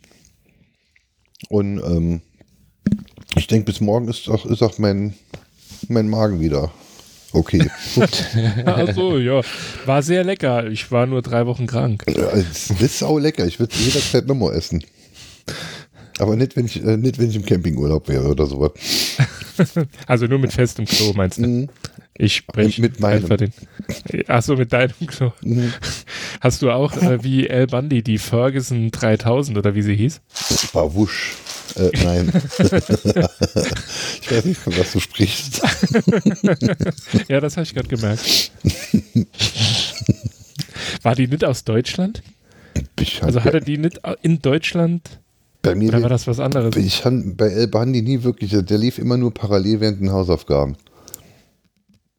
[1.49, 2.21] Und ähm,
[3.35, 5.13] ich denke, bis morgen ist auch, ist auch mein,
[5.89, 6.71] mein Magen wieder
[7.37, 7.69] okay.
[8.65, 9.41] Achso, ja.
[9.85, 10.67] War sehr lecker.
[10.67, 12.03] Ich war nur drei Wochen krank.
[12.07, 13.45] Es ist auch lecker.
[13.45, 14.83] Ich würde es jederzeit nochmal essen.
[16.19, 18.71] Aber nicht, wenn ich, äh, nicht, wenn ich im Campingurlaub wäre oder sowas.
[20.07, 21.47] also nur mit festem Klo, meinst du?
[21.47, 21.69] Mhm.
[22.19, 23.27] Ich spreche mit meinem.
[23.37, 23.53] Den,
[24.27, 25.33] achso, mit deinem Klo.
[25.41, 25.71] Mhm.
[26.41, 30.21] Hast du auch äh, wie El Bundy die Ferguson 3000 oder wie sie hieß?
[30.73, 31.35] War wusch.
[31.75, 32.31] Äh, nein.
[32.57, 35.61] ich weiß nicht, von was du sprichst.
[37.27, 38.51] ja, das habe ich gerade gemerkt.
[41.03, 42.23] War die nicht aus Deutschland?
[43.21, 45.19] also hatte die nicht in Deutschland
[45.69, 46.75] bei mir Oder war das was anderes?
[46.75, 50.75] Ich habe bei El Bandi nie wirklich, der lief immer nur parallel während den Hausaufgaben.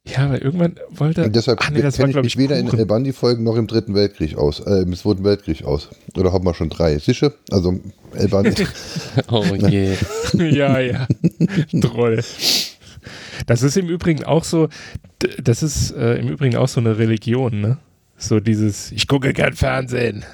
[0.05, 1.29] Ja, aber irgendwann wollte er.
[1.29, 2.73] Deshalb ach, nee, das kenne ich mich weder Kuchen.
[2.73, 5.91] in El Bandi-Folgen noch im Dritten Weltkrieg aus, äh, im Zweiten Weltkrieg aus.
[6.17, 6.99] Oder haben wir schon drei?
[6.99, 7.33] Sicher?
[7.51, 7.79] Also
[8.15, 8.65] El Bandi.
[9.31, 9.95] oh je.
[10.35, 11.07] ja, ja.
[11.81, 12.23] Troll.
[13.47, 14.69] Das ist im Übrigen auch so,
[15.43, 17.79] das ist äh, im Übrigen auch so eine Religion, ne?
[18.17, 20.25] So dieses, ich gucke gern Fernsehen.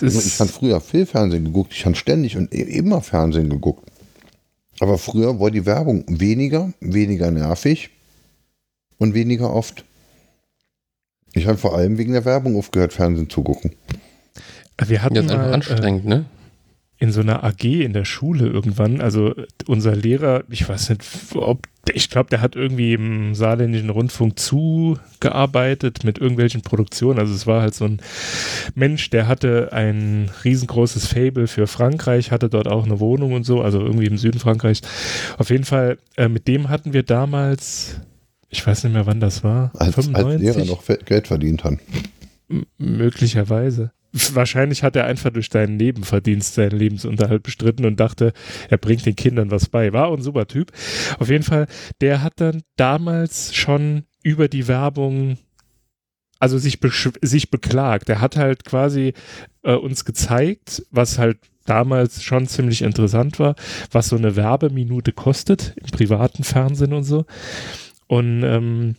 [0.00, 3.90] Ich habe früher viel Fernsehen geguckt, ich habe ständig und e-, immer Fernsehen geguckt.
[4.80, 7.90] Aber früher war die Werbung weniger, weniger nervig
[8.98, 9.84] und weniger oft.
[11.32, 13.72] Ich habe vor allem wegen der Werbung aufgehört, Fernsehen zu gucken.
[14.82, 16.24] Wir hatten ja, ist einfach anstrengend, äh, ne?
[17.00, 19.34] In so einer AG in der Schule irgendwann, also
[19.66, 21.02] unser Lehrer, ich weiß nicht,
[21.34, 27.18] ob, ich glaube, der hat irgendwie im saarländischen Rundfunk zugearbeitet mit irgendwelchen Produktionen.
[27.18, 28.00] Also es war halt so ein
[28.74, 33.62] Mensch, der hatte ein riesengroßes Fable für Frankreich, hatte dort auch eine Wohnung und so,
[33.62, 34.82] also irgendwie im Süden Frankreichs.
[35.38, 38.00] Auf jeden Fall, äh, mit dem hatten wir damals
[38.50, 39.70] ich weiß nicht mehr, wann das war.
[39.78, 40.16] Als, 95?
[40.26, 41.78] als Lehrer noch Geld verdient hat.
[42.48, 43.92] M möglicherweise.
[44.12, 48.32] Wahrscheinlich hat er einfach durch seinen Nebenverdienst seinen Lebensunterhalt bestritten und dachte,
[48.68, 49.92] er bringt den Kindern was bei.
[49.92, 50.72] War ein super Typ.
[51.18, 51.66] Auf jeden Fall,
[52.00, 55.38] der hat dann damals schon über die Werbung
[56.40, 56.78] also sich,
[57.20, 58.08] sich beklagt.
[58.08, 59.12] Er hat halt quasi
[59.62, 63.54] äh, uns gezeigt, was halt damals schon ziemlich interessant war,
[63.92, 67.26] was so eine Werbeminute kostet im privaten Fernsehen und so.
[68.08, 68.96] Und ähm,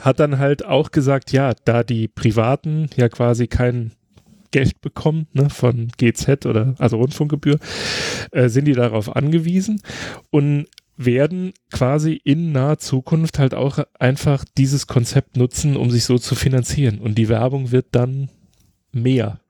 [0.00, 3.92] hat dann halt auch gesagt, ja, da die Privaten ja quasi kein
[4.54, 7.58] Geld bekommen ne, von GZ oder also Rundfunkgebühr,
[8.30, 9.82] äh, sind die darauf angewiesen
[10.30, 10.66] und
[10.96, 16.36] werden quasi in naher Zukunft halt auch einfach dieses Konzept nutzen, um sich so zu
[16.36, 17.00] finanzieren.
[17.00, 18.30] Und die Werbung wird dann
[18.92, 19.40] mehr.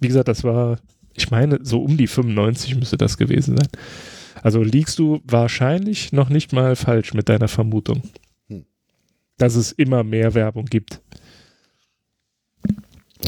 [0.00, 0.80] Wie gesagt, das war,
[1.14, 3.68] ich meine, so um die 95 müsste das gewesen sein.
[4.42, 8.02] Also liegst du wahrscheinlich noch nicht mal falsch mit deiner Vermutung,
[8.48, 8.64] hm.
[9.38, 11.00] dass es immer mehr Werbung gibt.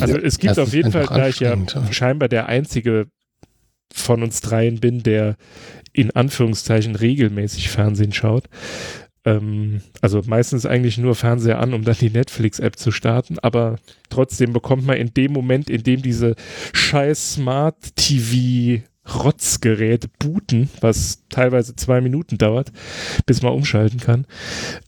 [0.01, 1.57] Also ja, es gibt auf jeden Fall, da ich ja
[1.91, 3.09] scheinbar der einzige
[3.93, 5.37] von uns dreien bin, der
[5.93, 8.49] in Anführungszeichen regelmäßig Fernsehen schaut.
[9.25, 13.77] Ähm, also meistens eigentlich nur Fernseher an, um dann die Netflix-App zu starten, aber
[14.09, 16.35] trotzdem bekommt man in dem Moment, in dem diese
[16.73, 22.71] scheiß Smart TV Rotzgerät booten, was teilweise zwei Minuten dauert,
[23.27, 24.27] bis man umschalten kann,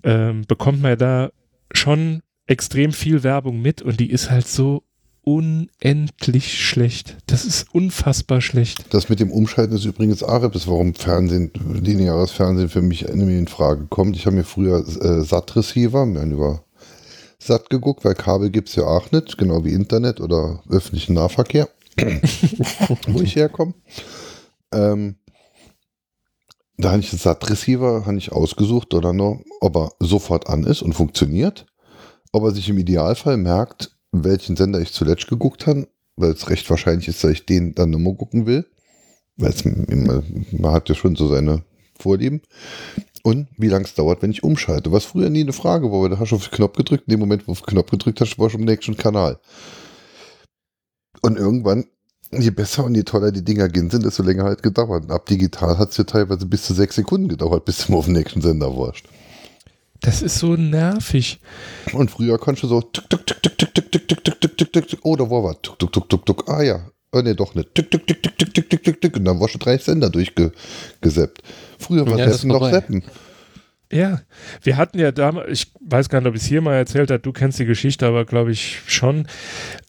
[0.05, 1.31] ähm, bekommt man da
[1.73, 4.85] schon extrem viel Werbung mit und die ist halt so
[5.25, 7.17] unendlich schlecht.
[7.27, 8.85] Das ist unfassbar schlecht.
[8.91, 13.49] Das mit dem Umschalten ist übrigens auch etwas, warum Fernsehen, lineares Fernsehen für mich in
[13.49, 14.17] Frage kommt.
[14.17, 16.65] Ich habe mir früher äh, SAT-Receiver, mir über
[17.39, 21.69] SAT geguckt, weil Kabel gibt es ja auch nicht, genau wie Internet oder öffentlichen Nahverkehr.
[23.07, 23.75] wo ich herkomme.
[24.73, 25.17] Ähm,
[26.77, 30.93] da habe ich den SAT-Receiver ich ausgesucht oder nur, ob er sofort an ist und
[30.93, 31.67] funktioniert,
[32.33, 36.69] ob er sich im Idealfall merkt, welchen Sender ich zuletzt geguckt habe, weil es recht
[36.71, 38.67] wahrscheinlich ist, dass ich den dann nochmal gucken will.
[39.37, 41.65] Weil es, man hat ja schon so seine
[41.99, 42.43] Vorlieben.
[43.25, 44.93] Und wie lange es dauert, wenn ich umschalte.
[44.93, 47.05] Was früher nie eine Frage war, weil da hast du auf den Knopf gedrückt.
[47.07, 49.41] In dem Moment, wo du auf den Knopf gedrückt hast, war schon im nächsten Kanal.
[51.23, 51.87] Und irgendwann,
[52.31, 55.05] je besser und je toller die Dinger gehen sind, desto länger halt gedauert.
[55.05, 58.05] Und ab digital hat es ja teilweise bis zu sechs Sekunden gedauert, bis du auf
[58.05, 59.05] den nächsten Sender warst.
[60.05, 61.41] Das ist so nervig.
[61.95, 64.57] Und früher konntest du so tuk tuk tuk tuk tuk tuk tuk tuk tuk tuk
[64.57, 65.57] tuk tuk tuk oh, da war was.
[65.63, 66.91] Tuk tuk tuk tuk tuk ah ja.
[67.13, 67.75] Oh ne, doch nicht.
[67.75, 70.11] Tuk tuk tuk tuk tuk tuk tuk tuk tuk und dann warst du drei Sender
[70.11, 71.43] durchgeseppt.
[71.79, 73.03] Früher war ja, Seppen noch Seppen.
[73.93, 74.21] Ja,
[74.63, 77.21] wir hatten ja damals, ich weiß gar nicht, ob ich es hier mal erzählt habe,
[77.21, 79.27] du kennst die Geschichte, aber glaube ich schon.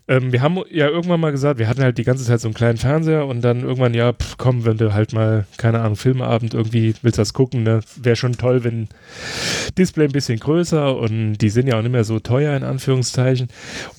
[0.07, 2.53] Ähm, wir haben ja irgendwann mal gesagt, wir hatten halt die ganze Zeit so einen
[2.53, 6.53] kleinen Fernseher und dann irgendwann, ja, pff, komm, wenn du halt mal, keine Ahnung, Filmeabend
[6.53, 8.89] irgendwie willst das gucken, ne, wäre schon toll, wenn
[9.77, 13.47] Display ein bisschen größer und die sind ja auch nicht mehr so teuer in Anführungszeichen.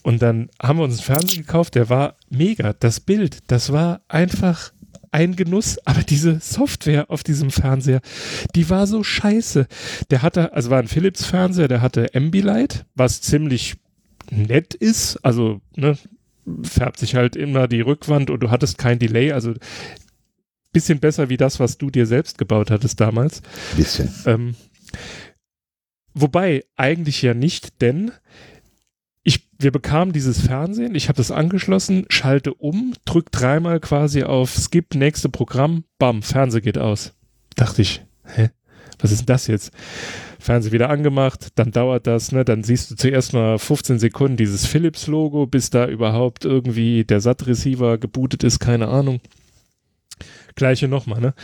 [0.02, 2.74] Und dann haben wir uns einen Fernseher gekauft, der war mega.
[2.78, 4.72] Das Bild, das war einfach
[5.16, 8.02] ein Genuss, aber diese Software auf diesem Fernseher,
[8.54, 9.66] die war so scheiße.
[10.10, 13.76] Der hatte, also war ein Philips Fernseher, der hatte Ambilight, was ziemlich
[14.30, 15.96] nett ist, also ne,
[16.62, 19.54] färbt sich halt immer die Rückwand und du hattest kein Delay, also
[20.70, 23.40] bisschen besser wie das, was du dir selbst gebaut hattest damals.
[23.74, 24.12] Bisschen.
[24.26, 24.54] Ähm,
[26.12, 28.12] wobei eigentlich ja nicht, denn
[29.58, 34.94] wir bekamen dieses Fernsehen, ich habe das angeschlossen, schalte um, drück dreimal quasi auf Skip,
[34.94, 37.14] nächste Programm, bam, Fernseher geht aus.
[37.54, 38.50] Dachte ich, hä?
[38.98, 39.72] Was ist denn das jetzt?
[40.38, 42.44] Fernseher wieder angemacht, dann dauert das, ne?
[42.44, 47.98] Dann siehst du zuerst mal 15 Sekunden dieses Philips-Logo, bis da überhaupt irgendwie der SAT-Receiver
[47.98, 49.20] gebootet ist, keine Ahnung.
[50.56, 51.34] Gleiche nochmal, ne?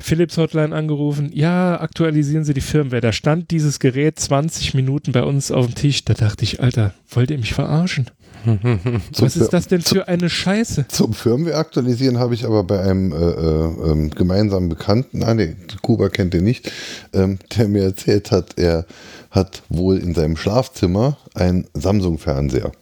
[0.00, 3.00] Philips Hotline angerufen, ja, aktualisieren Sie die Firmware.
[3.00, 6.04] Da stand dieses Gerät 20 Minuten bei uns auf dem Tisch.
[6.04, 8.10] Da dachte ich, Alter, wollt ihr mich verarschen?
[9.18, 10.86] Was ist das denn für eine Scheiße?
[10.88, 15.56] Zum Firmware aktualisieren habe ich aber bei einem äh, äh, ähm, gemeinsamen Bekannten, ah nee,
[15.82, 16.70] Kuba kennt den nicht,
[17.12, 18.86] ähm, der mir erzählt hat, er
[19.30, 22.72] hat wohl in seinem Schlafzimmer einen Samsung-Fernseher.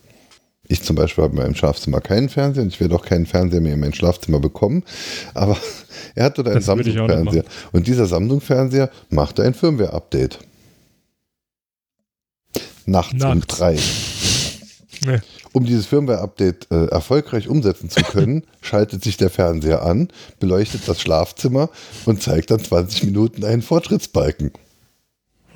[0.66, 3.60] Ich zum Beispiel habe in meinem Schlafzimmer keinen Fernseher und ich werde auch keinen Fernseher
[3.60, 4.82] mehr in mein Schlafzimmer bekommen.
[5.34, 5.56] Aber
[6.14, 7.44] er hat dort einen Samsung-Fernseher.
[7.72, 10.38] Und dieser Samsung-Fernseher machte ein Firmware-Update.
[12.86, 13.78] Nachts, Nachts, um drei.
[15.06, 15.20] Nee.
[15.52, 20.08] Um dieses Firmware-Update äh, erfolgreich umsetzen zu können, schaltet sich der Fernseher an,
[20.40, 21.68] beleuchtet das Schlafzimmer
[22.06, 24.52] und zeigt dann 20 Minuten einen Fortschrittsbalken.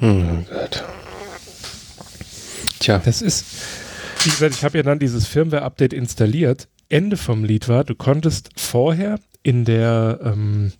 [0.01, 0.85] Hm, Gott.
[2.79, 3.01] Tja.
[3.03, 3.45] Das ist,
[4.27, 6.69] ich habe ja dann dieses Firmware-Update installiert.
[6.89, 10.73] Ende vom Lied war, du konntest vorher in der, ähm,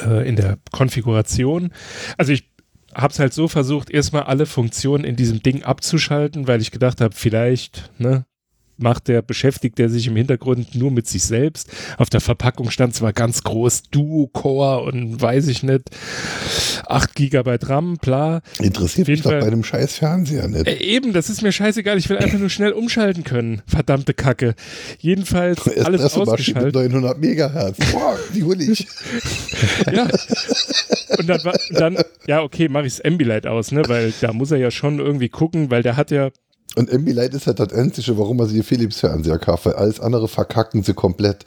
[0.00, 1.72] äh, in der Konfiguration,
[2.16, 2.50] also ich
[2.94, 7.00] habe es halt so versucht, erstmal alle Funktionen in diesem Ding abzuschalten, weil ich gedacht
[7.00, 8.24] habe, vielleicht, ne,
[8.78, 11.70] macht der, beschäftigt er sich im Hintergrund nur mit sich selbst.
[11.96, 15.90] Auf der Verpackung stand zwar ganz groß Duo-Core und weiß ich nicht,
[16.86, 18.40] 8 GB RAM, bla.
[18.60, 20.66] Interessiert mich doch bei einem scheiß Fernseher nicht.
[20.66, 21.98] Äh, eben, das ist mir scheißegal.
[21.98, 23.62] Ich will einfach nur schnell umschalten können.
[23.66, 24.54] Verdammte Kacke.
[24.98, 26.74] Jedenfalls alles ausgeschaltet.
[26.74, 27.78] 900 Megahertz.
[27.92, 28.86] Boah, die hol ich.
[29.92, 30.08] ja.
[31.18, 31.40] Und dann,
[31.70, 34.98] dann ja, okay, mache ich das Ambilight aus, ne, weil da muss er ja schon
[34.98, 36.30] irgendwie gucken, weil der hat ja
[36.78, 40.28] und Ambilight ist halt das Einzige, warum er sich Philips Fernseher kauft, weil alles andere
[40.28, 41.44] verkacken sie komplett.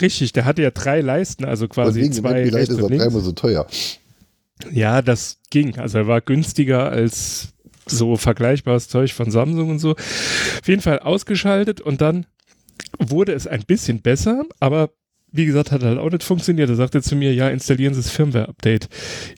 [0.00, 3.20] Richtig, der hatte ja drei Leisten, also quasi und wegen zwei Ambilight ist er dreimal
[3.20, 3.66] so teuer.
[4.72, 5.78] Ja, das ging.
[5.78, 7.48] Also er war günstiger als
[7.86, 9.92] so vergleichbares Zeug von Samsung und so.
[9.92, 12.26] Auf jeden Fall ausgeschaltet und dann
[12.98, 14.90] wurde es ein bisschen besser, aber
[15.30, 16.70] wie gesagt, hat halt auch nicht funktioniert.
[16.70, 18.88] Er sagte zu mir, ja, installieren Sie das Firmware-Update.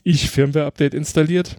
[0.03, 1.57] Ich Firmware-Update installiert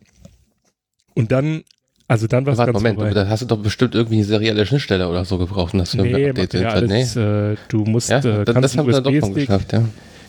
[1.15, 1.65] und dann
[2.09, 3.13] also dann war es ganz Moment, vorbei.
[3.13, 6.63] da hast du doch bestimmt irgendwie eine serielle Schnittstelle oder so gebraucht, das Firmware-Update nee,
[6.63, 7.23] ja, alles, nee.
[7.23, 9.85] Äh, du musst, ja, äh, das, das haben wir doch schon geschafft, ja.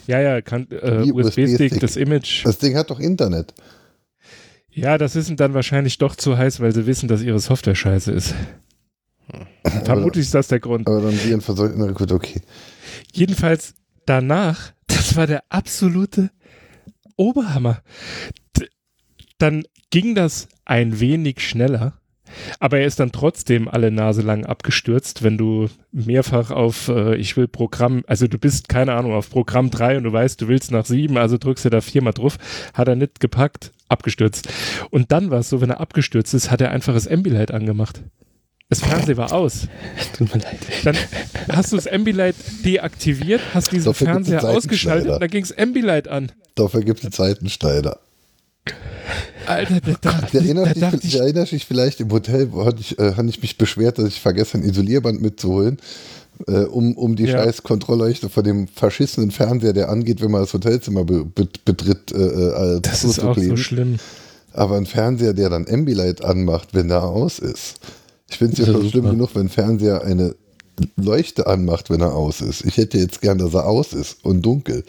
[0.06, 2.43] Ja, ja, kann, äh, USB-Stick, USB das Image.
[2.43, 3.53] Das Ding hat doch Internet.
[4.72, 8.11] Ja, das ist dann wahrscheinlich doch zu heiß, weil sie wissen, dass ihre Software scheiße
[8.11, 8.35] ist.
[9.85, 10.88] Vermutlich ist das der Grund.
[10.88, 12.41] Aber dann Viren versollten, gut, okay.
[13.14, 13.76] Jedenfalls
[14.06, 16.31] danach, das war der absolute
[17.15, 17.84] Oberhammer.
[18.57, 18.68] D
[19.38, 21.93] dann ging das ein wenig schneller.
[22.59, 27.35] Aber er ist dann trotzdem alle Nase lang abgestürzt, wenn du mehrfach auf, äh, ich
[27.35, 30.71] will Programm, also du bist, keine Ahnung, auf Programm 3 und du weißt, du willst
[30.71, 32.37] nach 7, also drückst du da viermal drauf,
[32.75, 34.47] hat er nicht gepackt, abgestürzt.
[34.91, 38.03] Und dann war es so, wenn er abgestürzt ist, hat er einfach das Ambilight angemacht.
[38.69, 39.67] Das Fernsehen war aus.
[40.15, 40.59] Tut mir leid.
[40.83, 40.95] Dann
[41.51, 46.07] hast du das Ambilight deaktiviert, hast diesen Dafür Fernseher ausgeschaltet und dann ging das Ambilight
[46.07, 46.31] an.
[46.53, 47.99] Dafür gibt es einen Zeitenschneider.
[49.45, 52.99] Alter, da, da, da, erinnerst da dich, ich, erinnerst dich vielleicht, im Hotel hatte ich,
[52.99, 55.77] äh, hatte ich mich beschwert, dass ich vergessen ein Isolierband mitzuholen,
[56.47, 57.43] äh, um, um die ja.
[57.43, 62.11] scheiß Kontrollleuchte von dem verschissenen Fernseher, der angeht, wenn man das Hotelzimmer be, be, betritt,
[62.11, 63.97] äh, äh Das ist auch so schlimm.
[64.53, 67.79] Aber ein Fernseher, der dann Ambilight anmacht, wenn er aus ist.
[68.29, 70.35] Ich finde es ja schon schlimm genug, wenn ein Fernseher eine
[70.95, 72.65] Leuchte anmacht, wenn er aus ist.
[72.65, 74.83] Ich hätte jetzt gern, dass er aus ist und dunkel.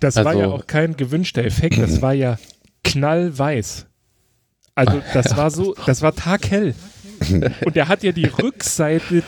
[0.00, 2.38] Das also, war ja auch kein gewünschter Effekt, das war ja
[2.86, 3.86] knallweiß.
[4.74, 6.74] Also das war so, das war taghell.
[7.64, 9.22] Und er hat ja die Rückseite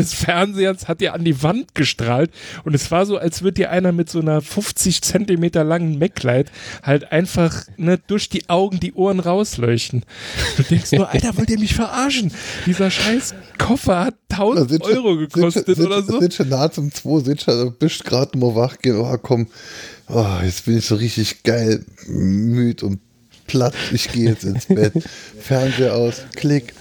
[0.00, 2.30] des Fernsehers hat ja an die Wand gestrahlt
[2.64, 6.50] und es war so, als würde dir einer mit so einer 50 Zentimeter langen MacLight
[6.82, 10.04] halt einfach ne, durch die Augen die Ohren rausleuchten.
[10.56, 12.32] Du denkst nur, Alter, wollt ihr mich verarschen?
[12.66, 16.18] Dieser scheiß Koffer hat 1000 Euro gekostet sind, oder so.
[16.18, 19.48] Sind schon nah zum 2, sind schon, bist gerade mal wach gehen, oh komm,
[20.08, 23.00] oh, jetzt bin ich so richtig geil, müde und
[23.46, 24.92] platt, ich gehe jetzt ins Bett,
[25.40, 26.72] Fernseher aus, klick.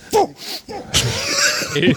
[1.75, 1.95] Ey,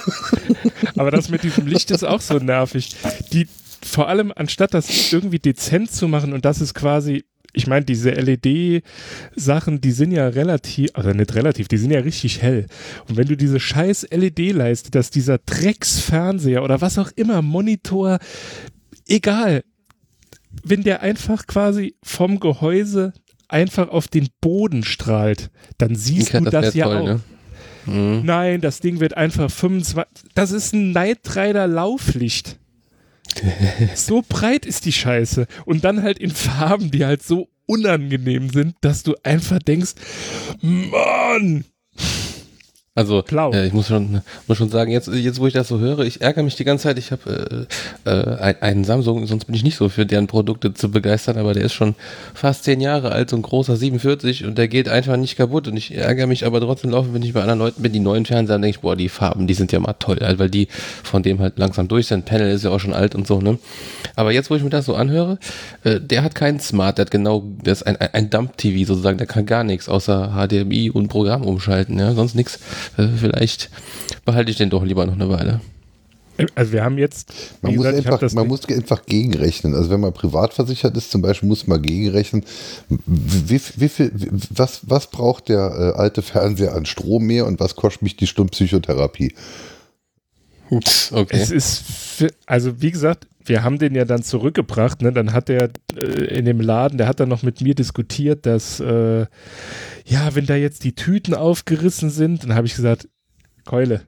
[0.97, 2.97] aber das mit diesem Licht ist auch so nervig.
[3.33, 3.47] Die,
[3.83, 8.11] vor allem, anstatt das irgendwie dezent zu machen und das ist quasi, ich meine, diese
[8.11, 12.67] LED-Sachen, die sind ja relativ, also nicht relativ, die sind ja richtig hell.
[13.09, 18.19] Und wenn du diese scheiß LED-Leiste, dass dieser Drecksfernseher oder was auch immer, Monitor,
[19.07, 19.65] egal,
[20.65, 23.13] wenn der einfach quasi vom Gehäuse
[23.49, 27.05] einfach auf den Boden strahlt, dann siehst du das, das ja toll, auch.
[27.05, 27.21] Ne?
[27.87, 28.23] Mhm.
[28.25, 30.31] Nein, das Ding wird einfach 25.
[30.35, 32.59] Das ist ein Knight Rider Lauflicht.
[33.95, 35.47] so breit ist die Scheiße.
[35.65, 39.93] Und dann halt in Farben, die halt so unangenehm sind, dass du einfach denkst,
[40.61, 41.65] Mann!
[42.95, 46.01] Also äh, ich muss schon, muss schon sagen, jetzt, jetzt wo ich das so höre,
[46.01, 46.99] ich ärgere mich die ganze Zeit.
[46.99, 47.67] Ich habe
[48.05, 51.55] äh, äh, einen Samsung, sonst bin ich nicht so für deren Produkte zu begeistern, aber
[51.55, 51.95] der ist schon
[52.35, 55.69] fast zehn Jahre alt, so ein großer 47 und der geht einfach nicht kaputt.
[55.69, 58.27] Und ich ärgere mich aber trotzdem laufen, wenn ich bei anderen Leuten bin, die neuen
[58.27, 60.69] Fernseher, denke ich, boah, die Farben, die sind ja mal toll, weil die
[61.03, 62.27] von dem halt langsam durch sind.
[62.27, 63.59] Panel ist ja auch schon alt und so, ne?
[64.17, 65.39] Aber jetzt, wo ich mir das so anhöre,
[65.85, 69.27] äh, der hat keinen Smart, der hat genau, das ist ein, ein Dump-TV sozusagen, der
[69.27, 72.59] kann gar nichts außer HDMI und Programm umschalten, ja, sonst nichts
[73.19, 73.71] vielleicht
[74.25, 75.61] behalte ich den doch lieber noch eine Weile.
[76.55, 77.33] Also wir haben jetzt.
[77.61, 79.75] Man, muss, gesagt, einfach, man muss einfach gegenrechnen.
[79.75, 82.45] Also wenn man privat versichert ist, zum Beispiel, muss man gegenrechnen.
[82.89, 84.13] Wie, wie viel,
[84.51, 88.27] was, was braucht der äh, alte Fernseher an Strom mehr und was kostet mich die
[88.27, 89.35] Stunde Psychotherapie?
[90.71, 91.27] Okay.
[91.31, 95.03] Es ist, für, also wie gesagt, wir haben den ja dann zurückgebracht.
[95.03, 95.13] Ne?
[95.13, 98.81] Dann hat er äh, in dem Laden, der hat dann noch mit mir diskutiert, dass
[98.81, 99.27] äh,
[100.05, 103.09] ja, wenn da jetzt die Tüten aufgerissen sind, dann habe ich gesagt,
[103.65, 104.03] Keule,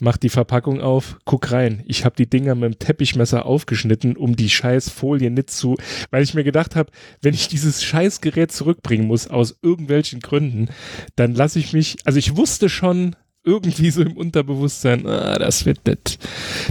[0.00, 1.82] mach die Verpackung auf, guck rein.
[1.86, 5.76] Ich habe die Dinger mit dem Teppichmesser aufgeschnitten, um die scheiß Folie nicht zu,
[6.10, 6.90] weil ich mir gedacht habe,
[7.22, 10.68] wenn ich dieses Scheißgerät zurückbringen muss aus irgendwelchen Gründen,
[11.16, 15.86] dann lasse ich mich, also ich wusste schon, irgendwie so im Unterbewusstsein, ah, das wird
[15.86, 16.18] nicht,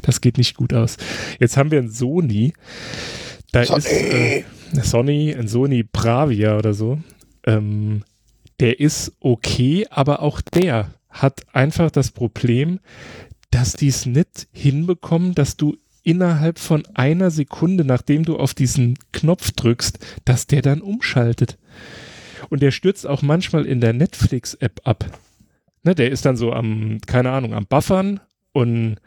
[0.02, 0.98] das geht nicht gut aus.
[1.40, 2.54] Jetzt haben wir ein Sony,
[3.52, 3.78] da Sony.
[3.78, 4.44] ist äh,
[4.82, 7.00] Sony, ein Sony Bravia oder so.
[7.46, 8.04] Ähm,
[8.60, 12.80] der ist okay, aber auch der hat einfach das Problem,
[13.52, 18.98] dass die es nicht hinbekommen, dass du innerhalb von einer Sekunde, nachdem du auf diesen
[19.12, 21.58] Knopf drückst, dass der dann umschaltet.
[22.50, 25.06] Und der stürzt auch manchmal in der Netflix-App ab.
[25.84, 28.22] Ne, der ist dann so am, keine Ahnung, am Buffern
[28.54, 28.98] und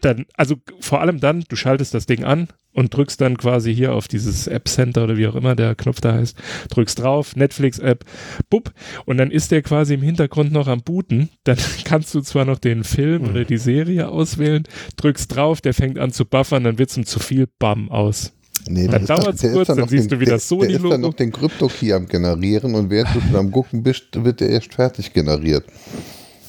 [0.00, 3.94] dann, also vor allem dann, du schaltest das Ding an und drückst dann quasi hier
[3.94, 6.36] auf dieses App Center oder wie auch immer der Knopf da heißt,
[6.70, 8.04] drückst drauf, Netflix-App,
[8.50, 8.72] bupp,
[9.06, 11.30] und dann ist der quasi im Hintergrund noch am Booten.
[11.44, 13.28] Dann kannst du zwar noch den Film mhm.
[13.30, 14.64] oder die Serie auswählen,
[14.96, 18.35] drückst drauf, der fängt an zu buffern, dann wird es ihm zu viel Bam aus.
[18.68, 20.68] Nee, dann dauert es kurz, dann, dann siehst den, du wieder Sony-Logo.
[20.68, 24.40] Der ist dann noch den Krypto-Key am generieren und während du am Gucken bist, wird
[24.40, 25.64] der erst fertig generiert.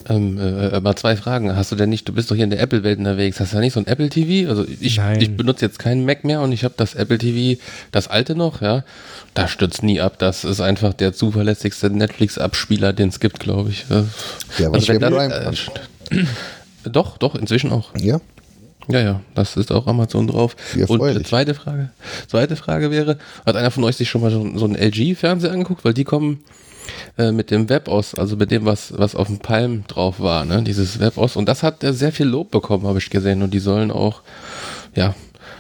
[0.10, 1.56] Ähm, äh, aber zwei Fragen.
[1.56, 3.62] Hast du denn nicht, du bist doch hier in der Apple-Welt unterwegs, hast du ja
[3.62, 4.50] nicht so ein Apple TV?
[4.50, 7.62] Also ich, ich benutze jetzt keinen Mac mehr und ich habe das Apple TV,
[7.92, 8.84] das alte noch, ja.
[9.34, 10.18] Da stürzt nie ab.
[10.18, 13.86] Das ist einfach der zuverlässigste Netflix-Abspieler, den es gibt, glaube ich.
[13.90, 15.52] Ja, was also dann, äh,
[16.90, 17.90] Doch, doch, inzwischen auch.
[17.98, 18.22] Ja.
[18.90, 20.56] Ja, ja, das ist auch Amazon drauf.
[20.88, 21.90] Und die zweite Frage,
[22.28, 25.84] zweite Frage wäre, hat einer von euch sich schon mal so, so einen LG-Fernseher angeguckt?
[25.84, 26.40] Weil die kommen
[27.18, 30.46] äh, mit dem Web aus, also mit dem, was, was auf dem Palm drauf war,
[30.46, 30.64] ne?
[30.64, 31.36] dieses Web aus.
[31.36, 33.42] Und das hat äh, sehr viel Lob bekommen, habe ich gesehen.
[33.42, 34.22] Und die sollen auch,
[34.96, 35.16] ja,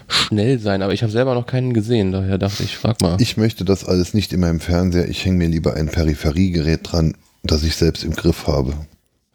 [0.07, 3.17] schnell sein, aber ich habe selber noch keinen gesehen, daher dachte ich, frag mal.
[3.19, 7.15] Ich möchte das alles nicht in meinem Fernseher, ich hänge mir lieber ein Peripheriegerät dran,
[7.43, 8.73] das ich selbst im Griff habe.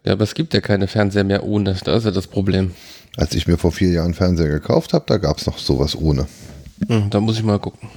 [0.05, 2.73] Ja, aber es gibt ja keine Fernseher mehr ohne, das ist ja das Problem.
[3.17, 6.27] Als ich mir vor vier Jahren Fernseher gekauft habe, da gab es noch sowas ohne.
[6.89, 7.89] Hm, da muss ich mal gucken.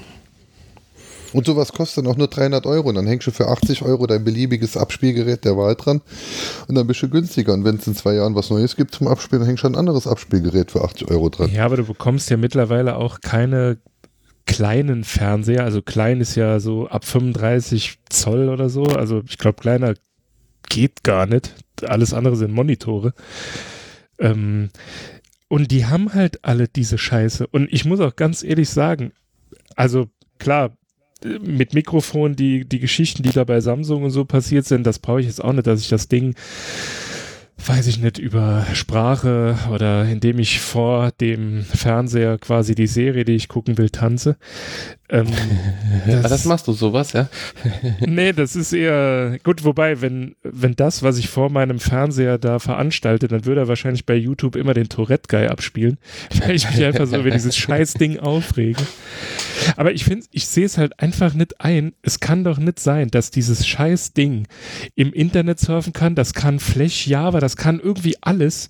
[1.35, 2.89] Und sowas kostet auch nur 300 Euro.
[2.89, 6.01] Und dann hängst du für 80 Euro dein beliebiges Abspielgerät der Wahl dran.
[6.67, 7.53] Und dann bist du günstiger.
[7.53, 9.75] Und wenn es in zwei Jahren was Neues gibt zum Abspielen, dann hängst du ein
[9.75, 11.51] anderes Abspielgerät für 80 Euro dran.
[11.51, 13.77] Ja, aber du bekommst ja mittlerweile auch keine
[14.45, 15.65] kleinen Fernseher.
[15.65, 18.83] Also klein ist ja so ab 35 Zoll oder so.
[18.83, 19.95] Also ich glaube, kleiner
[20.69, 21.53] geht gar nicht.
[21.83, 23.13] Alles andere sind Monitore.
[24.19, 24.69] Ähm,
[25.47, 27.47] und die haben halt alle diese Scheiße.
[27.47, 29.11] Und ich muss auch ganz ehrlich sagen,
[29.75, 30.07] also
[30.39, 30.75] klar,
[31.23, 35.21] mit Mikrofon, die, die Geschichten, die da bei Samsung und so passiert sind, das brauche
[35.21, 36.35] ich jetzt auch nicht, dass ich das Ding
[37.57, 43.35] weiß ich nicht, über Sprache oder indem ich vor dem Fernseher quasi die Serie, die
[43.35, 44.37] ich gucken will, tanze.
[45.07, 45.27] Ähm,
[46.07, 47.29] das, das, machst du sowas, ja?
[47.99, 52.57] nee, das ist eher gut, wobei, wenn, wenn das, was ich vor meinem Fernseher da
[52.57, 55.99] veranstalte, dann würde er wahrscheinlich bei YouTube immer den Tourette-Guy abspielen,
[56.39, 58.81] weil ich mich einfach so über dieses Scheißding aufrege.
[59.77, 61.93] Aber ich finde, ich sehe es halt einfach nicht ein.
[62.01, 64.47] Es kann doch nicht sein, dass dieses Scheißding
[64.95, 68.69] im Internet surfen kann, das kann Flash Java, das kann irgendwie alles,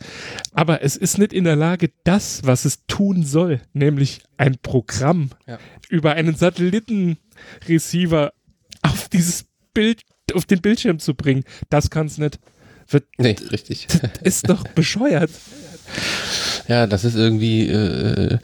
[0.53, 5.30] aber es ist nicht in der Lage, das, was es tun soll, nämlich ein Programm
[5.48, 5.60] ja.
[5.90, 8.34] Über einen Satellitenreceiver
[8.82, 10.02] auf dieses Bild,
[10.34, 11.44] auf den Bildschirm zu bringen.
[11.70, 12.40] Das kann es nicht.
[12.88, 13.88] Wird, nee, richtig.
[14.24, 15.32] Ist doch bescheuert.
[16.68, 17.68] Ja, das ist irgendwie.
[17.68, 18.40] Äh,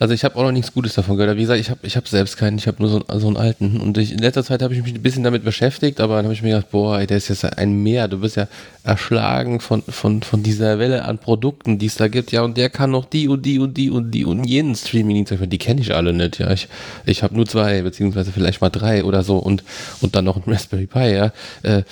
[0.00, 1.28] also ich habe auch noch nichts Gutes davon gehört.
[1.28, 3.36] Aber wie gesagt, ich habe ich hab selbst keinen, ich habe nur so, so einen
[3.36, 3.78] alten.
[3.82, 6.32] Und ich, in letzter Zeit habe ich mich ein bisschen damit beschäftigt, aber dann habe
[6.32, 8.08] ich mir gedacht, boah, ey, der ist jetzt ein Meer.
[8.08, 8.48] Du bist ja
[8.82, 12.32] erschlagen von, von, von dieser Welle an Produkten, die es da gibt.
[12.32, 15.34] Ja, und der kann noch die und die und die und die und jeden Streaming-Dienst.
[15.52, 16.38] Die kenne ich alle nicht.
[16.38, 16.68] Ja, ich,
[17.04, 19.62] ich habe nur zwei, beziehungsweise vielleicht mal drei oder so und,
[20.00, 21.30] und dann noch ein Raspberry Pi, ja.
[21.62, 21.82] Äh,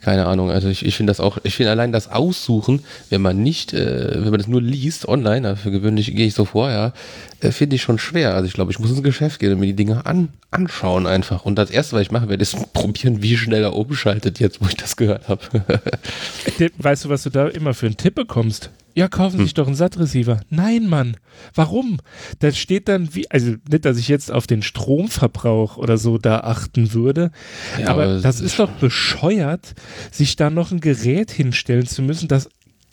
[0.00, 0.50] keine Ahnung.
[0.50, 4.14] Also ich, ich finde das auch, ich finde allein das Aussuchen, wenn man nicht, äh,
[4.14, 6.92] wenn man das nur liest online, dafür gewöhnlich gehe ich so vor, ja,
[7.52, 8.34] finde ich schon schwer.
[8.34, 11.44] Also ich glaube, ich muss ins Geschäft gehen und mir die Dinge an, anschauen einfach.
[11.44, 14.66] Und das erste, was ich machen werde, ist probieren, wie schnell er umschaltet, jetzt wo
[14.66, 15.42] ich das gehört habe.
[16.78, 18.70] weißt du, was du da immer für einen Tipp bekommst?
[18.96, 19.56] Ja, kaufen Sie sich hm.
[19.56, 20.40] doch einen SAT-Receiver.
[20.50, 21.16] Nein, Mann.
[21.54, 21.98] Warum?
[22.38, 26.40] Da steht dann wie, also nicht, dass ich jetzt auf den Stromverbrauch oder so da
[26.40, 27.32] achten würde,
[27.78, 29.74] ja, aber, aber das ist doch bescheuert,
[30.12, 32.48] sich da noch ein Gerät hinstellen zu müssen, das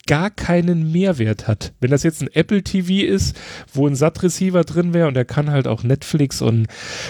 [0.07, 1.73] gar keinen Mehrwert hat.
[1.80, 3.40] Wenn das jetzt ein Apple TV ist,
[3.73, 6.68] wo ein SAT-Receiver drin wäre und der kann halt auch Netflix und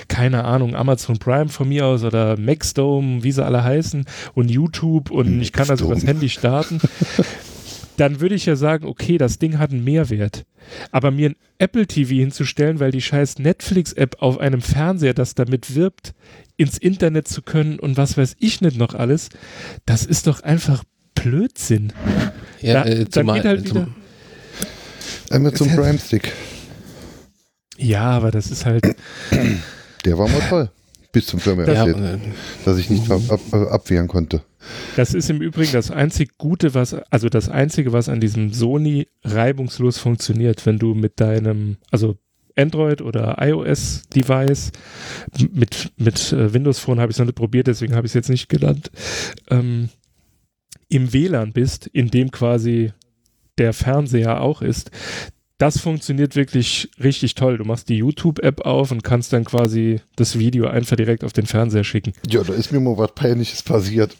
[0.07, 5.11] keine Ahnung, Amazon Prime von mir aus oder Maxdome, wie sie alle heißen und YouTube
[5.11, 6.79] und ich kann das übers Handy starten.
[7.97, 10.43] dann würde ich ja sagen, okay, das Ding hat einen Mehrwert.
[10.91, 15.75] Aber mir ein Apple TV hinzustellen, weil die scheiß Netflix-App auf einem Fernseher, das damit
[15.75, 16.13] wirbt,
[16.57, 19.29] ins Internet zu können und was weiß ich nicht noch alles,
[19.85, 20.83] das ist doch einfach
[21.15, 21.93] Blödsinn.
[22.61, 23.87] Ja, da, äh, zumal, geht halt wieder.
[25.29, 26.31] Einmal zum Prime Stick.
[27.77, 28.83] Ja, aber das ist halt.
[30.05, 30.69] Der war mal toll.
[31.11, 32.19] Bis zum Firmware-Update, ja, äh,
[32.63, 34.43] dass ich nicht ab, ab, abwehren konnte.
[34.95, 39.07] Das ist im Übrigen das einzig Gute, was, also das einzige, was an diesem Sony
[39.23, 42.17] reibungslos funktioniert, wenn du mit deinem, also
[42.55, 44.71] Android oder iOS-Device,
[45.51, 48.15] mit, mit äh, Windows Phone habe ich es noch nicht probiert, deswegen habe ich es
[48.15, 48.89] jetzt nicht genannt,
[49.49, 49.89] ähm,
[50.91, 52.91] im WLAN bist, in dem quasi
[53.57, 54.91] der Fernseher auch ist,
[55.57, 57.59] das funktioniert wirklich richtig toll.
[57.59, 61.45] Du machst die YouTube-App auf und kannst dann quasi das Video einfach direkt auf den
[61.45, 62.13] Fernseher schicken.
[62.27, 64.17] Ja, da ist mir mal was Peinliches passiert.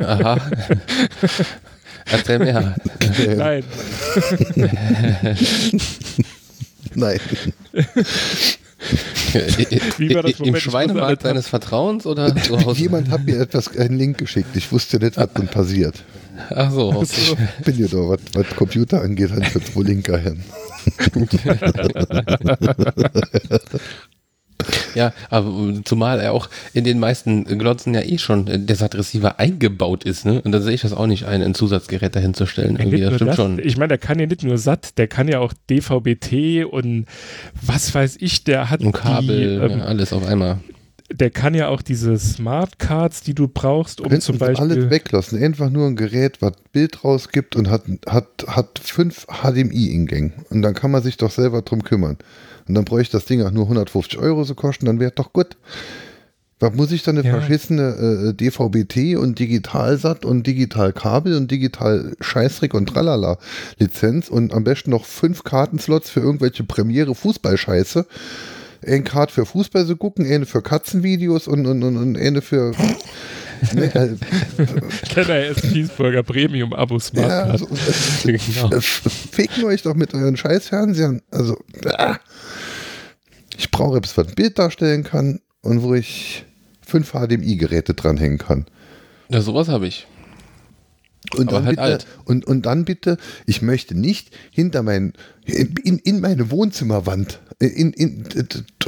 [0.00, 0.40] Aha.
[2.06, 2.76] Erzähl mehr.
[3.36, 3.64] Nein.
[6.94, 7.20] Nein.
[9.98, 12.34] Wie war das Im Schweinemarkt deines Vertrauens oder
[12.74, 14.56] Jemand hat mir etwas einen Link geschickt.
[14.56, 16.02] Ich wusste nicht, was dann passiert.
[16.50, 16.92] Ach so.
[16.92, 17.36] Okay.
[17.58, 20.42] Ich bin ja da, was, was Computer angeht, ich jetzt wohl linker Hirn.
[24.94, 30.04] Ja, aber zumal er auch in den meisten Glotzen ja eh schon der SAT-Receiver eingebaut
[30.04, 30.42] ist, ne?
[30.42, 32.76] Und da sehe ich das auch nicht ein, ein Zusatzgerät dahinzustellen.
[32.76, 33.36] Irgendwie, das stimmt das.
[33.36, 33.58] schon.
[33.58, 37.06] Ich meine, der kann ja nicht nur SAT, der kann ja auch DVB-T und
[37.60, 40.58] was weiß ich, der hat und Kabel, die, ähm, ja, alles auf einmal
[41.14, 44.70] der kann ja auch diese Smart Cards, die du brauchst, um Könnten zum Beispiel.
[44.70, 45.42] alles weglassen.
[45.42, 50.32] Einfach nur ein Gerät, was Bild rausgibt und hat, hat, hat fünf HDMI-Ingänge.
[50.50, 52.18] Und dann kann man sich doch selber drum kümmern.
[52.66, 55.56] Und dann bräuchte das Ding auch nur 150 Euro so kosten, dann wäre doch gut.
[56.60, 57.32] Was muss ich dann eine ja.
[57.32, 63.38] verschissene äh, DVB-T und Digitalsat und Digitalkabel und Digital Scheißrick und Tralala
[63.78, 68.06] Lizenz und am besten noch fünf Kartenslots für irgendwelche Premiere Fußballscheiße
[68.86, 72.72] ein Card für Fußball zu gucken, eine für Katzenvideos und, und, und, und eine für.
[73.74, 74.16] ne, äh,
[75.08, 78.80] Kenner ist Cheeseburger Premium Abo Smart ja, also, äh, genau.
[78.80, 81.22] Ficken euch doch mit euren Scheißfernsehern.
[81.30, 82.14] Also, äh,
[83.56, 86.44] ich brauche etwas, was ein Bild darstellen kann und wo ich
[86.84, 88.66] fünf HDMI-Geräte dranhängen kann.
[89.28, 90.06] Ja, sowas habe ich.
[91.36, 93.16] Und dann, halt bitte, und, und dann bitte,
[93.46, 95.12] ich möchte nicht hinter mein,
[95.44, 98.24] in, in meine Wohnzimmerwand, in, in,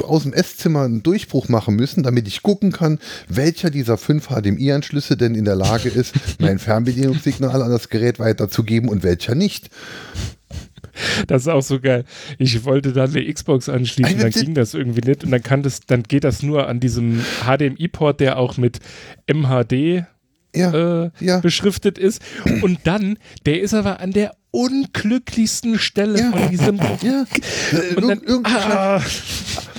[0.03, 5.17] aus dem Esszimmer einen Durchbruch machen müssen, damit ich gucken kann, welcher dieser fünf HDMI-Anschlüsse
[5.17, 9.69] denn in der Lage ist, mein Fernbedienungssignal an das Gerät weiterzugeben und welcher nicht.
[11.27, 12.05] Das ist auch so geil.
[12.37, 15.81] Ich wollte dann eine Xbox anschließen, dann ging das irgendwie nicht und dann kann das,
[15.81, 18.79] dann geht das nur an diesem HDMI-Port, der auch mit
[19.27, 20.05] MHD
[20.55, 21.39] ja, äh, ja.
[21.39, 22.21] beschriftet ist.
[22.61, 26.31] Und dann, der ist aber an der unglücklichsten Stelle ja.
[26.31, 26.79] von diesem.
[27.01, 27.25] Ja.
[27.97, 29.01] Und dann, ah.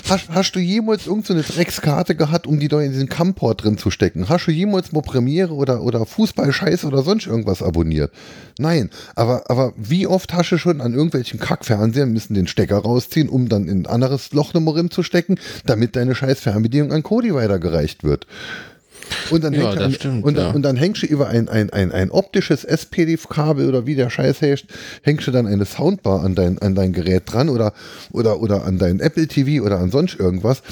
[0.09, 3.78] hast, hast, du jemals irgendeine so Dreckskarte gehabt, um die da in diesen Camport drin
[3.78, 4.28] zu stecken?
[4.28, 8.12] Hast du jemals mal Premiere oder, oder Fußball-Scheiß oder sonst irgendwas abonniert?
[8.59, 13.28] Nein, aber, aber wie oft hast du schon an irgendwelchen Kackfernsehern müssen den Stecker rausziehen,
[13.28, 17.35] um dann in ein anderes Loch nochmal zu stecken, damit deine scheiß Fernbedienung an Cody
[17.35, 18.27] weitergereicht wird?
[19.31, 20.51] Und dann, ja, hängst, stimmt, und, ja.
[20.51, 24.43] und dann hängst du über ein, ein, ein, ein optisches SPD-Kabel oder wie der Scheiß
[24.43, 24.66] heißt,
[25.02, 27.73] hängst du dann eine Soundbar an dein, an dein Gerät dran oder,
[28.12, 30.62] oder, oder an dein Apple TV oder an sonst irgendwas.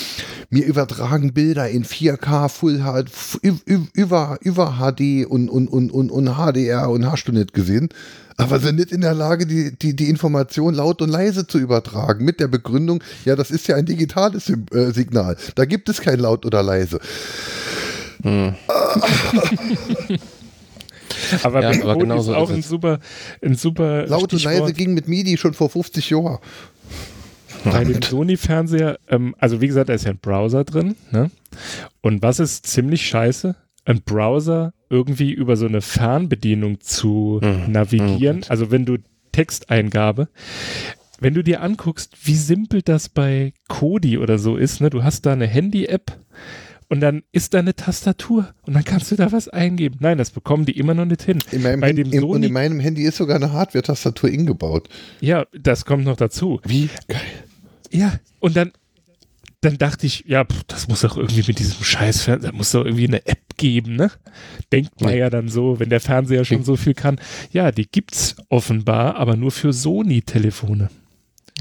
[0.51, 3.11] Mir übertragen Bilder in 4K, Full HD,
[3.95, 7.89] über, über HD und, und, und, und, und HDR und hast du nicht gesehen
[8.37, 12.25] aber sind nicht in der Lage, die, die, die Information laut und leise zu übertragen,
[12.25, 15.37] mit der Begründung, ja, das ist ja ein digitales äh, Signal.
[15.55, 16.99] Da gibt es kein laut oder leise.
[18.25, 18.55] Hm.
[21.43, 22.99] aber, ja, aber genau ist auch ist ein super,
[23.43, 24.07] ein super.
[24.07, 26.39] Laut und leise ging mit MIDI schon vor 50 Jahren.
[27.65, 30.97] Bei dem Sony-Fernseher, ähm, also wie gesagt, da ist ja ein Browser drin.
[31.13, 31.31] Ne?
[32.03, 33.55] Und was ist ziemlich scheiße?
[33.85, 37.73] einen Browser irgendwie über so eine Fernbedienung zu mhm.
[37.73, 38.39] navigieren.
[38.39, 38.45] Mhm.
[38.49, 38.99] Also wenn du
[39.33, 40.29] Texteingabe,
[41.21, 44.91] wenn du dir anguckst, wie simpel das bei Kodi oder so ist, ne?
[44.91, 46.19] du hast da eine Handy-App
[46.89, 49.97] und dann ist da eine Tastatur und dann kannst du da was eingeben.
[50.01, 51.39] Nein, das bekommen die immer noch nicht hin.
[51.51, 54.89] In meinem, Hand, Sony, und in meinem Handy ist sogar eine Hardware-Tastatur eingebaut.
[55.21, 56.61] Ja, das kommt noch dazu.
[56.65, 57.21] Wie geil.
[57.91, 58.73] Ja, und dann,
[59.61, 62.85] dann dachte ich, ja, pff, das muss doch irgendwie mit diesem Scheiß, da muss doch
[62.85, 64.11] irgendwie eine App geben, ne?
[64.73, 65.21] Denkt man ja.
[65.21, 67.21] ja dann so, wenn der Fernseher schon so viel kann.
[67.53, 70.91] Ja, die gibt's offenbar, aber nur für Sony-Telefone.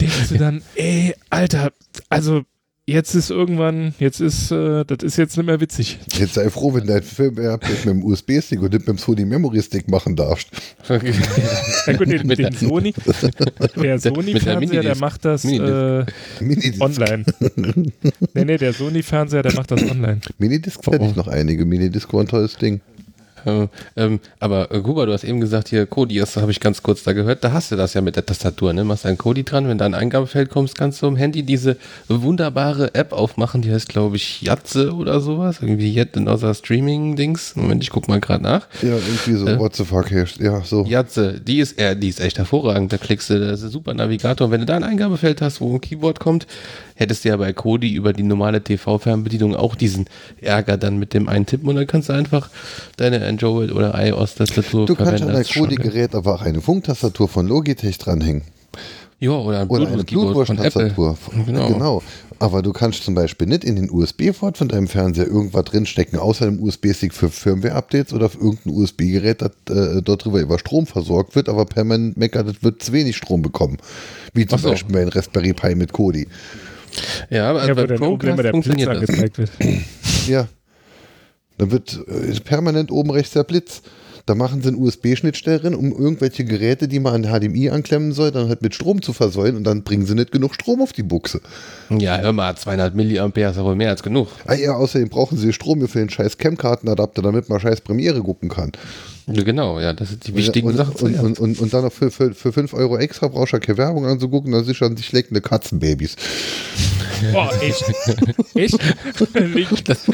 [0.00, 1.72] denkst du dann, ey, Alter,
[2.08, 2.44] also
[2.90, 5.98] jetzt ist irgendwann, jetzt ist, äh, das ist jetzt nicht mehr witzig.
[6.18, 9.62] Jetzt sei froh, wenn dein Film mit dem USB-Stick und nicht mit dem Sony Memory
[9.62, 10.48] Stick machen darfst.
[10.88, 11.12] Okay.
[11.86, 12.94] ja, gut, den, den Sony,
[13.76, 16.04] der Sony-Fernseher, der macht das äh,
[16.80, 17.24] online.
[18.34, 20.20] nee, nee, der Sony-Fernseher, der macht das online.
[20.38, 21.64] Minidisc hätte ich noch einige.
[21.64, 22.80] Minidisc war ein tolles Ding.
[23.46, 26.82] Ähm, ähm, aber äh, Guba, du hast eben gesagt, hier Kodi, das habe ich ganz
[26.82, 27.44] kurz da gehört.
[27.44, 28.84] Da hast du das ja mit der Tastatur, ne?
[28.84, 31.76] Machst ein Kodi dran, wenn da ein Eingabefeld kommst, kannst du am Handy diese
[32.08, 35.58] wunderbare App aufmachen, die heißt, glaube ich, Jatze oder sowas.
[35.60, 37.56] Irgendwie Yet Another Streaming-Dings.
[37.56, 38.66] Moment, ich guck mal gerade nach.
[38.82, 40.84] Ja, irgendwie so, äh, what the fuck, ja, so.
[40.84, 42.92] Jatze, die ist, äh, die ist echt hervorragend.
[42.92, 44.46] Da klickst du, das ist ein super Navigator.
[44.46, 46.46] Und wenn du da ein Eingabefeld hast, wo ein Keyboard kommt,
[47.00, 50.04] hättest du ja bei Kodi über die normale TV-Fernbedienung auch diesen
[50.40, 52.50] Ärger dann mit dem Eintippen und dann kannst du einfach
[52.96, 57.98] deine Android oder iOS-Tastatur Du kannst an dein Kodi-Gerät aber auch eine Funktastatur von Logitech
[57.98, 58.42] dranhängen.
[59.20, 61.16] Ja, oder, ein oder eine Blutwurst-Tastatur.
[61.46, 61.68] Genau.
[61.68, 62.02] genau.
[62.38, 66.46] Aber du kannst zum Beispiel nicht in den USB-Port von deinem Fernseher irgendwas drinstecken, außer
[66.46, 71.36] einem USB-Stick für Firmware-Updates oder für irgendein USB-Gerät, das äh, dort drüber über Strom versorgt
[71.36, 73.76] wird, aber permanent meckert, das wird zu wenig Strom bekommen.
[74.32, 74.70] Wie zum so.
[74.70, 76.26] Beispiel mein Raspberry Pi mit Kodi.
[77.28, 79.50] Ja, aber ja, bei Chromecast der funktioniert wird.
[80.26, 80.48] ja.
[81.60, 83.82] Dann wird äh, permanent oben rechts der Blitz.
[84.24, 88.30] Da machen sie eine USB-Schnittstelle drin, um irgendwelche Geräte, die man an HDMI anklemmen soll,
[88.30, 91.02] dann halt mit Strom zu versäulen und dann bringen sie nicht genug Strom auf die
[91.02, 91.40] Buchse.
[91.90, 94.28] Ja, hör mal, 200 Milliampere ist aber mehr als genug.
[94.46, 98.48] Ah ja, außerdem brauchen sie Strom für den scheiß Cam-Kartenadapter, damit man scheiß Premiere gucken
[98.48, 98.72] kann.
[99.26, 100.94] Genau, ja, das sind die wichtigen und, Sachen.
[100.96, 103.60] Und, und, und, und, dann noch für, für, für 5 Euro extra brauchst du ja
[103.60, 106.16] keine Werbung anzugucken, dann sichern sich leckende Katzenbabys.
[107.32, 107.84] Boah, echt?
[108.54, 108.78] echt?
[109.34, 109.68] Link.
[109.84, 110.06] Das,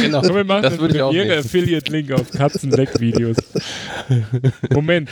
[0.00, 3.36] genau, Komm, wir machen das würde ich auch Affiliate-Link auf Katzenleck-Videos.
[4.70, 5.08] Moment,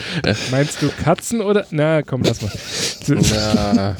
[0.49, 1.65] meinst du Katzen oder?
[1.71, 2.51] Na, komm, lass mal.
[3.73, 3.95] Na.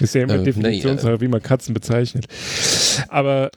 [0.00, 2.26] Ist ja immer ähm, Definitionssache, nee, äh, wie man Katzen bezeichnet.
[3.08, 3.50] Aber,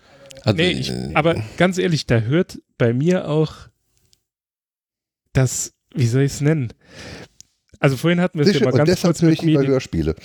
[0.44, 3.54] also, nee, ich, äh, aber ganz ehrlich, da hört bei mir auch
[5.38, 6.74] das, wie soll ich es nennen?
[7.80, 9.68] Also vorhin hatten wir es ja mal ganz kurz mit Medien.
[9.68, 10.16] Hörspiele.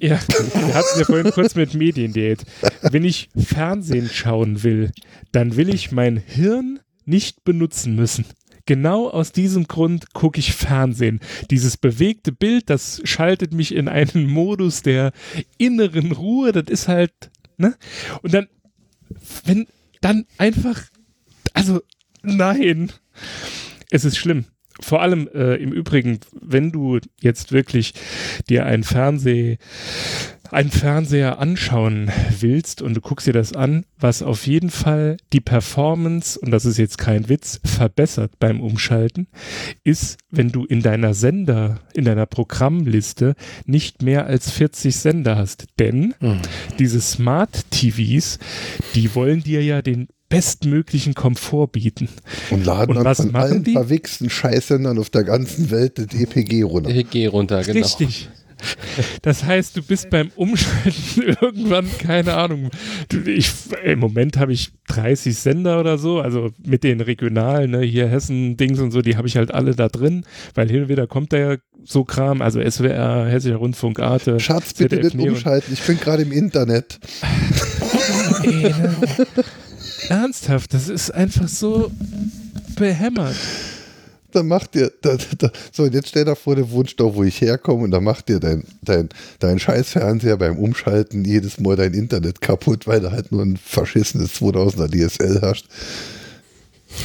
[0.00, 2.44] Ja, wir hatten ja vorhin kurz mit Mediendate.
[2.80, 4.90] Wenn ich Fernsehen schauen will,
[5.30, 8.24] dann will ich mein Hirn nicht benutzen müssen.
[8.66, 11.20] Genau aus diesem Grund gucke ich Fernsehen.
[11.50, 15.12] Dieses bewegte Bild, das schaltet mich in einen Modus der
[15.58, 16.52] inneren Ruhe.
[16.52, 17.12] Das ist halt,
[17.58, 17.76] ne?
[18.22, 18.48] Und dann,
[19.44, 19.66] wenn
[20.00, 20.84] dann einfach,
[21.52, 21.82] also
[22.22, 22.90] nein,
[23.90, 24.46] es ist schlimm
[24.84, 27.94] vor allem äh, im Übrigen, wenn du jetzt wirklich
[28.48, 29.58] dir ein Fernseh,
[30.50, 35.40] einen Fernseher anschauen willst und du guckst dir das an, was auf jeden Fall die
[35.40, 39.26] Performance, und das ist jetzt kein Witz, verbessert beim Umschalten,
[39.82, 43.34] ist, wenn du in deiner Sender, in deiner Programmliste
[43.64, 45.66] nicht mehr als 40 Sender hast.
[45.78, 46.40] Denn mhm.
[46.78, 48.38] diese Smart TVs,
[48.94, 52.08] die wollen dir ja den bestmöglichen Komfort bieten.
[52.50, 53.72] Und laden und dann von allen die?
[53.72, 56.90] verwichsten Scheißsendern auf der ganzen Welt das EPG runter.
[56.90, 57.80] EPG runter, genau.
[57.80, 58.28] Richtig.
[59.22, 62.70] Das heißt, du bist beim Umschalten irgendwann, keine Ahnung,
[63.08, 63.50] du, ich,
[63.84, 68.78] im Moment habe ich 30 Sender oder so, also mit den regionalen, ne, hier Hessen-Dings
[68.78, 70.24] und so, die habe ich halt alle da drin,
[70.54, 74.40] weil hin und wieder kommt da ja so Kram, also SWR, Hessischer Rundfunk, Arte.
[74.40, 76.98] Schatz, bitte ZDF nicht umschalten, ich bin gerade im Internet.
[78.44, 78.96] Ey, ne?
[80.08, 81.90] Ernsthaft, das ist einfach so
[82.76, 83.36] behämmert.
[84.32, 87.40] Dann macht dir, da, da, so jetzt stell dir vor, der Wunsch doch, wo ich
[87.40, 89.08] herkomme und dann macht dir dein, dein,
[89.38, 93.56] dein scheiß Fernseher beim Umschalten jedes Mal dein Internet kaputt, weil du halt nur ein
[93.56, 95.66] verschissenes 2000er DSL hast.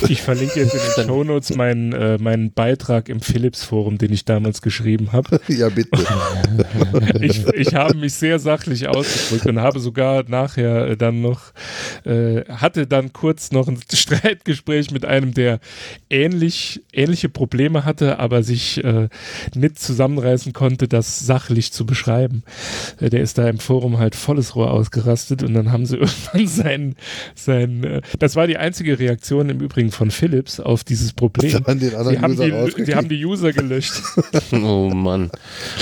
[0.07, 4.61] Ich verlinke jetzt in den Shownotes meinen, äh, meinen Beitrag im Philips-Forum, den ich damals
[4.61, 5.39] geschrieben habe.
[5.49, 6.05] Ja, bitte.
[7.21, 11.51] ich, ich habe mich sehr sachlich ausgedrückt und habe sogar nachher dann noch,
[12.05, 15.59] äh, hatte dann kurz noch ein Streitgespräch mit einem, der
[16.09, 19.09] ähnlich, ähnliche Probleme hatte, aber sich äh,
[19.55, 22.43] nicht zusammenreißen konnte, das sachlich zu beschreiben.
[22.99, 26.47] Äh, der ist da im Forum halt volles Rohr ausgerastet und dann haben sie irgendwann
[26.47, 26.95] sein,
[27.35, 31.49] sein äh, das war die einzige Reaktion im Übrigen von Philips auf dieses Problem.
[31.49, 33.93] Sie haben, die, die, haben die User gelöscht.
[34.51, 35.31] oh Mann.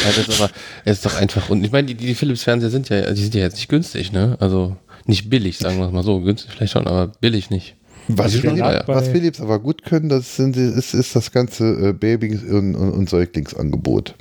[0.03, 0.51] Ja, das ist aber,
[0.85, 3.55] ist doch einfach, und ich meine, die, die Philips-Fernseher sind ja, die sind ja jetzt
[3.55, 4.37] nicht günstig, ne?
[4.39, 6.21] Also nicht billig, sagen wir es mal so.
[6.21, 7.75] Günstig vielleicht schon, aber billig nicht.
[8.09, 12.37] Was, Philips, was Philips aber gut können, das sind, ist, ist das ganze äh, Baby-
[12.37, 14.15] und, und, und Säuglingsangebot.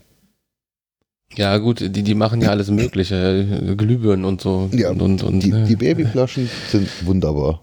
[1.35, 4.71] Ja, gut, die, die machen ja alles Mögliche, Glühbirnen und so.
[4.73, 5.65] Ja, und, und, und die, ne?
[5.69, 7.63] die Babyflaschen sind wunderbar.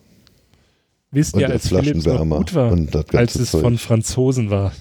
[1.14, 2.76] Wisst ihr, als Philips noch gut war,
[3.14, 3.62] als es Zeug.
[3.62, 4.74] von Franzosen war.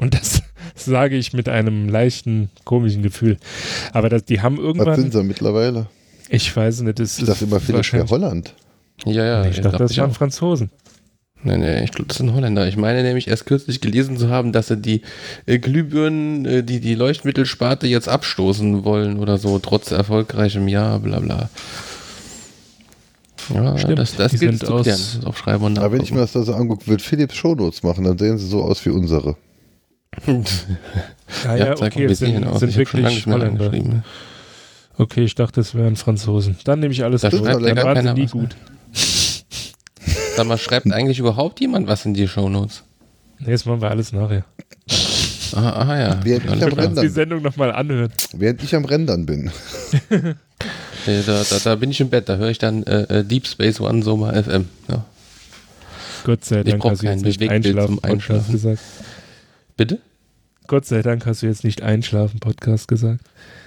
[0.00, 0.42] Und das
[0.74, 3.38] sage ich mit einem leichten, komischen Gefühl.
[3.92, 4.88] Aber das, die haben irgendwann.
[4.88, 5.86] Was sind sie mittlerweile?
[6.28, 6.98] Ich weiß nicht.
[6.98, 8.54] Das ich dachte immer Philips wäre Holland.
[9.04, 9.44] Ja, ja.
[9.44, 10.70] ich, ich dachte, das waren Franzosen.
[11.42, 12.66] Nee, nee, ich glaube, das sind Holländer.
[12.66, 15.02] Ich meine nämlich erst kürzlich gelesen zu haben, dass sie die
[15.44, 21.20] äh, Glühbirnen, äh, die die Leuchtmittelsparte jetzt abstoßen wollen oder so, trotz erfolgreichem Jahr, bla
[21.20, 21.50] bla.
[23.52, 23.98] Ja, Stimmt.
[23.98, 25.00] das, das gilt zu klären.
[25.24, 28.04] Auf Schreiben und Aber wenn ich mir das da so angucke, wird Philips Shownotes machen,
[28.04, 29.36] dann sehen sie so aus wie unsere.
[31.44, 34.02] ja, ja, okay, es sind, sind wirklich Holländer.
[34.98, 36.56] Okay, ich dachte, es wären Franzosen.
[36.64, 37.42] Dann nehme ich alles da durch.
[37.42, 38.56] Dann waren sie nie gut.
[40.36, 42.82] Sag mal, schreibt eigentlich überhaupt jemand was in die Shownotes?
[43.38, 44.44] Nee, das machen wir alles nachher.
[45.54, 46.20] Aha, aha ja.
[46.22, 48.12] Während ich am Rendern, die Sendung nochmal anhören.
[48.34, 49.50] Während ich am Rendern bin.
[51.06, 53.46] nee, da, da, da, bin ich im Bett, da höre ich dann äh, äh Deep
[53.46, 54.66] Space One Soma FM.
[54.88, 55.04] Ja.
[56.24, 58.80] Gott sei Dank hast du jetzt nicht Einschlafen, Podcast gesagt.
[59.76, 60.00] Bitte?
[60.66, 63.20] Gott sei Dank hast du jetzt nicht Einschlafen Podcast gesagt.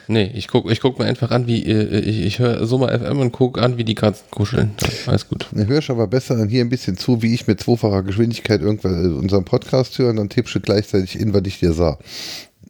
[0.07, 3.19] Nee, ich gucke ich guck mir einfach an, wie äh, ich, ich höre Sommer FM
[3.19, 4.71] und gucke an, wie die Katzen kuscheln.
[5.05, 5.45] Alles gut.
[5.51, 9.07] Du hörst aber besser hier ein bisschen zu, wie ich mit zweifacher Geschwindigkeit irgendwann äh,
[9.13, 11.99] unseren Podcast höre und dann tippst du gleichzeitig in, was ich dir sah.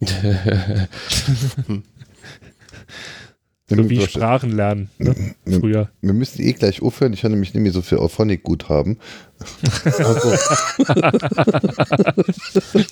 [3.70, 5.14] So wie Sprachen lernen, ne?
[5.44, 5.88] wir, früher.
[6.00, 7.12] Wir müssen eh gleich aufhören.
[7.12, 8.98] Ich habe nämlich nicht mehr so viel Auphonic-Guthaben.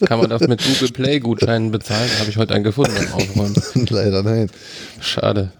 [0.06, 2.09] Kann man das mit Google Play-Gutscheinen bezahlen?
[2.20, 3.56] Habe ich heute einen gefunden beim Aufräumen.
[3.90, 4.48] Leider nein.
[5.00, 5.50] Schade.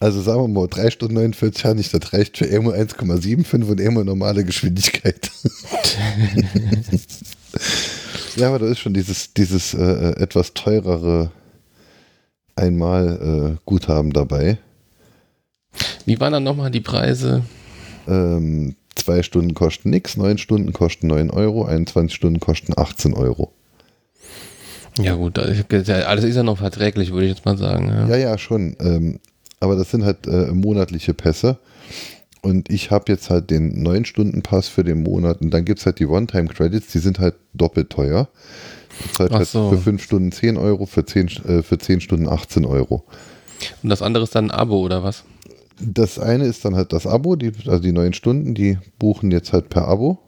[0.00, 3.80] Also sagen wir mal, 3 Stunden 49 habe ich, das reicht für immer 1,75 und
[3.80, 5.30] immer normale Geschwindigkeit.
[8.34, 11.30] ja, aber da ist schon dieses, dieses äh, äh etwas teurere
[12.58, 14.58] einmal äh, Guthaben dabei.
[16.04, 17.44] Wie waren dann nochmal die Preise?
[18.06, 23.52] Ähm, zwei Stunden kosten nichts, neun Stunden kosten 9 Euro, 21 Stunden kosten 18 Euro.
[24.98, 27.88] Ja gut, alles ist ja noch verträglich, würde ich jetzt mal sagen.
[27.88, 28.76] Ja, ja, ja schon.
[28.80, 29.20] Ähm,
[29.60, 31.58] aber das sind halt äh, monatliche Pässe.
[32.40, 35.98] Und ich habe jetzt halt den 9-Stunden-Pass für den Monat und dann gibt es halt
[35.98, 38.28] die One-Time-Credits, die sind halt doppelt teuer.
[39.12, 39.70] Zeit so.
[39.70, 43.04] für 5 Stunden 10 Euro, für 10, äh, für 10 Stunden 18 Euro.
[43.82, 45.24] Und das andere ist dann ein Abo oder was?
[45.80, 49.52] Das eine ist dann halt das Abo, die, also die neun Stunden, die buchen jetzt
[49.52, 50.18] halt per Abo.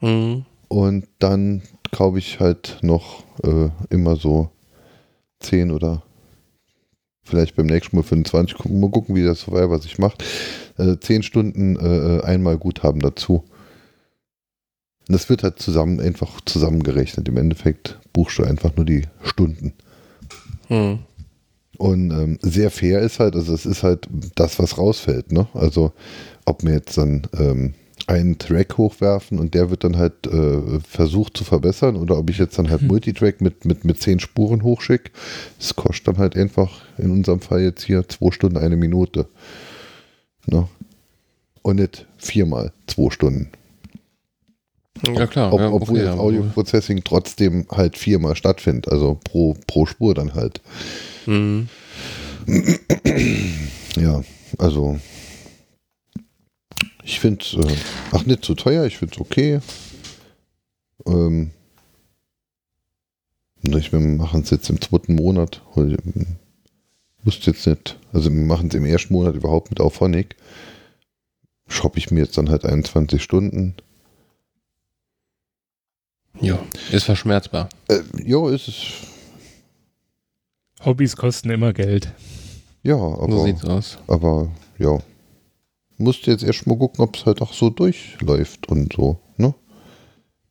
[0.00, 0.44] Mhm.
[0.68, 1.62] Und dann
[1.92, 4.50] kaufe ich halt noch äh, immer so
[5.40, 6.02] 10 oder
[7.22, 8.64] vielleicht beim nächsten Mal 25.
[8.66, 10.18] Mal gucken, wie das was ich mache.
[10.78, 13.44] Äh, 10 Stunden äh, äh, einmal Guthaben dazu.
[15.08, 17.28] Und das wird halt zusammen, einfach zusammengerechnet.
[17.28, 19.74] Im Endeffekt buchst du einfach nur die Stunden.
[20.68, 21.00] Hm.
[21.76, 25.32] Und ähm, sehr fair ist halt, also es ist halt das, was rausfällt.
[25.32, 25.48] Ne?
[25.52, 25.92] Also
[26.44, 27.74] ob wir jetzt dann ähm,
[28.06, 32.38] einen Track hochwerfen und der wird dann halt äh, versucht zu verbessern oder ob ich
[32.38, 32.88] jetzt dann halt hm.
[32.88, 35.10] Multitrack mit, mit, mit zehn Spuren hochschicke,
[35.58, 39.26] das kostet dann halt einfach in unserem Fall jetzt hier zwei Stunden eine Minute.
[40.46, 40.68] Ne?
[41.62, 43.48] Und nicht viermal zwei Stunden.
[45.02, 45.52] Ja klar.
[45.52, 50.34] Ob, ja, obwohl okay, das Audio-Processing trotzdem halt viermal stattfindet, also pro, pro Spur dann
[50.34, 50.60] halt.
[51.26, 51.68] Mhm.
[53.96, 54.22] Ja,
[54.58, 54.98] also
[57.02, 57.76] ich finde es, äh,
[58.12, 59.60] ach nicht zu teuer, ich finde es okay.
[61.06, 61.50] Ähm,
[63.62, 65.62] ich, wir machen es jetzt im zweiten Monat.
[65.76, 65.96] Ich
[67.24, 70.36] wusste jetzt nicht, also wir machen es im ersten Monat überhaupt mit Auphonic.
[71.66, 73.74] Shoppe ich mir jetzt dann halt 21 Stunden
[76.40, 76.58] ja,
[76.90, 77.68] ist verschmerzbar.
[77.88, 78.76] Äh, jo, ist es.
[80.84, 82.12] Hobbys kosten immer Geld.
[82.82, 83.32] Ja, aber.
[83.32, 83.98] So sieht's aus.
[84.06, 84.98] Aber, ja.
[85.96, 89.54] Musst jetzt erst mal gucken, ob es halt auch so durchläuft und so, ne?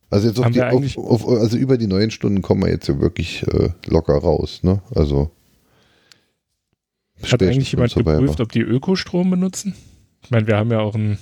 [0.09, 2.99] Also jetzt auf die, auf, auf, also über die neun Stunden kommen wir jetzt ja
[2.99, 4.81] wirklich äh, locker raus, ne?
[4.95, 5.31] Also
[7.31, 9.75] hat eigentlich jemand geprüft, ob die Ökostrom benutzen?
[10.23, 11.17] Ich meine, wir haben ja auch ein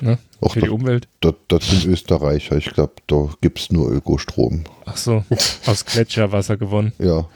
[0.00, 1.08] ne, Och, für die Umwelt.
[1.20, 2.56] Das, das sind Österreicher.
[2.56, 4.64] Ich glaube, da gibt es nur Ökostrom.
[4.84, 5.24] Ach so,
[5.66, 6.92] aus Gletscherwasser gewonnen.
[6.98, 7.28] Ja.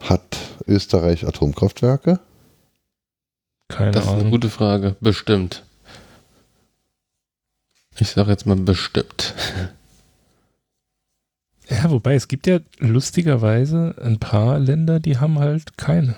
[0.00, 2.20] Hat Österreich Atomkraftwerke?
[3.68, 4.14] Keine das Ahnung.
[4.14, 4.96] Das ist eine gute Frage.
[5.00, 5.64] Bestimmt.
[7.98, 9.34] Ich sage jetzt mal bestimmt.
[11.68, 16.16] Ja, wobei es gibt ja lustigerweise ein paar Länder, die haben halt keine.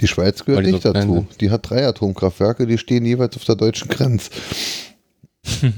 [0.00, 1.26] Die Schweiz gehört die nicht so dazu.
[1.40, 4.30] Die hat drei Atomkraftwerke, die stehen jeweils auf der deutschen Grenze.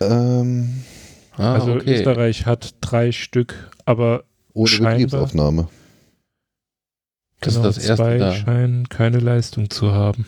[0.00, 0.82] ähm,
[1.36, 1.94] ah, also okay.
[1.94, 5.68] Österreich hat drei Stück, aber ohne Betriebsaufnahme.
[7.40, 8.34] Das genau, ist das erste zwei da.
[8.34, 10.26] scheinen keine Leistung zu haben.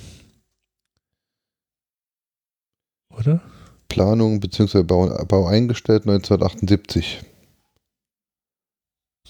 [3.17, 3.41] Oder?
[3.89, 4.83] Planung bzw.
[4.83, 7.23] Bau, Bau eingestellt 1978.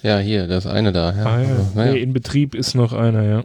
[0.02, 1.14] Ja, hier, das eine da.
[1.14, 1.24] Ja.
[1.24, 1.48] Ah, ja.
[1.48, 1.92] Also, naja.
[1.92, 3.44] nee, in Betrieb ist noch einer, ja.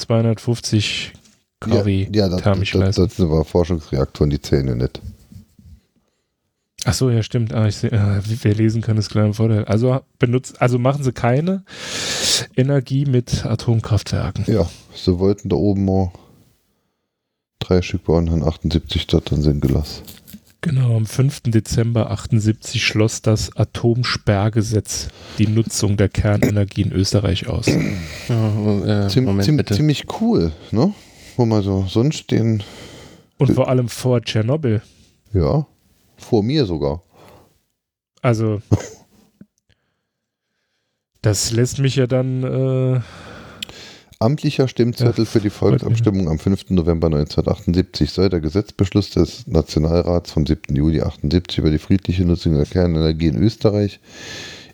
[0.00, 1.12] 250
[1.60, 5.00] kW ja, ja, das, das, das, sind aber Forschungsreaktoren, die zählen ja nicht.
[6.84, 7.52] Ach so, ja, stimmt.
[7.52, 9.64] Ah, ich seh, ah, wer lesen kann, ist klar im Vorteil.
[9.66, 11.62] Also, benutzt, also machen sie keine
[12.56, 14.44] Energie mit Atomkraftwerken.
[14.46, 16.10] Ja, sie wollten da oben mal
[17.58, 20.02] drei Stück bauen, dann 78 dort dann sind gelassen.
[20.62, 21.44] Genau, am 5.
[21.44, 25.08] Dezember 78 schloss das Atomsperrgesetz
[25.38, 27.66] die Nutzung der Kernenergie in Österreich aus.
[27.66, 29.74] Ja, äh, Ziem Moment, ziem bitte.
[29.74, 30.92] Ziemlich cool, ne?
[31.36, 32.62] Wo man so sonst den.
[33.38, 34.82] Und vor allem vor Tschernobyl.
[35.32, 35.66] Ja,
[36.18, 37.02] vor mir sogar.
[38.20, 38.60] Also,
[41.22, 43.00] das lässt mich ja dann äh,
[44.20, 46.70] amtlicher Stimmzettel ja, für die Volksabstimmung am 5.
[46.70, 50.76] November 1978 soll der Gesetzbeschluss des Nationalrats vom 7.
[50.76, 53.98] Juli 1978 über die friedliche Nutzung der Kernenergie in Österreich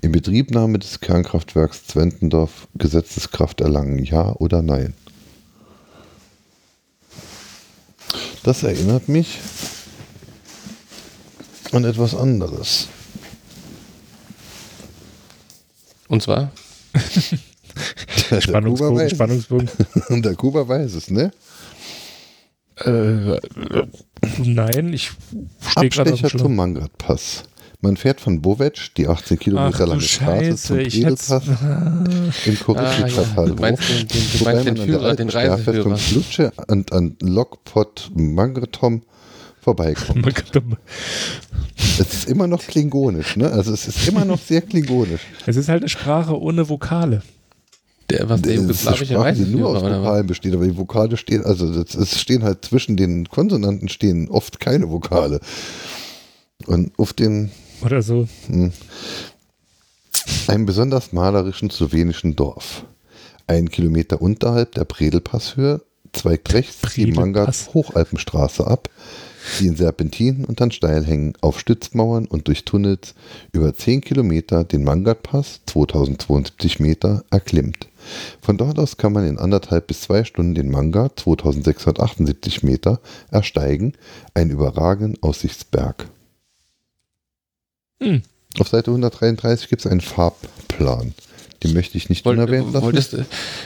[0.02, 4.94] in Betriebnahme des Kernkraftwerks Zwentendorf Gesetzeskraft erlangen, ja oder nein?
[8.42, 9.38] Das erinnert mich
[11.70, 12.88] an etwas anderes.
[16.08, 16.50] Und zwar?
[18.40, 19.68] Spannungsbogen, Spannungsbogen.
[20.08, 21.30] Und der Kuba weiß es, ne?
[22.84, 23.38] Äh,
[24.44, 25.12] nein, ich
[25.70, 27.44] stehe gerade auf dem zum Mangrat-Pass.
[27.80, 31.44] Man fährt von Bovetsch die 18 Kilometer Ach, lange Straße zum Edelpass
[32.46, 33.46] im Kurichi-Quartal ah, ja.
[33.46, 35.98] Du meinst den, den, du meinst den Führer, den Reiseführer.
[36.14, 39.02] Lutsche und an Lokpot Mangratom
[39.60, 40.26] vorbeikommt.
[41.76, 43.50] es ist immer noch klingonisch, ne?
[43.50, 45.20] Also es ist immer noch sehr klingonisch.
[45.46, 47.22] Es ist halt eine Sprache ohne Vokale.
[48.10, 49.14] Der, was der jugoslawische
[49.46, 53.88] nur aus Vokalen besteht, aber die Vokale stehen, also es stehen halt zwischen den Konsonanten
[53.88, 55.40] stehen oft keine Vokale.
[56.66, 57.50] Und auf den
[57.82, 58.26] oder so.
[58.46, 58.72] Hm,
[60.46, 62.84] einem besonders malerischen slowenischen Dorf.
[63.46, 68.88] Ein Kilometer unterhalb der Predelpasshöhe zweigt rechts die Mangat Hochalpenstraße ab,
[69.60, 73.14] die in Serpentinen und dann Steilhängen auf Stützmauern und durch Tunnels
[73.52, 77.88] über 10 Kilometer den Mangatpass, 2072 Meter, erklimmt.
[78.40, 83.00] Von dort aus kann man in anderthalb bis zwei Stunden den Manga, 2678 Meter,
[83.30, 83.94] ersteigen,
[84.34, 86.08] einen überragenden Aussichtsberg.
[88.02, 88.22] Hm.
[88.58, 91.14] Auf Seite 133 gibt es einen Farbplan.
[91.62, 92.84] Den möchte ich nicht Woll, unerwähnt lassen.
[92.84, 93.16] Wolltest,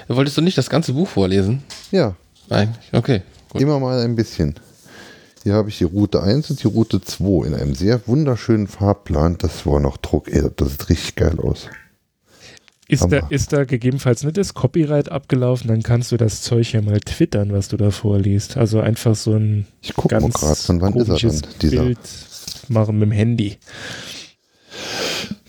[0.09, 1.63] wolltest, du nicht das ganze Buch vorlesen?
[1.91, 2.15] Ja.
[2.49, 3.23] Nein, okay.
[3.51, 3.63] Gut.
[3.63, 4.55] Immer mal ein bisschen.
[5.43, 9.39] Hier habe ich die Route 1 und die Route 2 in einem sehr wunderschönen Farbplan.
[9.39, 10.29] Das war noch Druck.
[10.57, 11.69] Das sieht richtig geil aus.
[12.91, 16.83] Ist da, ist da gegebenenfalls nicht das Copyright abgelaufen, dann kannst du das Zeug ja
[16.83, 18.57] mal twittern, was du da vorliest.
[18.57, 21.85] Also einfach so ein ich guck ganz mal grad, von wann ist er dann, dieser?
[21.85, 21.99] Bild
[22.69, 23.59] machen mit dem Handy.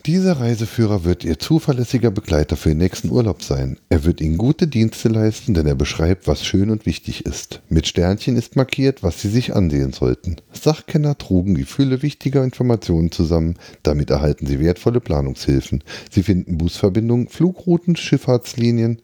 [0.04, 3.78] Dieser Reiseführer wird Ihr zuverlässiger Begleiter für den nächsten Urlaub sein.
[3.88, 7.60] Er wird Ihnen gute Dienste leisten, denn er beschreibt, was schön und wichtig ist.
[7.68, 10.38] Mit Sternchen ist markiert, was Sie sich ansehen sollten.
[10.52, 13.54] Sachkenner trugen die Fülle wichtiger Informationen zusammen.
[13.84, 15.84] Damit erhalten Sie wertvolle Planungshilfen.
[16.10, 19.00] Sie finden Busverbindungen, Flugrouten, Schifffahrtslinien,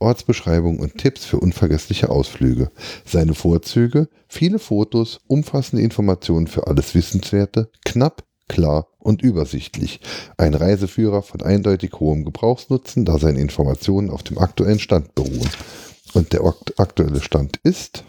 [0.00, 2.72] Ortsbeschreibungen und Tipps für unvergessliche Ausflüge.
[3.04, 10.00] Seine Vorzüge, viele Fotos, umfassende Informationen für alles Wissenswerte, knapp, klar und übersichtlich.
[10.36, 15.48] Ein Reiseführer von eindeutig hohem Gebrauchsnutzen, da seine Informationen auf dem aktuellen Stand beruhen.
[16.12, 16.42] Und der
[16.76, 18.04] aktuelle Stand ist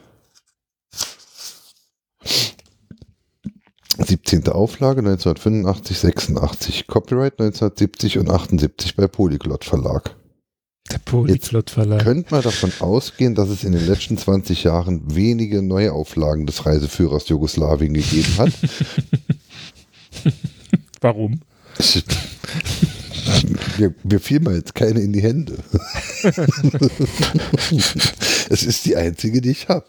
[3.98, 4.48] 17.
[4.48, 10.16] Auflage 1985, 86, Copyright 1970 und 78 bei Polyglot Verlag.
[10.92, 12.04] Der Polyglot Verlag.
[12.04, 17.30] Könnte man davon ausgehen, dass es in den letzten 20 Jahren wenige Neuauflagen des Reiseführers
[17.30, 18.52] Jugoslawien gegeben hat.
[21.02, 21.42] Warum?
[23.78, 25.58] mir, mir fiel mal jetzt keine in die Hände.
[28.50, 29.86] es ist die einzige, die ich habe.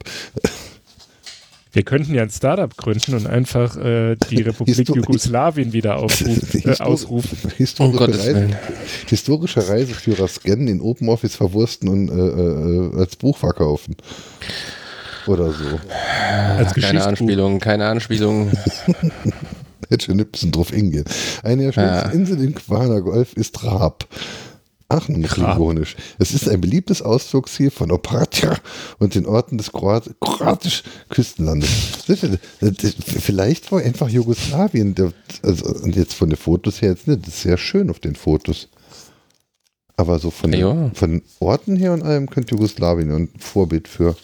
[1.74, 6.54] Wir könnten ja ein Startup gründen und einfach äh, die Republik Histori Jugoslawien wieder aufruf,
[6.66, 7.38] äh, ausrufen.
[7.56, 8.48] Historische, oh Reise,
[9.06, 13.96] historische Reiseführer scannen, in Open Office verwursten und äh, äh, als Buch verkaufen.
[15.26, 15.80] Oder so.
[16.58, 18.50] Als keine Anspielung, keine Anspielung.
[19.92, 21.04] Hätte schon ein bisschen drauf hingehen.
[21.42, 22.14] Eine der schönsten ja.
[22.14, 24.06] Inseln im Quaner Golf ist Raab.
[24.88, 25.96] Aachen klingonisch.
[26.18, 28.56] Es ist ein beliebtes Ausflugsziel von Opatja
[28.98, 31.70] und den Orten des Kroat kroatischen Küstenlandes.
[33.20, 34.94] Vielleicht war einfach Jugoslawien,
[35.42, 38.16] also, und jetzt von den Fotos her jetzt nicht, das ist sehr schön auf den
[38.16, 38.68] Fotos.
[39.96, 40.72] Aber so von, ja.
[40.72, 44.16] den, von Orten her und allem könnte Jugoslawien ein Vorbild für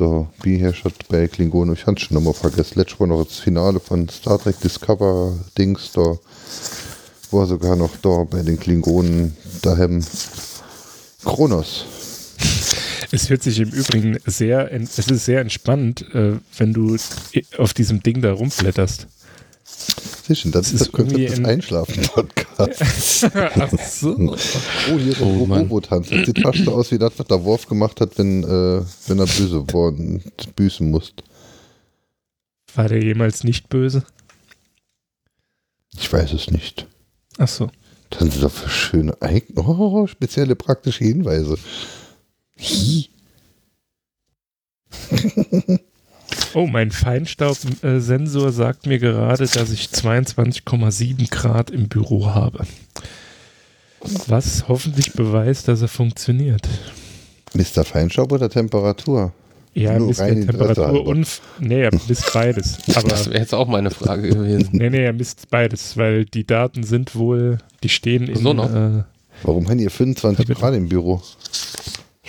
[0.00, 1.74] der B-Herrscher bei Klingonen.
[1.74, 2.78] Ich hatte schon nochmal vergessen.
[2.78, 6.16] Letztes Mal noch das Finale von Star Trek Discover Dings da
[7.30, 10.04] war sogar noch da bei den Klingonen daheim.
[11.24, 11.84] Kronos.
[13.12, 16.96] Es hört sich im Übrigen sehr, es ist sehr entspannt, äh, wenn du
[17.58, 19.06] auf diesem Ding da rumblätterst.
[20.26, 23.26] Sicher, das, das ist das Einschlafen-Podcasts.
[23.34, 24.16] Ach so.
[24.16, 26.08] Oh, hier ist ein oh, Robotanz.
[26.08, 29.18] Das sieht fast so aus wie das, was der Worf gemacht hat, wenn, äh, wenn
[29.18, 30.22] er böse worden,
[30.56, 31.22] büßen musste.
[32.74, 34.04] War der jemals nicht böse?
[35.98, 36.86] Ich weiß es nicht.
[37.38, 37.70] Ach so.
[38.10, 39.16] Das sind doch für schöne,
[39.56, 41.56] oh, spezielle praktische Hinweise.
[46.54, 52.66] oh, mein Feinstaubsensor sagt mir gerade, dass ich 22,7 Grad im Büro habe.
[54.26, 56.66] Was hoffentlich beweist, dass er funktioniert.
[57.54, 57.84] Mr.
[57.84, 59.32] Feinstaub oder Temperatur?
[59.74, 61.40] Ja, Nur misst rein Temperatur und.
[61.60, 62.78] Nee, er misst beides.
[62.96, 64.70] Aber, das wäre jetzt auch meine Frage gewesen.
[64.72, 68.36] Nee, nee, er misst beides, weil die Daten sind wohl, die stehen in.
[68.36, 68.74] So noch?
[68.74, 69.04] Äh,
[69.42, 71.22] Warum haben ihr 25 Grad im Büro?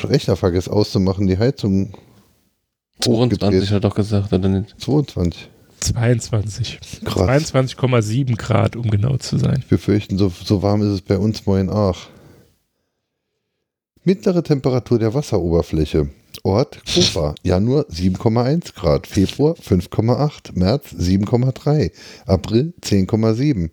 [0.03, 1.93] Rechner vergesst auszumachen, die Heizung.
[3.01, 4.79] 22 hat er doch gesagt, oder nicht?
[4.79, 5.49] 22.
[5.79, 6.79] 22.
[7.05, 9.57] 22,7 Grad, um genau zu sein.
[9.59, 12.07] Ich befürchte, so, so warm ist es bei uns moin Ach.
[14.03, 16.09] Mittlere Temperatur der Wasseroberfläche.
[16.43, 21.91] Ort Kufa, Januar 7,1 Grad, Februar 5,8, März 7,3,
[22.25, 23.69] April 10,7.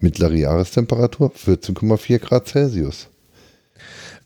[0.00, 3.08] Mittlere Jahrestemperatur 14,4 Grad Celsius.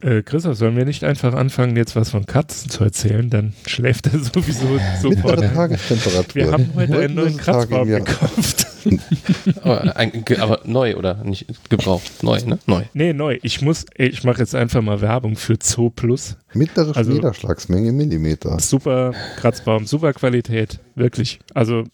[0.04, 3.30] Äh, Christoph, sollen wir nicht einfach anfangen, jetzt was von Katzen zu erzählen?
[3.30, 5.36] Dann schläft er sowieso sofort.
[5.36, 6.34] Mittlere Tagestemperatur.
[6.34, 8.66] Wir haben heute einen neuen Kratzbaum gekauft.
[9.62, 12.22] aber, ein, aber, neu oder nicht gebraucht?
[12.22, 12.58] Neu, ne?
[12.66, 12.82] Neu.
[12.92, 13.38] Nee, neu.
[13.42, 16.36] Ich muss, ich mache jetzt einfach mal Werbung für Zoo Plus.
[16.52, 18.60] Mittlere also, Niederschlagsmenge Millimeter.
[18.60, 21.40] Super Kratzbaum, super Qualität, wirklich.
[21.54, 21.84] Also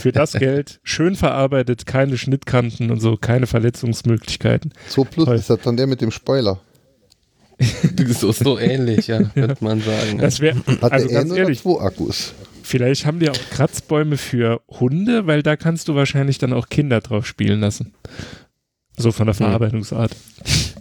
[0.00, 4.72] für das Geld schön verarbeitet, keine Schnittkanten und so, keine Verletzungsmöglichkeiten.
[4.88, 5.36] Zoo Plus Toll.
[5.36, 6.60] ist das dann der mit dem Spoiler.
[8.08, 10.18] so, so ähnlich, ja, könnte man sagen.
[10.18, 12.34] Das wär, Hat also ganz ehrlich, zwei Akkus?
[12.62, 17.00] Vielleicht haben die auch Kratzbäume für Hunde, weil da kannst du wahrscheinlich dann auch Kinder
[17.00, 17.92] drauf spielen lassen.
[18.96, 19.46] So von der hm.
[19.46, 20.14] Verarbeitungsart.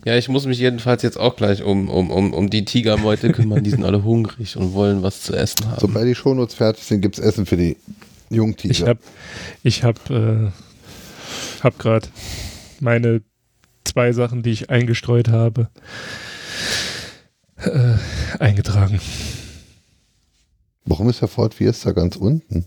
[0.06, 3.64] Ja, ich muss mich jedenfalls jetzt auch gleich um, um, um, um die Tigermeute kümmern.
[3.64, 5.80] Die sind alle hungrig und wollen was zu essen haben.
[5.80, 7.78] Sobald die Shownotes fertig sind, gibt es Essen für die
[8.30, 8.72] Jungtiger.
[8.72, 9.00] Ich habe
[9.64, 10.50] ich hab, äh,
[11.62, 12.08] hab gerade
[12.80, 13.22] meine
[13.84, 15.70] zwei Sachen, die ich eingestreut habe,
[17.58, 17.96] äh,
[18.40, 19.00] eingetragen.
[20.86, 22.66] Warum ist der Ford Fiesta ganz unten?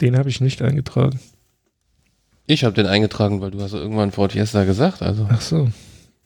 [0.00, 1.20] Den habe ich nicht eingetragen.
[2.46, 5.02] Ich habe den eingetragen, weil du hast irgendwann Ford Fiesta gesagt.
[5.02, 5.26] Also.
[5.30, 5.70] Ach so.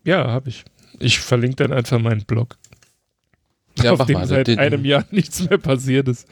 [0.04, 0.64] Ja, habe ich.
[0.98, 2.56] Ich verlinke dann einfach meinen Blog.
[3.82, 6.26] Ja, auf dem mal, seit den, einem Jahr nichts mehr passiert ist.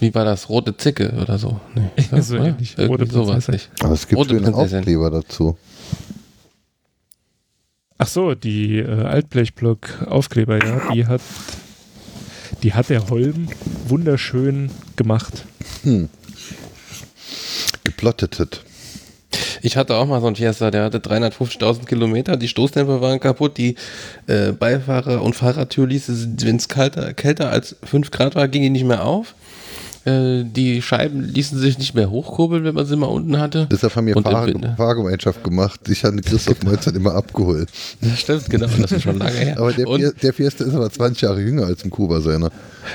[0.00, 0.48] Wie war das?
[0.48, 1.60] Rote Zicke oder so?
[1.74, 2.76] Nee, so ja, ähnlich.
[2.78, 3.70] Rote sowas nicht.
[3.80, 5.56] Aber es gibt Rote schöne Aufkleber dazu.
[8.04, 11.22] Ach so, die äh, Altblechblock-Aufkleber, ja, die hat
[12.62, 13.48] die hat der Holm
[13.88, 15.46] wunderschön gemacht.
[15.84, 16.10] Hm.
[17.82, 18.62] Geplottetet.
[19.62, 23.56] Ich hatte auch mal so einen Fiesta, der hatte 350.000 Kilometer, die Stoßdämpfer waren kaputt,
[23.56, 23.76] die
[24.26, 28.68] äh, Beifahrer- und Fahrradtür ließ es, wenn es kälter als 5 Grad war, ging die
[28.68, 29.34] nicht mehr auf.
[30.04, 33.66] Äh, die Scheiben ließen sich nicht mehr hochkurbeln, wenn man sie mal unten hatte.
[33.70, 35.80] Deshalb haben wir Fahr Fahrgemeinschaft gemacht.
[35.88, 37.68] Ich hatte Christoph Molzert immer abgeholt.
[38.00, 39.58] Das stimmt, genau, das ist schon lange her.
[39.58, 42.50] Aber der, und, der Fiesta ist aber 20 Jahre jünger als ein Kuba seiner.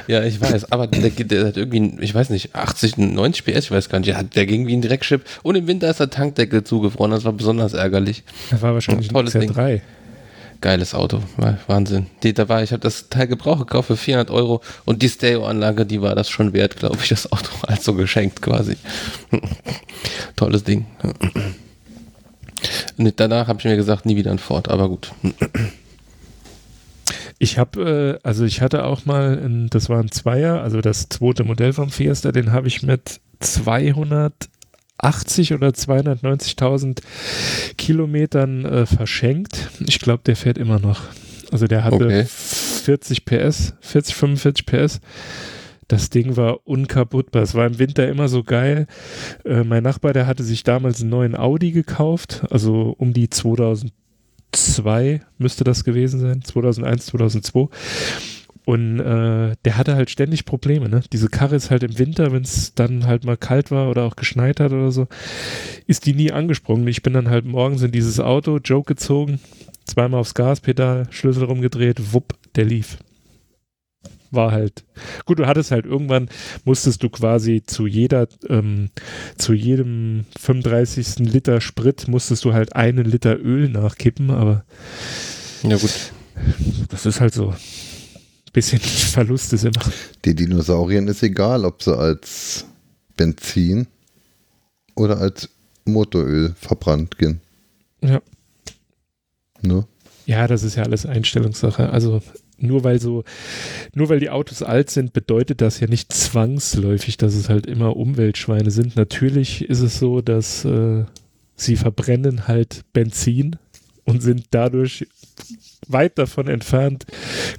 [0.08, 3.72] Ja, ich weiß, aber der, der, hat irgendwie, ich weiß nicht, 80, 90 PS, ich
[3.72, 6.64] weiß gar nicht, der, der ging wie ein Dreckschip und im Winter ist der Tankdeckel
[6.64, 8.24] zugefroren, das war besonders ärgerlich.
[8.52, 9.52] Das war wahrscheinlich ein Tolles Ding.
[9.52, 9.82] 3.
[10.62, 11.22] geiles Auto.
[11.68, 12.08] Wahnsinn.
[12.24, 15.86] Die, da war, ich habe das Teil Gebrauch gekauft für 400 Euro und die Stereo-Anlage,
[15.86, 18.78] die war das schon wert, glaube ich, das Auto also geschenkt quasi.
[20.36, 20.86] Tolles Ding.
[23.16, 25.12] Danach habe ich mir gesagt, nie wieder ein Ford, aber gut.
[27.42, 31.08] Ich habe, äh, also ich hatte auch mal, ein, das war ein Zweier, also das
[31.08, 33.22] zweite Modell vom Fiesta, den habe ich mit
[35.02, 37.02] 280 oder 290.000
[37.78, 39.70] Kilometern äh, verschenkt.
[39.86, 41.02] Ich glaube, der fährt immer noch.
[41.52, 42.26] Also der hatte okay.
[42.26, 45.00] 40 PS, 40, 45 PS.
[45.88, 47.42] Das Ding war unkaputtbar.
[47.42, 48.86] Es war im Winter immer so geil.
[49.44, 53.92] Äh, mein Nachbar, der hatte sich damals einen neuen Audi gekauft, also um die 2000
[54.52, 57.68] 2002 müsste das gewesen sein, 2001, 2002.
[58.66, 60.90] Und äh, der hatte halt ständig Probleme.
[60.90, 61.02] Ne?
[61.12, 64.16] Diese Karre ist halt im Winter, wenn es dann halt mal kalt war oder auch
[64.16, 65.08] geschneit hat oder so,
[65.88, 66.88] ist die nie angesprungen.
[66.88, 69.40] Ich bin dann halt morgens in dieses Auto, Joke gezogen,
[69.86, 73.00] zweimal aufs Gaspedal, Schlüssel rumgedreht, wupp, der lief
[74.32, 74.86] war halt,
[75.26, 76.30] gut, du hattest halt irgendwann,
[76.66, 78.90] musstest du quasi zu jeder, ähm,
[79.38, 81.20] zu jedem 35.
[81.20, 84.66] Liter Sprit musstest du halt einen Liter Öl nachkippen, aber
[85.64, 86.14] ja gut.
[86.90, 87.54] Das ist halt so.
[88.54, 89.82] Bisschen Verlust ist immer.
[90.26, 92.66] Die Dinosauriern ist egal, ob sie als
[93.16, 93.88] Benzin
[94.96, 95.50] oder als
[95.86, 97.42] Motoröl verbrannt gehen.
[98.02, 98.22] Ja.
[99.62, 99.86] Ne?
[100.26, 101.90] Ja, das ist ja alles Einstellungssache.
[101.90, 102.22] Also
[102.58, 103.24] nur weil so,
[103.94, 107.96] nur weil die Autos alt sind, bedeutet das ja nicht zwangsläufig, dass es halt immer
[107.96, 108.96] Umweltschweine sind.
[108.96, 111.06] Natürlich ist es so, dass äh,
[111.56, 113.56] sie verbrennen halt Benzin
[114.04, 115.08] und sind dadurch
[115.90, 117.06] weit davon entfernt,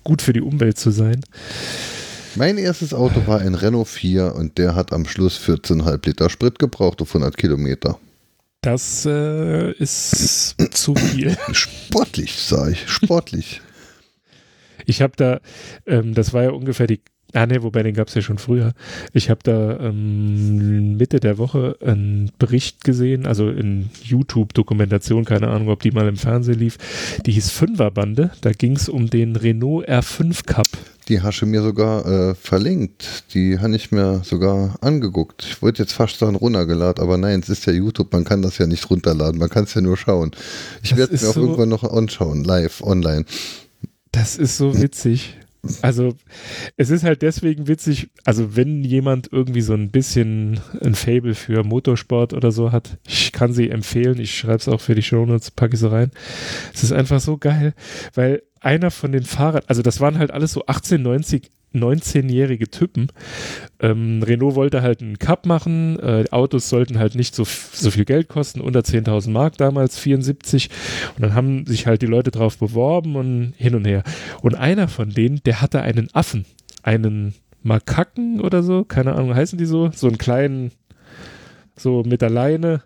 [0.05, 1.21] gut für die Umwelt zu sein.
[2.37, 6.59] Mein erstes Auto war ein Renault 4 und der hat am Schluss 14,5 Liter Sprit
[6.59, 7.99] gebraucht auf 100 Kilometer.
[8.63, 11.37] Das äh, ist zu viel.
[11.53, 12.89] Sportlich, sage ich.
[12.89, 13.63] Sportlich.
[14.87, 15.41] Ich habe da,
[15.87, 17.01] ähm, das war ja ungefähr die,
[17.33, 18.73] ah ne, wobei den gab es ja schon früher.
[19.13, 25.69] Ich habe da ähm, Mitte der Woche einen Bericht gesehen, also in YouTube-Dokumentation, keine Ahnung,
[25.69, 26.79] ob die mal im Fernsehen lief.
[27.27, 30.69] Die hieß Fünferbande, da ging es um den Renault R5 Cup.
[31.09, 33.25] Die hast du mir sogar äh, verlinkt.
[33.35, 35.45] Die habe ich mir sogar angeguckt.
[35.45, 38.59] Ich wollte jetzt fast sagen runtergeladen, aber nein, es ist ja YouTube, man kann das
[38.59, 40.31] ja nicht runterladen, man kann es ja nur schauen.
[40.83, 43.25] Ich werde es mir auch so irgendwann noch anschauen, live, online.
[44.13, 45.37] Das ist so witzig.
[45.83, 46.15] Also
[46.77, 51.65] es ist halt deswegen witzig, also wenn jemand irgendwie so ein bisschen ein Fable für
[51.65, 55.51] Motorsport oder so hat, ich kann sie empfehlen, ich schreibe es auch für die Shownotes,
[55.51, 56.13] packe ich so rein.
[56.73, 57.75] Es ist einfach so geil,
[58.15, 63.09] weil einer von den Fahrern, also das waren halt alles so 1890 19-jährige Typen.
[63.79, 65.99] Ähm, Renault wollte halt einen Cup machen.
[66.01, 70.69] Äh, Autos sollten halt nicht so, so viel Geld kosten, unter 10.000 Mark damals, 74.
[71.17, 74.03] Und dann haben sich halt die Leute drauf beworben und hin und her.
[74.43, 76.45] Und einer von denen, der hatte einen Affen,
[76.83, 79.91] einen Makaken oder so, keine Ahnung, heißen die so?
[79.95, 80.73] So einen kleinen,
[81.77, 82.83] so mit der Leine.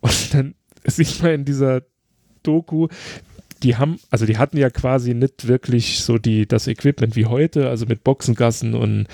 [0.00, 0.54] Und dann
[0.84, 1.82] sieht man in dieser
[2.42, 2.88] Doku,
[3.62, 7.68] die haben, also die hatten ja quasi nicht wirklich so die, das Equipment wie heute,
[7.68, 9.06] also mit Boxengassen und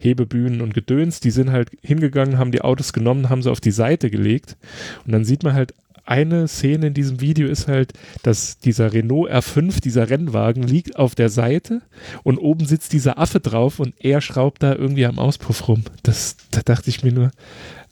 [0.00, 1.20] Hebebühnen und Gedöns.
[1.20, 4.56] Die sind halt hingegangen, haben die Autos genommen, haben sie auf die Seite gelegt
[5.04, 5.74] und dann sieht man halt
[6.08, 7.92] eine Szene in diesem Video ist halt,
[8.22, 11.82] dass dieser Renault R5, dieser Rennwagen, liegt auf der Seite
[12.22, 15.82] und oben sitzt dieser Affe drauf und er schraubt da irgendwie am Auspuff rum.
[16.02, 17.30] Das, da dachte ich mir nur,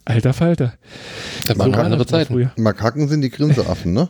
[0.07, 0.73] alter Falter.
[1.47, 2.51] Das waren so andere Zeiten.
[2.57, 4.09] Makaken sind die Grinseaffen, ne?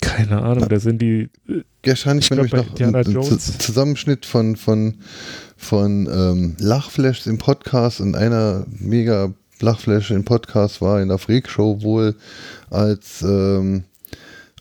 [0.00, 1.30] Keine Ahnung, da sind die.
[1.84, 4.96] Wahrscheinlich, wenn ich noch einen Zusammenschnitt von, von,
[5.56, 11.80] von ähm, Lachflash im Podcast und einer mega Lachflash im Podcast war in der Freakshow
[11.82, 12.14] wohl
[12.70, 13.84] als, ähm,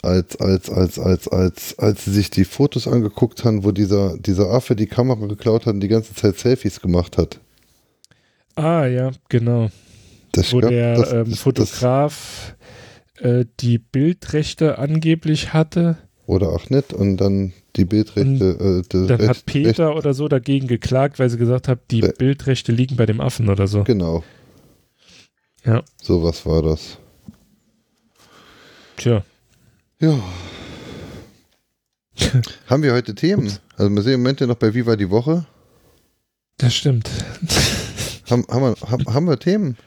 [0.02, 4.49] als, als, als, als, als, als sie sich die Fotos angeguckt haben, wo dieser, dieser
[4.52, 7.40] Affe die Kamera geklaut hat und die ganze Zeit Selfies gemacht hat.
[8.56, 9.70] Ah, ja, genau.
[10.32, 12.56] Das wo gab, der das, ähm, Fotograf
[13.20, 15.98] äh, die Bildrechte angeblich hatte.
[16.28, 18.84] Oder auch nicht und dann die Bildrechte.
[18.84, 22.02] Äh, dann Recht, hat Peter Recht, oder so dagegen geklagt, weil sie gesagt hat, die
[22.02, 23.84] äh, Bildrechte liegen bei dem Affen oder so.
[23.84, 24.24] Genau.
[25.64, 25.84] Ja.
[26.02, 26.98] So was war das.
[28.98, 29.24] Tja.
[30.00, 30.20] Ja.
[32.68, 33.48] haben wir heute Themen?
[33.48, 33.62] Ups.
[33.78, 35.46] Also wir sehen im Moment ja noch bei Viva die Woche.
[36.58, 37.10] Das stimmt.
[38.30, 39.78] haben, haben, wir, haben, haben wir Themen?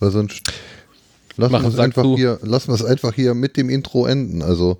[0.00, 0.42] Weil sonst
[1.36, 4.42] Lassen wir es einfach hier, lassen wir es einfach hier mit dem Intro enden.
[4.42, 4.78] Also.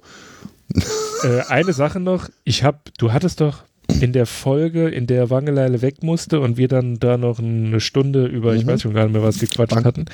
[1.23, 3.65] Äh, eine Sache noch, ich habe, du hattest doch
[4.01, 8.27] in der Folge, in der Wangeleile weg musste und wir dann da noch eine Stunde
[8.27, 8.59] über, mhm.
[8.59, 10.05] ich weiß schon gar nicht mehr, was gequatscht Bank hatten.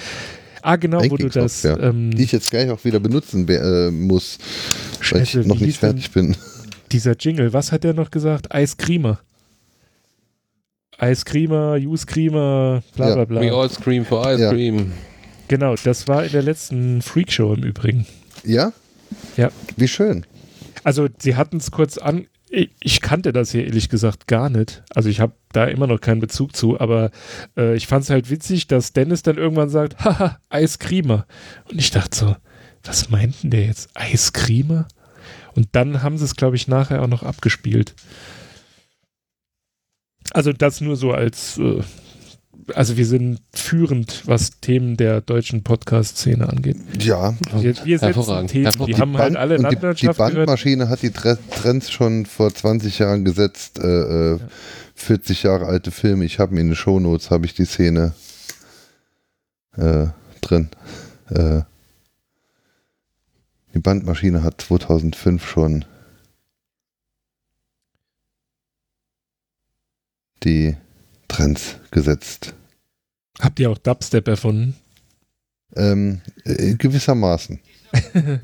[0.63, 1.63] Ah, genau, wo du das.
[1.63, 1.79] Ja.
[1.79, 4.39] Ähm, die ich jetzt gleich auch wieder benutzen äh, muss,
[5.11, 6.37] weil ich noch nicht fertig bin.
[6.93, 8.55] dieser Jingle, was hat der noch gesagt?
[8.55, 9.21] Eiscreamer.
[10.99, 13.41] Eiscreamer, Use Creamer, bla bla bla.
[13.41, 14.51] We all scream for ice ja.
[14.51, 14.93] cream.
[15.51, 18.07] Genau, das war in der letzten Freakshow im Übrigen.
[18.45, 18.73] Ja?
[19.37, 19.51] Ja.
[19.77, 20.25] Wie schön.
[20.85, 22.29] Also, sie hatten es kurz an.
[22.49, 24.85] Ich, kannte das hier ehrlich gesagt gar nicht.
[24.95, 27.11] Also, ich habe da immer noch keinen Bezug zu, aber
[27.57, 31.27] äh, ich fand es halt witzig, dass Dennis dann irgendwann sagt: Haha, Eiscreamer.
[31.69, 32.37] Und ich dachte so,
[32.85, 33.91] was meint denn der jetzt?
[33.95, 34.87] Eiscreamer?
[35.57, 37.97] Und dann haben sie es, glaube ich, nachher auch noch abgespielt.
[40.31, 41.83] Also das nur so als, äh,
[42.75, 46.77] also wir sind führend, was Themen der deutschen Podcast-Szene angeht.
[46.99, 48.51] Ja, wir, wir hervorragend.
[48.51, 48.97] Themen, hervorragend.
[48.97, 50.91] die haben halt alle Landwirtschaft Die, die Bandmaschine gehört.
[50.91, 53.79] hat die Trends schon vor 20 Jahren gesetzt.
[53.79, 54.39] Äh, ja.
[54.95, 56.25] 40 Jahre alte Filme.
[56.25, 58.13] Ich habe mir in den Shownotes habe ich die Szene
[59.77, 60.07] äh,
[60.41, 60.69] drin.
[61.31, 61.63] Äh,
[63.75, 65.85] die Bandmaschine hat 2005 schon
[70.43, 70.77] die
[71.29, 72.55] Trends gesetzt.
[73.41, 74.77] Habt ihr auch Dubstep erfunden?
[75.77, 77.61] Ähm, äh, gewissermaßen.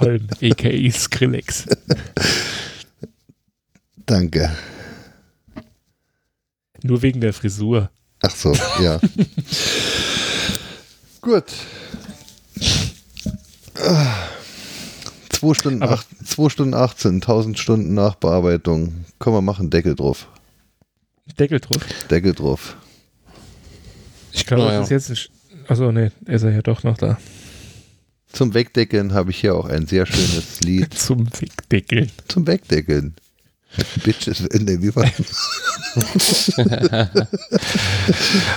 [0.00, 0.90] Holm, a.k.a.
[0.90, 1.66] Skrillex.
[4.06, 4.50] Danke.
[6.82, 7.90] Nur wegen der Frisur.
[8.22, 9.00] Ach so, ja.
[11.20, 11.44] Gut.
[15.30, 16.06] 2 Stunden, acht,
[16.48, 19.04] Stunden 18, 1000 Stunden Nachbearbeitung.
[19.18, 20.28] Können wir machen, Deckel drauf.
[21.38, 21.84] Deckel drauf?
[22.10, 22.76] Deckel drauf.
[24.32, 24.96] Ich glaube, oh, das ja.
[24.96, 25.30] ist jetzt.
[25.68, 27.18] Achso, nee, ist er ja doch noch da.
[28.32, 30.92] Zum Wegdeckeln habe ich hier auch ein sehr schönes Lied.
[30.92, 32.10] Zum Wegdeckeln.
[32.28, 33.14] Zum Wegdeckeln.
[34.04, 35.10] Bitches, nee, wie war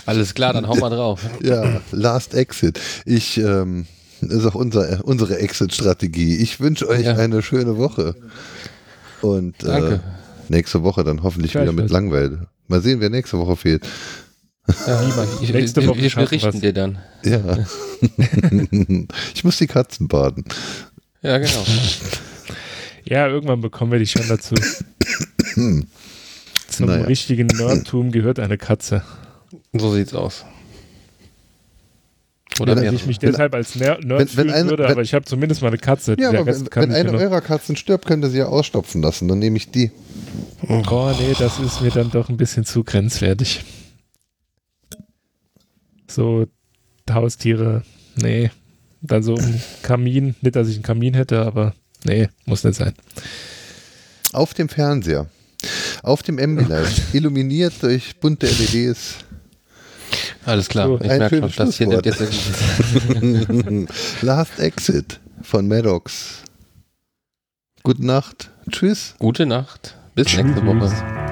[0.05, 1.21] Alles klar, dann hau mal drauf.
[1.41, 2.79] Ja, Last Exit.
[3.05, 3.87] Ich, ähm,
[4.21, 6.37] das ist auch unser, unsere Exit-Strategie.
[6.37, 7.15] Ich wünsche euch ja.
[7.15, 8.15] eine schöne Woche.
[9.21, 9.99] Und äh,
[10.49, 12.47] nächste Woche dann hoffentlich wieder mit Langweil.
[12.67, 13.87] Mal sehen, wer nächste Woche fehlt.
[14.85, 15.01] Ja,
[15.41, 16.97] ich, nächste Woche wir berichten dir dann.
[17.23, 17.65] Ja.
[19.33, 20.43] ich muss die Katzen baden.
[21.21, 21.65] Ja, genau.
[23.05, 24.55] ja, irgendwann bekommen wir die schon dazu.
[25.55, 25.85] Zum
[26.85, 27.05] naja.
[27.05, 29.03] richtigen Nerdtum gehört eine Katze.
[29.71, 30.45] So sieht's aus.
[32.59, 35.25] Oder wenn ich mich deshalb als Nerd, wenn, fühlen ein, würde, wenn, aber ich habe
[35.25, 36.15] zumindest mal eine Katze.
[36.19, 37.23] Ja, aber wenn, wenn eine genau.
[37.23, 39.27] eurer Katzen stirbt, könnt ihr sie ja ausstopfen lassen.
[39.27, 39.91] Dann nehme ich die.
[40.67, 43.63] Oh, nee, das ist mir dann doch ein bisschen zu grenzwertig.
[46.07, 46.47] So
[47.09, 47.83] Haustiere,
[48.15, 48.51] nee.
[49.01, 51.73] Dann so ein Kamin, nicht, dass ich einen Kamin hätte, aber
[52.03, 52.93] nee, muss nicht sein.
[54.33, 55.27] Auf dem Fernseher,
[56.03, 59.15] auf dem Ambilight, illuminiert durch bunte LEDs,
[60.47, 62.19] alles klar, so, ich merke schon, das hier nimmt jetzt
[64.21, 66.43] Last Exit von Maddox.
[67.83, 68.49] Gute Nacht.
[68.71, 69.15] Tschüss.
[69.19, 69.95] Gute Nacht.
[70.15, 70.43] Bis Tschüss.
[70.43, 71.26] nächste Woche.